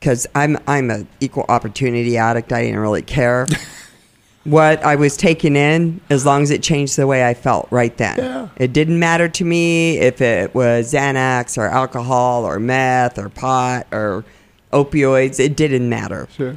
because 0.00 0.26
I'm 0.34 0.58
I'm 0.66 0.90
an 0.90 1.06
equal 1.20 1.44
opportunity 1.48 2.16
addict. 2.16 2.52
I 2.52 2.62
didn't 2.62 2.80
really 2.80 3.02
care 3.02 3.46
what 4.44 4.82
I 4.84 4.96
was 4.96 5.16
taking 5.16 5.54
in 5.54 6.00
as 6.10 6.26
long 6.26 6.42
as 6.42 6.50
it 6.50 6.64
changed 6.64 6.96
the 6.96 7.06
way 7.06 7.24
I 7.24 7.34
felt 7.34 7.68
right 7.70 7.96
then. 7.96 8.16
Yeah. 8.18 8.48
It 8.56 8.72
didn't 8.72 8.98
matter 8.98 9.28
to 9.28 9.44
me 9.44 9.98
if 9.98 10.20
it 10.20 10.52
was 10.52 10.92
Xanax 10.92 11.56
or 11.56 11.68
alcohol 11.68 12.44
or 12.44 12.58
meth 12.58 13.18
or 13.18 13.28
pot 13.28 13.86
or 13.92 14.24
opioids. 14.72 15.38
It 15.38 15.56
didn't 15.56 15.88
matter. 15.88 16.26
Sure. 16.36 16.56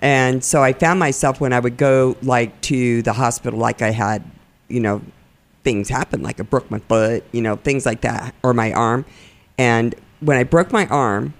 And 0.00 0.42
so 0.42 0.62
I 0.62 0.72
found 0.72 0.98
myself 0.98 1.40
when 1.40 1.52
I 1.52 1.60
would 1.60 1.76
go 1.76 2.16
like 2.22 2.58
to 2.62 3.02
the 3.02 3.12
hospital, 3.12 3.58
like 3.58 3.82
I 3.82 3.90
had, 3.90 4.24
you 4.68 4.80
know, 4.80 5.02
things 5.62 5.88
happen, 5.88 6.22
like 6.22 6.40
I 6.40 6.42
broke 6.42 6.70
my 6.70 6.78
foot, 6.78 7.24
you 7.32 7.42
know, 7.42 7.56
things 7.56 7.84
like 7.84 8.00
that, 8.00 8.34
or 8.42 8.54
my 8.54 8.72
arm. 8.72 9.04
And 9.58 9.94
when 10.20 10.38
I 10.38 10.44
broke 10.44 10.72
my 10.72 10.86
arm, 10.86 11.34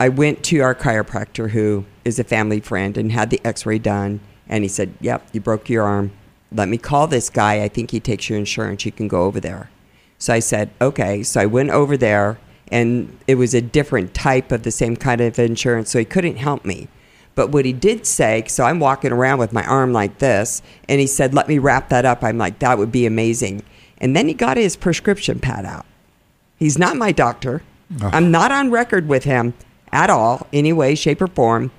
I 0.00 0.08
went 0.08 0.44
to 0.44 0.60
our 0.60 0.74
chiropractor, 0.74 1.50
who 1.50 1.84
is 2.04 2.18
a 2.18 2.24
family 2.24 2.60
friend, 2.60 2.96
and 2.96 3.12
had 3.12 3.30
the 3.30 3.40
x 3.44 3.66
ray 3.66 3.78
done. 3.78 4.20
And 4.48 4.64
he 4.64 4.68
said, 4.68 4.94
Yep, 5.00 5.28
you 5.32 5.40
broke 5.40 5.68
your 5.68 5.84
arm. 5.84 6.12
Let 6.52 6.68
me 6.68 6.78
call 6.78 7.06
this 7.06 7.28
guy. 7.28 7.62
I 7.62 7.68
think 7.68 7.90
he 7.90 8.00
takes 8.00 8.30
your 8.30 8.38
insurance. 8.38 8.86
You 8.86 8.92
can 8.92 9.08
go 9.08 9.24
over 9.24 9.40
there. 9.40 9.70
So 10.18 10.32
I 10.32 10.38
said, 10.38 10.70
Okay. 10.80 11.22
So 11.22 11.40
I 11.40 11.46
went 11.46 11.70
over 11.70 11.96
there, 11.96 12.38
and 12.70 13.18
it 13.26 13.34
was 13.34 13.54
a 13.54 13.60
different 13.60 14.14
type 14.14 14.52
of 14.52 14.62
the 14.62 14.70
same 14.70 14.96
kind 14.96 15.20
of 15.20 15.38
insurance. 15.38 15.90
So 15.90 15.98
he 15.98 16.04
couldn't 16.04 16.36
help 16.36 16.64
me. 16.64 16.88
But 17.38 17.50
what 17.52 17.64
he 17.64 17.72
did 17.72 18.04
say, 18.04 18.42
so 18.48 18.64
I'm 18.64 18.80
walking 18.80 19.12
around 19.12 19.38
with 19.38 19.52
my 19.52 19.64
arm 19.64 19.92
like 19.92 20.18
this, 20.18 20.60
and 20.88 21.00
he 21.00 21.06
said, 21.06 21.34
Let 21.34 21.46
me 21.46 21.60
wrap 21.60 21.88
that 21.90 22.04
up. 22.04 22.24
I'm 22.24 22.36
like, 22.36 22.58
That 22.58 22.78
would 22.78 22.90
be 22.90 23.06
amazing. 23.06 23.62
And 23.98 24.16
then 24.16 24.26
he 24.26 24.34
got 24.34 24.56
his 24.56 24.74
prescription 24.74 25.38
pad 25.38 25.64
out. 25.64 25.86
He's 26.56 26.80
not 26.80 26.96
my 26.96 27.12
doctor. 27.12 27.62
I'm 28.00 28.32
not 28.32 28.50
on 28.50 28.72
record 28.72 29.06
with 29.06 29.22
him 29.22 29.54
at 29.92 30.10
all, 30.10 30.48
any 30.52 30.72
way, 30.72 30.96
shape, 30.96 31.22
or 31.22 31.28
form. 31.28 31.70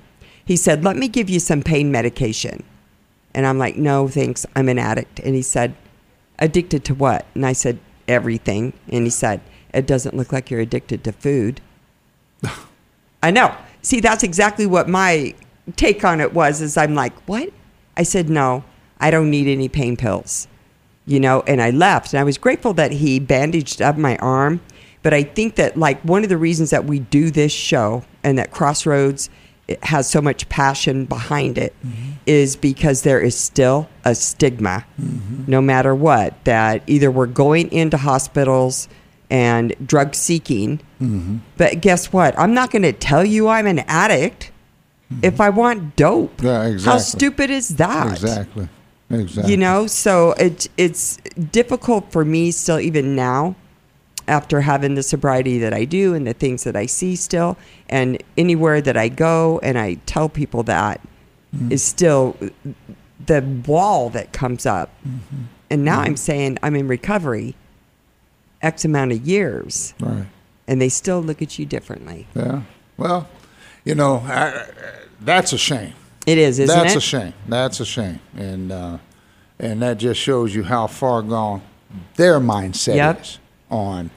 He 0.46 0.56
said, 0.56 0.82
Let 0.82 0.96
me 0.96 1.08
give 1.08 1.28
you 1.28 1.38
some 1.38 1.60
pain 1.60 1.92
medication. 1.92 2.64
And 3.34 3.44
I'm 3.44 3.58
like, 3.58 3.76
No, 3.76 4.08
thanks. 4.08 4.46
I'm 4.56 4.70
an 4.70 4.78
addict. 4.78 5.20
And 5.20 5.34
he 5.34 5.42
said, 5.42 5.74
Addicted 6.38 6.86
to 6.86 6.94
what? 6.94 7.26
And 7.34 7.44
I 7.44 7.52
said, 7.52 7.80
Everything. 8.08 8.72
And 8.88 9.04
he 9.04 9.10
said, 9.10 9.42
It 9.74 9.86
doesn't 9.86 10.16
look 10.16 10.32
like 10.32 10.50
you're 10.50 10.60
addicted 10.60 11.04
to 11.04 11.12
food. 11.12 11.60
I 13.22 13.30
know. 13.30 13.54
See, 13.82 14.00
that's 14.00 14.22
exactly 14.22 14.64
what 14.64 14.88
my 14.88 15.34
take 15.76 16.04
on 16.04 16.20
it 16.20 16.32
was 16.32 16.60
is 16.60 16.76
I'm 16.76 16.94
like, 16.94 17.14
"What?" 17.28 17.50
I 17.96 18.02
said, 18.02 18.28
"No, 18.28 18.64
I 18.98 19.10
don't 19.10 19.30
need 19.30 19.46
any 19.46 19.68
pain 19.68 19.96
pills." 19.96 20.48
You 21.06 21.18
know, 21.18 21.42
and 21.46 21.60
I 21.60 21.70
left 21.70 22.12
and 22.12 22.20
I 22.20 22.24
was 22.24 22.38
grateful 22.38 22.72
that 22.74 22.92
he 22.92 23.18
bandaged 23.18 23.82
up 23.82 23.96
my 23.96 24.16
arm, 24.18 24.60
but 25.02 25.12
I 25.12 25.22
think 25.22 25.56
that 25.56 25.76
like 25.76 26.00
one 26.02 26.22
of 26.22 26.28
the 26.28 26.36
reasons 26.36 26.70
that 26.70 26.84
we 26.84 27.00
do 27.00 27.30
this 27.30 27.52
show 27.52 28.04
and 28.22 28.38
that 28.38 28.52
Crossroads 28.52 29.28
it 29.70 29.82
has 29.84 30.10
so 30.10 30.20
much 30.20 30.48
passion 30.48 31.04
behind 31.04 31.56
it 31.56 31.72
mm-hmm. 31.86 32.10
is 32.26 32.56
because 32.56 33.02
there 33.02 33.20
is 33.20 33.38
still 33.38 33.88
a 34.04 34.16
stigma 34.16 34.84
mm-hmm. 35.00 35.44
no 35.46 35.60
matter 35.60 35.94
what 35.94 36.44
that 36.44 36.82
either 36.88 37.08
we're 37.08 37.26
going 37.26 37.70
into 37.70 37.96
hospitals 37.96 38.88
and 39.30 39.72
drug 39.86 40.16
seeking 40.16 40.78
mm-hmm. 41.00 41.36
but 41.56 41.80
guess 41.80 42.12
what? 42.12 42.36
I'm 42.36 42.52
not 42.52 42.72
going 42.72 42.82
to 42.82 42.92
tell 42.92 43.24
you 43.24 43.46
I'm 43.46 43.68
an 43.68 43.78
addict 43.80 44.50
Mm-hmm. 45.12 45.24
if 45.24 45.40
I 45.40 45.50
want 45.50 45.96
dope. 45.96 46.40
Yeah, 46.40 46.66
exactly. 46.66 46.92
How 46.92 46.98
stupid 46.98 47.50
is 47.50 47.68
that? 47.76 48.12
Exactly. 48.12 48.68
Exactly. 49.10 49.50
You 49.50 49.56
know, 49.56 49.88
so 49.88 50.32
it, 50.32 50.68
it's 50.76 51.16
difficult 51.50 52.12
for 52.12 52.24
me 52.24 52.52
still, 52.52 52.78
even 52.78 53.16
now, 53.16 53.56
after 54.28 54.60
having 54.60 54.94
the 54.94 55.02
sobriety 55.02 55.58
that 55.58 55.74
I 55.74 55.84
do 55.84 56.14
and 56.14 56.24
the 56.24 56.32
things 56.32 56.62
that 56.62 56.76
I 56.76 56.86
see 56.86 57.16
still, 57.16 57.56
and 57.88 58.22
anywhere 58.38 58.80
that 58.80 58.96
I 58.96 59.08
go 59.08 59.58
and 59.64 59.76
I 59.76 59.94
tell 60.06 60.28
people 60.28 60.62
that 60.64 61.00
mm-hmm. 61.54 61.72
is 61.72 61.82
still 61.82 62.36
the 63.26 63.42
wall 63.66 64.10
that 64.10 64.32
comes 64.32 64.64
up. 64.64 64.90
Mm-hmm. 65.06 65.42
And 65.70 65.84
now 65.84 66.00
I'm 66.00 66.16
saying 66.16 66.58
I'm 66.62 66.76
in 66.76 66.86
recovery 66.86 67.56
X 68.62 68.84
amount 68.84 69.10
of 69.10 69.26
years, 69.26 69.94
Right. 69.98 70.26
and 70.68 70.80
they 70.80 70.88
still 70.88 71.20
look 71.20 71.42
at 71.42 71.58
you 71.58 71.66
differently. 71.66 72.28
Yeah. 72.36 72.62
Well, 72.96 73.28
you 73.84 73.94
know, 73.94 74.18
I, 74.26 74.66
that's 75.20 75.52
a 75.52 75.58
shame. 75.58 75.92
It 76.26 76.38
is, 76.38 76.58
isn't 76.58 76.66
That's 76.68 76.92
it? 76.92 76.94
That's 76.94 76.96
a 76.96 77.00
shame. 77.00 77.32
That's 77.48 77.80
a 77.80 77.86
shame. 77.86 78.20
And 78.36 78.70
uh, 78.72 78.98
and 79.58 79.82
that 79.82 79.98
just 79.98 80.20
shows 80.20 80.54
you 80.54 80.62
how 80.62 80.86
far 80.86 81.22
gone 81.22 81.62
their 82.16 82.38
mindset 82.40 82.96
Yep. 82.96 83.20
is 83.22 83.38
on. 83.70 84.10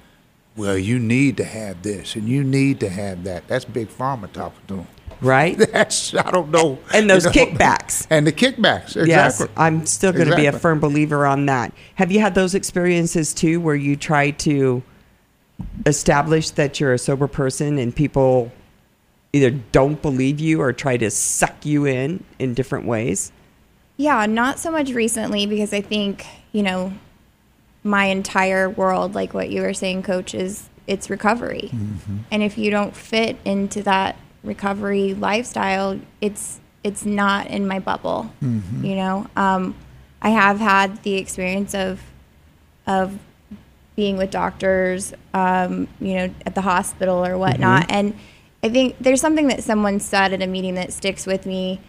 Well, 0.56 0.78
you 0.78 0.99
need 0.99 1.38
to 1.38 1.43
have 1.45 1.82
this 1.82 2.16
and 2.16 2.28
you 2.28 2.43
need 2.43 2.80
to 2.82 2.89
have 2.89 3.24
that. 3.24 3.47
That's 3.47 3.66
big 3.66 3.89
pharma 3.89 4.32
talking 4.32 4.60
to 4.68 4.76
them. 4.76 4.88
right? 5.22 5.58
That's 5.72 6.14
I 6.14 6.30
don't 6.30 6.51
know. 6.51 6.78
And 6.93 7.10
those 7.10 7.24
you 7.26 7.32
know, 7.32 7.51
kickbacks. 7.51 8.06
And 8.12 8.28
the 8.28 8.32
kickbacks. 8.32 8.95
Exactly. 8.97 9.08
Yes, 9.08 9.47
I'm 9.58 9.86
still 9.88 10.12
going 10.12 10.28
to 10.30 10.36
be 10.36 10.45
a 10.45 10.51
firm 10.51 10.80
believer 10.80 11.26
on 11.26 11.47
that. 11.47 11.74
Have 11.95 12.12
you 12.12 12.20
had 12.20 12.36
those 12.36 12.54
experiences 12.54 13.34
too, 13.34 13.60
where 13.62 13.76
you 13.76 13.95
try 13.95 14.30
to 14.32 14.84
establish 15.86 16.51
that 16.51 16.80
you're 16.80 16.93
a 16.93 16.97
sober 16.99 17.28
person 17.28 17.78
and 17.80 17.95
people 17.95 18.51
either 19.34 19.50
don't 19.50 20.02
believe 20.02 20.40
you 20.40 20.62
or 20.62 20.72
try 20.72 20.96
to 20.98 21.10
suck 21.10 21.66
you 21.66 21.86
in 21.86 22.24
in 22.40 22.54
different 22.54 22.86
ways? 22.86 23.32
Yeah, 23.98 24.26
not 24.26 24.60
so 24.60 24.72
much 24.72 24.92
recently 24.92 25.46
because 25.46 25.74
I 25.74 25.82
think, 25.82 26.26
you 26.52 26.64
know, 26.64 26.94
my 27.84 28.06
entire 28.06 28.70
world, 28.70 29.14
like 29.14 29.34
what 29.34 29.50
you 29.50 29.62
were 29.62 29.74
saying, 29.74 30.04
coach, 30.04 30.34
is 30.34 30.70
it's 30.88 31.10
recovery. 31.10 31.72
And 32.32 32.44
if 32.44 32.58
you 32.58 32.72
don't 32.72 32.96
fit 32.96 33.38
into 33.46 33.84
that 33.84 34.18
recovery 34.44 35.14
lifestyle, 35.14 36.00
it's 36.22 36.60
it's 36.84 37.06
not 37.06 37.48
in 37.48 37.68
my 37.68 37.80
bubble. 37.80 38.32
You 38.84 38.96
know? 38.96 39.28
Um, 39.36 39.76
I 40.22 40.30
have 40.30 40.60
had 40.60 41.04
the 41.04 41.16
experience 41.16 41.74
of 41.74 42.02
of 42.88 43.18
being 43.96 44.18
with 44.18 44.32
doctors, 44.32 45.14
um, 45.34 45.88
you 46.00 46.16
know, 46.16 46.34
at 46.46 46.56
the 46.56 46.62
hospital 46.62 47.24
or 47.26 47.38
whatnot. 47.38 47.86
And 47.90 48.18
I 48.64 48.70
think 48.70 48.95
there's 48.99 49.20
something 49.22 49.47
that 49.49 49.61
someone 49.64 49.99
said 49.99 50.32
at 50.34 50.41
a 50.41 50.47
meeting 50.47 50.76
that 50.76 50.93
sticks 50.93 51.26
with 51.26 51.45
me 51.45 51.82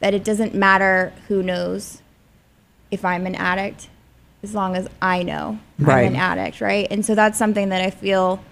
that 0.00 0.12
it 0.12 0.24
doesn't 0.24 0.54
matter 0.54 1.12
who 1.28 1.42
knows 1.42 2.02
if 2.90 3.04
I'm 3.04 3.26
an 3.26 3.34
addict 3.36 3.88
as 4.42 4.54
long 4.54 4.76
as 4.76 4.88
I 5.00 5.22
know 5.22 5.58
Right. 5.78 6.02
I'm 6.06 6.14
an 6.14 6.16
addict, 6.16 6.60
right? 6.60 6.86
And 6.90 7.04
so 7.04 7.14
that's 7.14 7.38
something 7.38 7.68
that 7.70 7.80
I 7.80 7.90
feel 7.90 8.42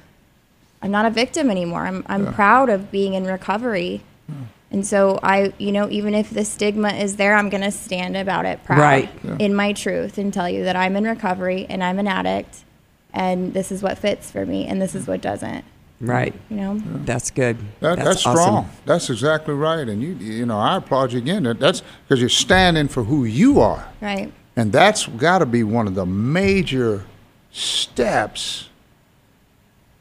I'm 0.83 0.91
not 0.91 1.07
a 1.07 1.11
victim 1.11 1.51
anymore. 1.51 1.87
I'm 1.87 2.05
I'm 2.07 2.33
proud 2.35 2.69
of 2.69 2.91
being 2.91 3.15
in 3.15 3.25
recovery. 3.25 4.03
Hmm. 4.29 4.43
And 4.71 4.87
so 4.87 5.19
I, 5.23 5.53
you 5.59 5.71
know, 5.73 5.89
even 5.89 6.15
if 6.15 6.31
the 6.31 6.45
stigma 6.45 6.89
is 6.95 7.17
there, 7.17 7.37
I'm 7.37 7.49
going 7.49 7.63
to 7.63 7.71
stand 7.71 8.17
about 8.17 8.45
it 8.45 8.63
proud 8.65 8.81
Right. 8.81 9.09
in 9.39 9.55
my 9.55 9.73
truth 9.73 10.19
and 10.19 10.35
tell 10.35 10.49
you 10.49 10.65
that 10.65 10.75
I'm 10.77 10.97
in 10.97 11.05
recovery 11.05 11.65
and 11.71 11.83
I'm 11.83 11.99
an 12.01 12.09
addict 12.09 12.65
and 13.13 13.55
this 13.55 13.71
is 13.71 13.83
what 13.83 13.99
fits 13.99 14.31
for 14.33 14.45
me 14.45 14.67
and 14.67 14.83
this 14.83 14.95
is 14.97 15.07
what 15.07 15.21
doesn't, 15.21 15.65
Mm-hmm. 15.97 16.11
Right. 16.11 16.35
you 16.51 16.57
know? 16.57 16.83
That's 17.05 17.31
good. 17.31 17.57
That, 17.81 17.97
that's 17.99 18.27
awesome. 18.27 18.43
strong. 18.43 18.71
That's 18.85 19.09
exactly 19.11 19.55
right. 19.55 19.89
And 19.89 20.03
you, 20.03 20.15
you 20.15 20.45
know, 20.47 20.59
I 20.59 20.77
applaud 20.77 21.13
you 21.13 21.19
again. 21.19 21.45
That- 21.45 21.61
That's 21.61 21.83
because 22.07 22.21
you're 22.21 22.29
standing 22.29 22.89
for 22.89 23.05
who 23.05 23.25
you 23.25 23.61
are. 23.61 23.89
Right. 24.01 24.33
And 24.57 24.73
that's 24.73 25.07
got 25.07 25.39
to 25.39 25.47
be 25.47 25.63
one 25.65 25.87
of 25.87 25.95
the 25.95 26.07
major 26.07 27.05
steps 27.53 28.69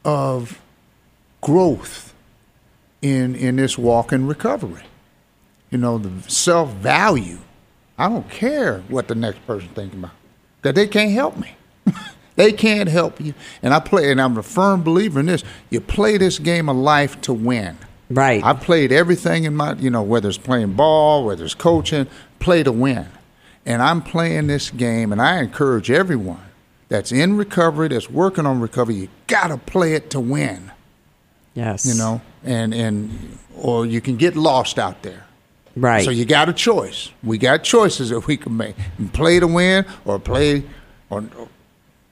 of 0.04 0.60
growth 1.40 2.14
in 3.02 3.34
in 3.34 3.56
this 3.56 3.76
walk 3.78 4.12
in 4.12 4.26
recovery. 4.26 4.82
You 5.70 5.78
know, 5.78 5.98
the 5.98 6.28
self 6.30 6.70
value. 6.72 7.38
I 7.98 8.08
don't 8.08 8.28
care 8.28 8.80
what 8.88 9.08
the 9.08 9.14
next 9.14 9.44
person 9.46 9.68
thinking 9.74 10.00
about. 10.00 10.12
That 10.62 10.74
they 10.74 10.86
can't 10.86 11.12
help 11.12 11.36
me. 11.36 11.56
They 12.36 12.52
can't 12.52 12.88
help 12.88 13.20
you. 13.20 13.34
And 13.62 13.72
I 13.72 13.80
play 13.80 14.10
and 14.10 14.20
I'm 14.20 14.36
a 14.36 14.42
firm 14.42 14.82
believer 14.82 15.20
in 15.20 15.26
this. 15.26 15.44
You 15.70 15.80
play 15.80 16.16
this 16.16 16.38
game 16.38 16.68
of 16.68 16.76
life 16.76 17.20
to 17.22 17.32
win. 17.32 17.78
Right. 18.10 18.42
I've 18.44 18.60
played 18.60 18.92
everything 18.92 19.44
in 19.44 19.56
my, 19.56 19.74
you 19.74 19.90
know, 19.90 20.02
whether 20.02 20.28
it's 20.28 20.38
playing 20.38 20.74
ball, 20.74 21.24
whether 21.24 21.44
it's 21.44 21.54
coaching, 21.54 22.06
play 22.38 22.62
to 22.62 22.72
win. 22.72 23.08
And 23.66 23.80
I'm 23.80 24.02
playing 24.02 24.46
this 24.48 24.70
game, 24.70 25.10
and 25.10 25.22
I 25.22 25.40
encourage 25.40 25.90
everyone 25.90 26.42
that's 26.88 27.10
in 27.10 27.38
recovery, 27.38 27.88
that's 27.88 28.10
working 28.10 28.44
on 28.44 28.60
recovery, 28.60 28.94
you 28.94 29.08
got 29.26 29.48
to 29.48 29.56
play 29.56 29.94
it 29.94 30.10
to 30.10 30.20
win, 30.20 30.70
yes. 31.54 31.86
you 31.86 31.94
know, 31.94 32.20
and, 32.44 32.74
and, 32.74 33.38
or 33.56 33.86
you 33.86 34.02
can 34.02 34.16
get 34.16 34.36
lost 34.36 34.78
out 34.78 35.02
there. 35.02 35.24
Right. 35.76 36.04
So 36.04 36.10
you 36.10 36.26
got 36.26 36.50
a 36.50 36.52
choice. 36.52 37.10
We 37.22 37.38
got 37.38 37.64
choices 37.64 38.10
that 38.10 38.26
we 38.26 38.36
can 38.36 38.56
make. 38.56 38.76
Play 39.14 39.40
to 39.40 39.46
win 39.46 39.86
or 40.04 40.18
play, 40.18 40.64
or, 41.10 41.24
or, 41.36 41.48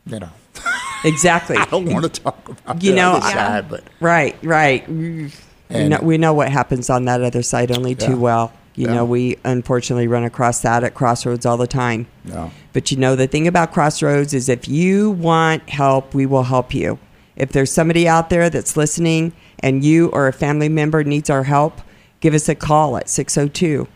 you 0.07 0.18
know, 0.20 0.30
exactly. 1.05 1.57
I 1.57 1.64
don't 1.66 1.86
want 1.92 2.12
to 2.12 2.20
talk 2.22 2.48
about 2.48 2.82
You 2.82 2.94
know, 2.94 3.14
I- 3.22 3.32
side, 3.32 3.68
but 3.68 3.84
Right, 4.00 4.36
right. 4.42 4.88
We 4.88 5.30
And- 5.70 5.90
know, 5.90 6.00
we 6.03 6.18
know 6.18 6.34
what 6.34 6.50
happens 6.50 6.90
on 6.90 7.05
that 7.07 7.22
other 7.22 7.42
side 7.42 7.70
only 7.76 7.94
too 7.94 8.16
well. 8.16 8.53
You 8.74 8.86
Yeah. 8.88 8.94
know, 8.94 9.05
we 9.05 9.36
unfortunately 9.44 10.07
run 10.09 10.24
across 10.24 10.61
that 10.61 10.82
at 10.84 10.94
Crossroads 10.94 11.44
all 11.46 11.57
the 11.59 11.66
time. 11.66 12.07
No. 12.24 12.50
But 12.72 12.90
you 12.90 12.96
know, 12.96 13.14
the 13.16 13.26
thing 13.26 13.46
about 13.46 13.72
Crossroads 13.72 14.32
is 14.34 14.48
if 14.48 14.66
you 14.68 15.11
want 15.11 15.68
help, 15.68 16.14
we 16.14 16.24
will 16.26 16.44
help 16.44 16.72
you. 16.74 16.98
If 17.36 17.53
there's 17.53 17.70
somebody 17.72 18.07
out 18.09 18.28
there 18.30 18.48
that's 18.50 18.76
listening 18.76 19.32
and 19.61 19.84
you 19.84 20.09
or 20.09 20.26
a 20.26 20.32
family 20.32 20.68
member 20.68 21.05
needs 21.05 21.28
our 21.30 21.44
help, 21.44 21.80
give 22.20 22.34
us 22.34 22.48
a 22.48 22.55
call 22.55 22.96
at 22.96 23.09
602 23.11 23.88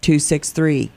263 0.00 0.90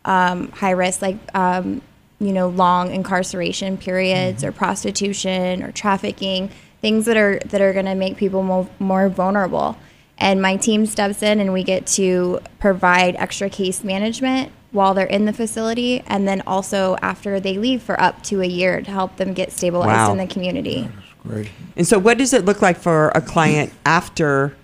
um, 0.03 0.51
high 0.51 0.71
risk 0.71 1.01
like 1.01 1.19
um, 1.33 1.81
you 2.19 2.33
know 2.33 2.49
long 2.49 2.93
incarceration 2.93 3.77
periods 3.77 4.43
or 4.43 4.51
prostitution 4.51 5.63
or 5.63 5.71
trafficking, 5.71 6.51
things 6.81 7.05
that 7.05 7.15
are 7.15 7.39
that 7.45 7.61
are 7.61 7.71
going 7.71 7.85
to 7.85 7.95
make 7.95 8.17
people 8.17 8.43
more, 8.43 8.69
more 8.77 9.07
vulnerable. 9.07 9.77
And 10.19 10.41
my 10.41 10.57
team 10.57 10.85
steps 10.85 11.23
in 11.23 11.39
and 11.39 11.53
we 11.53 11.63
get 11.63 11.87
to 11.87 12.39
provide 12.59 13.15
extra 13.15 13.49
case 13.49 13.83
management 13.83 14.51
while 14.71 14.93
they're 14.93 15.07
in 15.07 15.25
the 15.25 15.33
facility 15.33 16.03
and 16.07 16.27
then 16.27 16.41
also 16.45 16.95
after 17.01 17.39
they 17.39 17.57
leave 17.57 17.81
for 17.81 17.99
up 17.99 18.21
to 18.23 18.41
a 18.41 18.45
year 18.45 18.81
to 18.81 18.91
help 18.91 19.15
them 19.15 19.33
get 19.33 19.51
stabilized 19.51 19.87
Wow. 19.89 20.11
in 20.11 20.17
the 20.17 20.27
community. 20.27 20.87
Great. 21.23 21.49
And 21.75 21.87
so, 21.87 21.97
what 21.99 22.17
does 22.17 22.33
it 22.33 22.45
look 22.45 22.61
like 22.61 22.77
for 22.77 23.09
a 23.15 23.21
client 23.21 23.73
after 23.85 24.55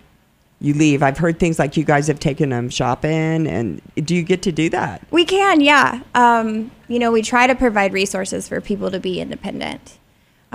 you 0.62 0.74
leave? 0.74 1.02
I've 1.04 1.18
heard 1.18 1.38
things 1.40 1.58
like 1.60 1.76
you 1.76 1.84
guys 1.84 2.08
have 2.08 2.20
taken 2.20 2.50
them 2.50 2.70
shopping, 2.70 3.48
and 3.48 3.82
do 3.96 4.16
you 4.16 4.24
get 4.24 4.42
to 4.44 4.52
do 4.54 4.70
that? 4.70 5.02
We 5.12 5.26
can, 5.26 5.60
yeah. 5.62 6.02
Um, 6.14 6.72
you 6.88 6.98
know, 7.00 7.12
we 7.12 7.22
try 7.22 7.46
to 7.48 7.56
provide 7.56 7.92
resources 7.94 8.48
for 8.48 8.62
people 8.62 8.90
to 8.92 9.00
be 9.00 9.20
independent, 9.20 9.98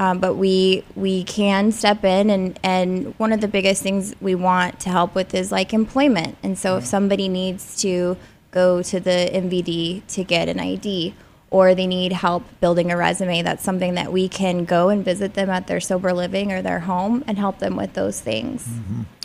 um, 0.00 0.18
but 0.18 0.34
we 0.34 0.82
we 0.96 1.24
can 1.24 1.70
step 1.72 2.04
in 2.04 2.30
and 2.30 2.58
and 2.62 3.14
one 3.18 3.32
of 3.32 3.40
the 3.40 3.48
biggest 3.48 3.82
things 3.82 4.14
we 4.20 4.34
want 4.34 4.80
to 4.80 4.88
help 4.88 5.14
with 5.14 5.34
is 5.34 5.52
like 5.52 5.74
employment. 5.74 6.36
And 6.42 6.58
so, 6.58 6.78
if 6.78 6.86
somebody 6.86 7.28
needs 7.28 7.80
to 7.82 8.16
go 8.50 8.82
to 8.82 8.98
the 8.98 9.30
MVD 9.32 10.06
to 10.08 10.24
get 10.24 10.48
an 10.48 10.58
ID. 10.58 11.14
Or 11.52 11.74
they 11.74 11.88
need 11.88 12.12
help 12.12 12.44
building 12.60 12.92
a 12.92 12.96
resume. 12.96 13.42
That's 13.42 13.64
something 13.64 13.94
that 13.94 14.12
we 14.12 14.28
can 14.28 14.64
go 14.64 14.88
and 14.88 15.04
visit 15.04 15.34
them 15.34 15.50
at 15.50 15.66
their 15.66 15.80
sober 15.80 16.12
living 16.12 16.52
or 16.52 16.62
their 16.62 16.78
home 16.78 17.24
and 17.26 17.36
help 17.36 17.58
them 17.58 17.74
with 17.74 17.94
those 17.94 18.20
things. 18.20 18.68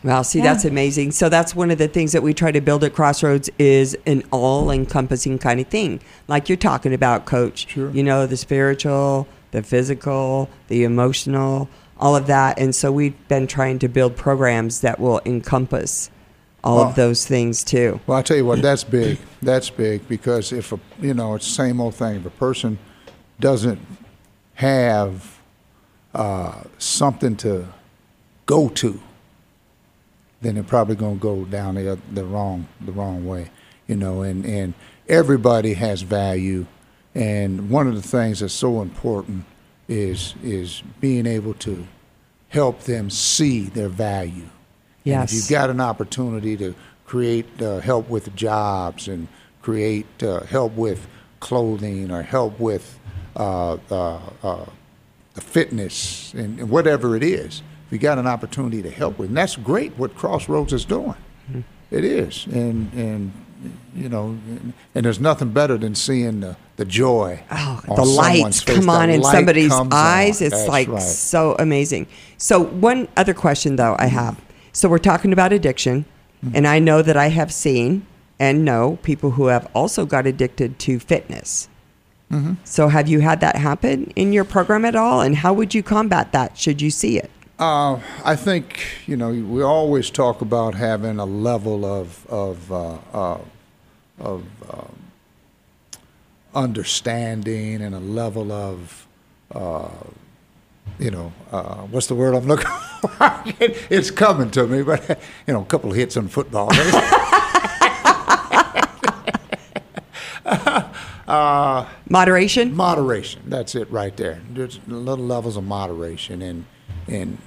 Well, 0.04 0.24
see, 0.24 0.40
Yeah. 0.40 0.46
that's 0.46 0.66
amazing. 0.66 1.12
So 1.12 1.30
that's 1.30 1.56
one 1.56 1.70
of 1.70 1.78
the 1.78 1.88
things 1.88 2.14
that 2.14 2.24
we 2.24 2.34
try 2.34 2.52
to 2.52 2.62
build 2.62 2.84
at 2.84 2.96
Crossroads 2.96 3.52
is 3.60 3.96
an 4.08 4.24
all-encompassing 4.32 5.38
kind 5.38 5.60
of 5.60 5.68
thing, 5.68 6.00
like 6.28 6.50
you're 6.50 6.58
talking 6.58 6.96
about, 6.96 7.26
Coach. 7.26 7.68
Sure. 7.70 7.92
You 7.92 8.02
know, 8.02 8.26
the 8.26 8.38
spiritual, 8.38 9.28
the 9.56 9.64
physical, 9.64 10.50
the 10.68 10.84
emotional, 10.84 11.70
all 11.98 12.14
of 12.14 12.28
that. 12.28 12.60
And 12.60 12.76
so 12.76 12.92
we've 12.92 13.16
been 13.30 13.48
trying 13.48 13.80
to 13.80 13.88
build 13.88 14.18
programs 14.18 14.82
that 14.82 15.00
will 15.00 15.22
encompass 15.26 16.10
all 16.62 16.78
Well- 16.78 16.90
of 16.90 16.96
those 16.96 17.26
things 17.26 17.64
too. 17.64 18.02
Well, 18.06 18.18
I 18.18 18.22
tell 18.22 18.36
you 18.36 18.46
what, 18.46 18.62
that's 18.62 18.84
big. 18.84 19.18
That's 19.42 19.70
big 19.70 20.08
because 20.10 20.52
if 20.52 20.74
a 20.74 20.80
you 21.00 21.14
know 21.14 21.36
it's 21.36 21.46
the 21.48 21.54
same 21.54 21.80
old 21.80 21.96
thing. 21.96 22.18
If 22.18 22.26
a 22.26 22.30
person 22.32 22.78
doesn't 23.40 23.80
have 24.56 25.40
uh, 26.14 26.64
something 26.78 27.36
to 27.38 27.68
go 28.46 28.68
to, 28.70 29.00
then 30.42 30.56
they're 30.56 30.64
probably 30.64 30.96
going 30.96 31.16
to 31.16 31.22
go 31.22 31.46
down 31.46 31.76
the 31.76 31.98
the 32.12 32.26
wrong 32.26 32.68
the 32.82 32.92
wrong 32.92 33.26
way. 33.26 33.52
You 33.88 33.96
know, 33.96 34.22
and 34.22 34.44
and 34.46 34.74
everybody 35.08 35.76
has 35.76 36.02
value, 36.02 36.66
and 37.16 37.70
one 37.70 37.88
of 37.88 37.96
the 37.96 38.02
things 38.08 38.42
that's 38.42 38.54
so 38.54 38.82
important 38.82 39.46
is 39.88 40.36
is 40.44 40.84
being 41.00 41.26
able 41.26 41.54
to 41.56 41.88
help 42.50 42.82
them 42.82 43.10
see 43.10 43.62
their 43.64 43.90
value. 43.90 44.44
And 44.44 44.50
Yes. 45.04 45.32
if 45.32 45.36
you've 45.36 45.50
got 45.50 45.70
an 45.70 45.80
opportunity 45.80 46.58
to 46.58 46.74
create 47.06 47.46
uh, 47.62 47.80
help 47.80 48.10
with 48.10 48.36
jobs 48.36 49.08
and 49.08 49.28
create 49.62 50.08
uh, 50.24 50.42
help 50.42 50.74
with 50.76 51.08
clothing 51.40 52.12
or 52.12 52.22
help 52.24 52.60
with 52.60 53.00
uh, 53.36 53.78
uh, 53.92 54.20
uh, 54.44 54.66
the 55.36 55.42
fitness 55.42 56.34
and, 56.34 56.60
and 56.60 56.70
whatever 56.70 57.16
it 57.16 57.24
is, 57.24 57.62
if 57.88 57.92
you 57.94 58.00
got 58.00 58.18
an 58.18 58.26
opportunity 58.28 58.82
to 58.82 58.90
help 58.90 59.20
with, 59.20 59.30
and 59.30 59.38
that's 59.38 59.56
great 59.56 59.96
what 59.98 60.16
Crossroads 60.16 60.74
is 60.74 60.86
doing. 60.86 61.16
It 61.92 62.04
is, 62.04 62.48
and 62.48 62.92
and 62.94 63.32
you 63.96 64.10
know, 64.10 64.38
and, 64.94 65.06
there's 65.06 65.20
nothing 65.20 65.50
better 65.52 65.78
than 65.78 65.96
seeing 65.96 66.42
the, 66.42 66.58
the 66.76 66.86
joy. 66.86 67.42
Oh, 67.52 67.82
the 67.88 68.04
lights 68.06 68.62
face. 68.62 68.76
come 68.76 68.86
The 68.86 68.92
on 68.92 69.10
in 69.10 69.24
somebody's 69.24 69.72
eyes. 69.72 70.42
on. 70.42 70.48
It's 70.48 70.56
That's 70.56 70.68
like 70.68 70.88
right. 70.88 71.02
so 71.02 71.56
amazing. 71.60 72.08
So, 72.38 72.64
one 72.64 73.08
other 73.18 73.34
question 73.34 73.76
though 73.78 73.96
I 73.98 74.08
have. 74.08 74.42
So, 74.74 74.90
we're 74.90 74.98
talking 75.00 75.32
about 75.34 75.54
addiction, 75.54 76.06
Mm-hmm. 76.44 76.58
and 76.58 76.68
I 76.68 76.80
know 76.80 77.02
that 77.02 77.16
I 77.16 77.30
have 77.30 77.52
seen 77.52 78.06
and 78.38 78.66
know 78.66 79.00
people 79.04 79.32
who 79.32 79.48
have 79.48 79.68
also 79.74 80.06
got 80.06 80.28
addicted 80.28 80.78
to 80.80 81.00
fitness. 81.00 81.70
Mm-hmm. 82.30 82.56
So, 82.66 82.90
have 82.90 83.08
you 83.08 83.22
had 83.22 83.40
that 83.40 83.56
happen 83.56 84.12
in 84.18 84.34
your 84.34 84.44
program 84.44 84.84
at 84.84 84.96
all? 84.98 85.22
And 85.22 85.38
how 85.38 85.54
would 85.54 85.74
you 85.74 85.82
combat 85.82 86.34
that 86.34 86.58
should 86.58 86.82
you 86.82 86.92
see 86.92 87.18
it? 87.18 87.32
Uh, 87.58 88.02
I 88.26 88.36
think 88.36 88.84
you 89.08 89.16
know 89.16 89.30
we 89.30 89.64
always 89.64 90.10
talk 90.10 90.42
about 90.42 90.76
having 90.76 91.20
a 91.20 91.26
level 91.26 91.86
of 91.86 92.28
of 92.28 92.70
uh, 92.70 92.98
uh, 93.14 93.38
of 94.20 94.44
um, 94.70 94.96
understanding 96.54 97.82
and 97.82 97.96
a 97.96 98.00
level 98.00 98.52
of 98.52 99.08
uh, 99.52 99.88
you 101.00 101.12
know 101.12 101.32
uh, 101.54 101.76
what's 101.84 102.08
the 102.08 102.16
word 102.16 102.36
I'm 102.36 102.46
looking 102.46 102.68
for? 102.68 103.10
it's 103.90 104.12
coming 104.12 104.52
to 104.52 104.68
me, 104.68 104.82
but 104.82 105.18
you 105.48 105.54
know 105.54 105.62
a 105.62 105.66
couple 105.66 105.92
of 105.92 105.96
hits 105.96 106.18
on 106.18 106.28
football. 106.28 106.72
Moderation? 112.10 112.76
moderation. 112.76 113.42
That's 113.48 113.76
it 113.76 113.90
right 113.92 114.16
there. 114.16 114.42
There's 114.52 114.80
little 114.88 115.26
levels 115.26 115.58
of 115.58 115.64
moderation, 115.64 116.42
and 116.42 116.66
and 117.08 117.38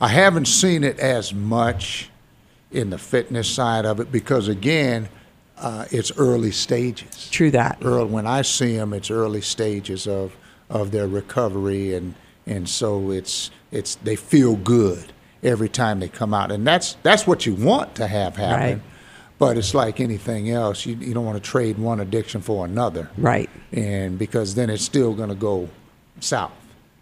I 0.00 0.08
haven't 0.08 0.46
seen 0.46 0.84
it 0.84 0.98
as 0.98 1.32
much 1.32 2.10
in 2.70 2.90
the 2.90 2.98
fitness 2.98 3.48
side 3.48 3.84
of 3.86 4.00
it 4.00 4.12
because 4.12 4.48
again, 4.48 5.08
uh, 5.58 5.86
it's 5.90 6.12
early 6.18 6.50
stages. 6.50 7.30
True 7.30 7.50
that. 7.52 7.78
Early, 7.82 8.10
when 8.10 8.26
I 8.26 8.42
see 8.42 8.76
them, 8.76 8.92
it's 8.92 9.10
early 9.10 9.40
stages 9.40 10.06
of 10.06 10.36
of 10.68 10.90
their 10.90 11.08
recovery, 11.08 11.94
and 11.94 12.14
and 12.46 12.68
so 12.68 13.10
it's 13.10 13.50
it's 13.72 13.94
they 13.96 14.16
feel 14.16 14.56
good 14.56 15.12
every 15.42 15.68
time 15.70 16.00
they 16.00 16.08
come 16.08 16.34
out, 16.34 16.50
and 16.52 16.66
that's 16.66 16.94
that's 17.02 17.26
what 17.26 17.46
you 17.46 17.54
want 17.54 17.94
to 17.94 18.06
have 18.06 18.36
happen. 18.36 18.70
Right. 18.78 18.82
But 19.38 19.58
it's 19.58 19.74
like 19.74 20.00
anything 20.00 20.50
else. 20.50 20.86
You, 20.86 20.96
you 20.96 21.12
don't 21.14 21.24
want 21.26 21.42
to 21.42 21.50
trade 21.50 21.78
one 21.78 22.00
addiction 22.00 22.40
for 22.40 22.64
another 22.64 23.10
Right. 23.18 23.50
and 23.70 24.18
because 24.18 24.54
then 24.54 24.70
it's 24.70 24.82
still 24.82 25.12
going 25.14 25.28
to 25.28 25.34
go 25.34 25.68
south. 26.20 26.52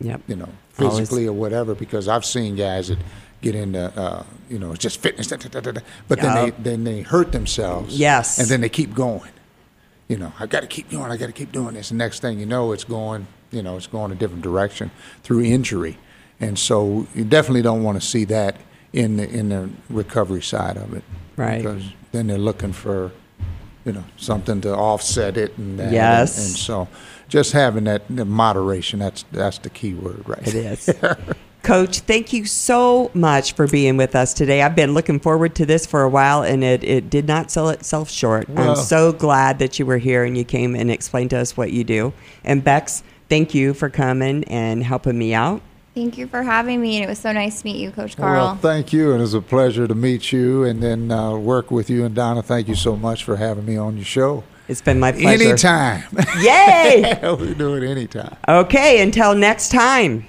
Yep. 0.01 0.23
You 0.27 0.37
know, 0.37 0.49
Always. 0.79 0.99
physically 0.99 1.27
or 1.27 1.33
whatever. 1.33 1.75
Because 1.75 2.09
I've 2.09 2.25
seen 2.25 2.57
guys 2.57 2.89
that 2.89 2.99
get 3.43 3.55
into, 3.55 3.93
uh, 3.99 4.25
you 4.49 4.59
know, 4.59 4.73
it's 4.73 4.83
just 4.83 5.01
fitness, 5.01 5.27
da, 5.27 5.37
da, 5.37 5.61
da, 5.61 5.81
but 6.09 6.21
then 6.21 6.35
they 6.35 6.51
then 6.63 6.85
they 6.85 7.03
hurt 7.03 7.33
themselves. 7.33 7.99
Yes. 7.99 8.39
and 8.39 8.49
then 8.49 8.61
they 8.61 8.69
keep 8.69 8.95
going. 8.95 9.31
You 10.09 10.19
know, 10.19 10.33
I 10.39 10.47
got 10.47 10.61
to 10.61 10.67
keep 10.67 10.91
going. 10.91 11.11
I 11.11 11.17
got 11.17 11.27
to 11.27 11.33
keep 11.33 11.53
doing 11.53 11.75
this. 11.75 11.91
And 11.91 11.99
next 11.99 12.21
thing 12.21 12.39
you 12.39 12.47
know, 12.47 12.73
it's 12.73 12.85
going. 12.85 13.27
You 13.51 13.63
know, 13.63 13.77
it's 13.77 13.87
going 13.87 14.11
a 14.11 14.17
different 14.17 14.43
direction 14.43 14.91
through 15.23 15.43
injury, 15.45 15.97
and 16.41 16.59
so 16.59 17.07
you 17.15 17.25
definitely 17.25 17.63
don't 17.63 17.85
want 17.85 18.01
to 18.01 18.07
see 18.07 18.25
that 18.25 18.57
in 18.93 19.17
the 19.17 19.29
in 19.29 19.51
the 19.51 19.71
recovery 19.89 20.43
side 20.43 20.77
of 20.77 20.93
it. 20.93 21.05
Right. 21.37 21.59
Because 21.59 21.85
then 22.13 22.27
they're 22.27 22.39
looking 22.39 22.73
for 22.73 23.13
you 23.85 23.93
know 23.93 24.05
something 24.17 24.61
to 24.63 24.75
offset 24.75 25.37
it 25.37 25.57
and 25.59 25.79
that, 25.79 25.93
Yes. 25.93 26.39
and, 26.39 26.47
and 26.47 26.57
so 26.57 26.89
just 27.29 27.53
having 27.53 27.85
that 27.85 28.09
moderation 28.11 28.99
that's 29.01 29.25
that's 29.33 29.59
the 29.59 29.71
key 29.71 29.95
word 29.95 30.23
right 30.29 30.47
It 30.47 30.55
is. 30.55 30.91
Coach, 31.63 32.01
thank 32.01 32.35
you 32.35 32.45
so 32.45 33.11
much 33.15 33.55
for 33.55 33.67
being 33.67 33.97
with 33.97 34.15
us 34.15 34.35
today. 34.35 34.61
I've 34.61 34.77
been 34.77 34.93
looking 34.93 35.19
forward 35.19 35.55
to 35.55 35.65
this 35.65 35.87
for 35.87 36.03
a 36.03 36.11
while, 36.11 36.43
and 36.43 36.63
it, 36.63 36.85
it 36.85 37.09
did 37.09 37.27
not 37.27 37.51
sell 37.51 37.71
itself 37.71 38.11
short. 38.11 38.51
Well- 38.51 38.73
I'm 38.73 38.77
so 38.77 39.13
glad 39.15 39.61
that 39.61 39.79
you 39.79 39.87
were 39.87 39.97
here 39.97 40.25
and 40.25 40.37
you 40.37 40.45
came 40.45 40.75
and 40.77 40.91
explained 40.91 41.31
to 41.31 41.39
us 41.39 41.57
what 41.57 41.73
you 41.73 41.83
do. 41.83 42.13
And 42.45 42.63
Bex, 42.63 43.03
thank 43.31 43.55
you 43.55 43.73
for 43.73 43.89
coming 43.89 44.45
and 44.45 44.85
helping 44.85 45.17
me 45.17 45.33
out. 45.33 45.63
Thank 45.95 46.19
you 46.19 46.27
for 46.27 46.43
having 46.43 46.81
me, 46.81 46.97
and 46.97 47.05
it 47.05 47.09
was 47.09 47.21
so 47.21 47.31
nice 47.31 47.61
to 47.61 47.67
meet 47.67 47.77
you, 47.77 47.93
Coach 47.93 48.17
Carl. 48.17 48.33
Well, 48.33 48.57
thank 48.57 48.93
you, 48.93 49.13
and 49.13 49.21
it 49.21 49.23
was 49.23 49.35
a 49.35 49.41
pleasure 49.41 49.87
to 49.87 49.95
meet 49.95 50.33
you 50.33 50.65
and 50.65 50.83
then 50.83 51.13
uh, 51.13 51.37
work 51.37 51.71
with 51.71 51.89
you. 51.89 52.05
And 52.05 52.17
Donna, 52.17 52.43
thank 52.43 52.67
you 52.67 52.75
so 52.75 52.97
much 52.97 53.23
for 53.23 53.37
having 53.37 53.65
me 53.65 53.77
on 53.77 53.97
your 53.97 54.05
show. 54.05 54.43
It's 54.67 54.81
been 54.81 54.99
my 54.99 55.13
pleasure. 55.13 55.51
Anytime. 55.51 56.03
Yay! 56.41 57.21
we 57.39 57.55
do 57.55 57.77
it 57.77 57.89
anytime. 57.89 58.37
Okay, 58.49 59.03
until 59.03 59.37
next 59.37 59.69
time. 59.71 60.27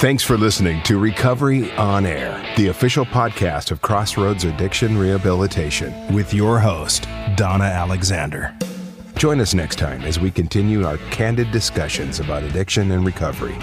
Thanks 0.00 0.22
for 0.22 0.36
listening 0.36 0.82
to 0.82 0.98
Recovery 0.98 1.72
on 1.72 2.04
Air, 2.04 2.44
the 2.56 2.68
official 2.68 3.04
podcast 3.06 3.70
of 3.70 3.80
Crossroads 3.80 4.44
Addiction 4.44 4.98
Rehabilitation, 4.98 6.14
with 6.14 6.34
your 6.34 6.60
host, 6.60 7.08
Donna 7.34 7.64
Alexander. 7.64 8.54
Join 9.18 9.40
us 9.40 9.52
next 9.52 9.80
time 9.80 10.02
as 10.02 10.20
we 10.20 10.30
continue 10.30 10.86
our 10.86 10.98
candid 11.10 11.50
discussions 11.50 12.20
about 12.20 12.44
addiction 12.44 12.92
and 12.92 13.04
recovery. 13.04 13.56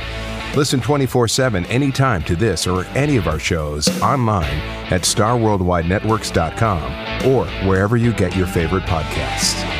Listen 0.54 0.82
24 0.82 1.30
7 1.30 1.66
anytime 1.68 2.22
to 2.24 2.36
this 2.36 2.68
or 2.68 2.84
any 2.88 3.16
of 3.16 3.28
our 3.28 3.40
shows 3.40 3.88
online 4.02 4.60
at 4.92 5.04
starworldwidenetworks.com 5.04 7.32
or 7.32 7.46
wherever 7.68 7.96
you 7.96 8.12
get 8.14 8.36
your 8.36 8.48
favorite 8.48 8.84
podcasts. 8.84 9.75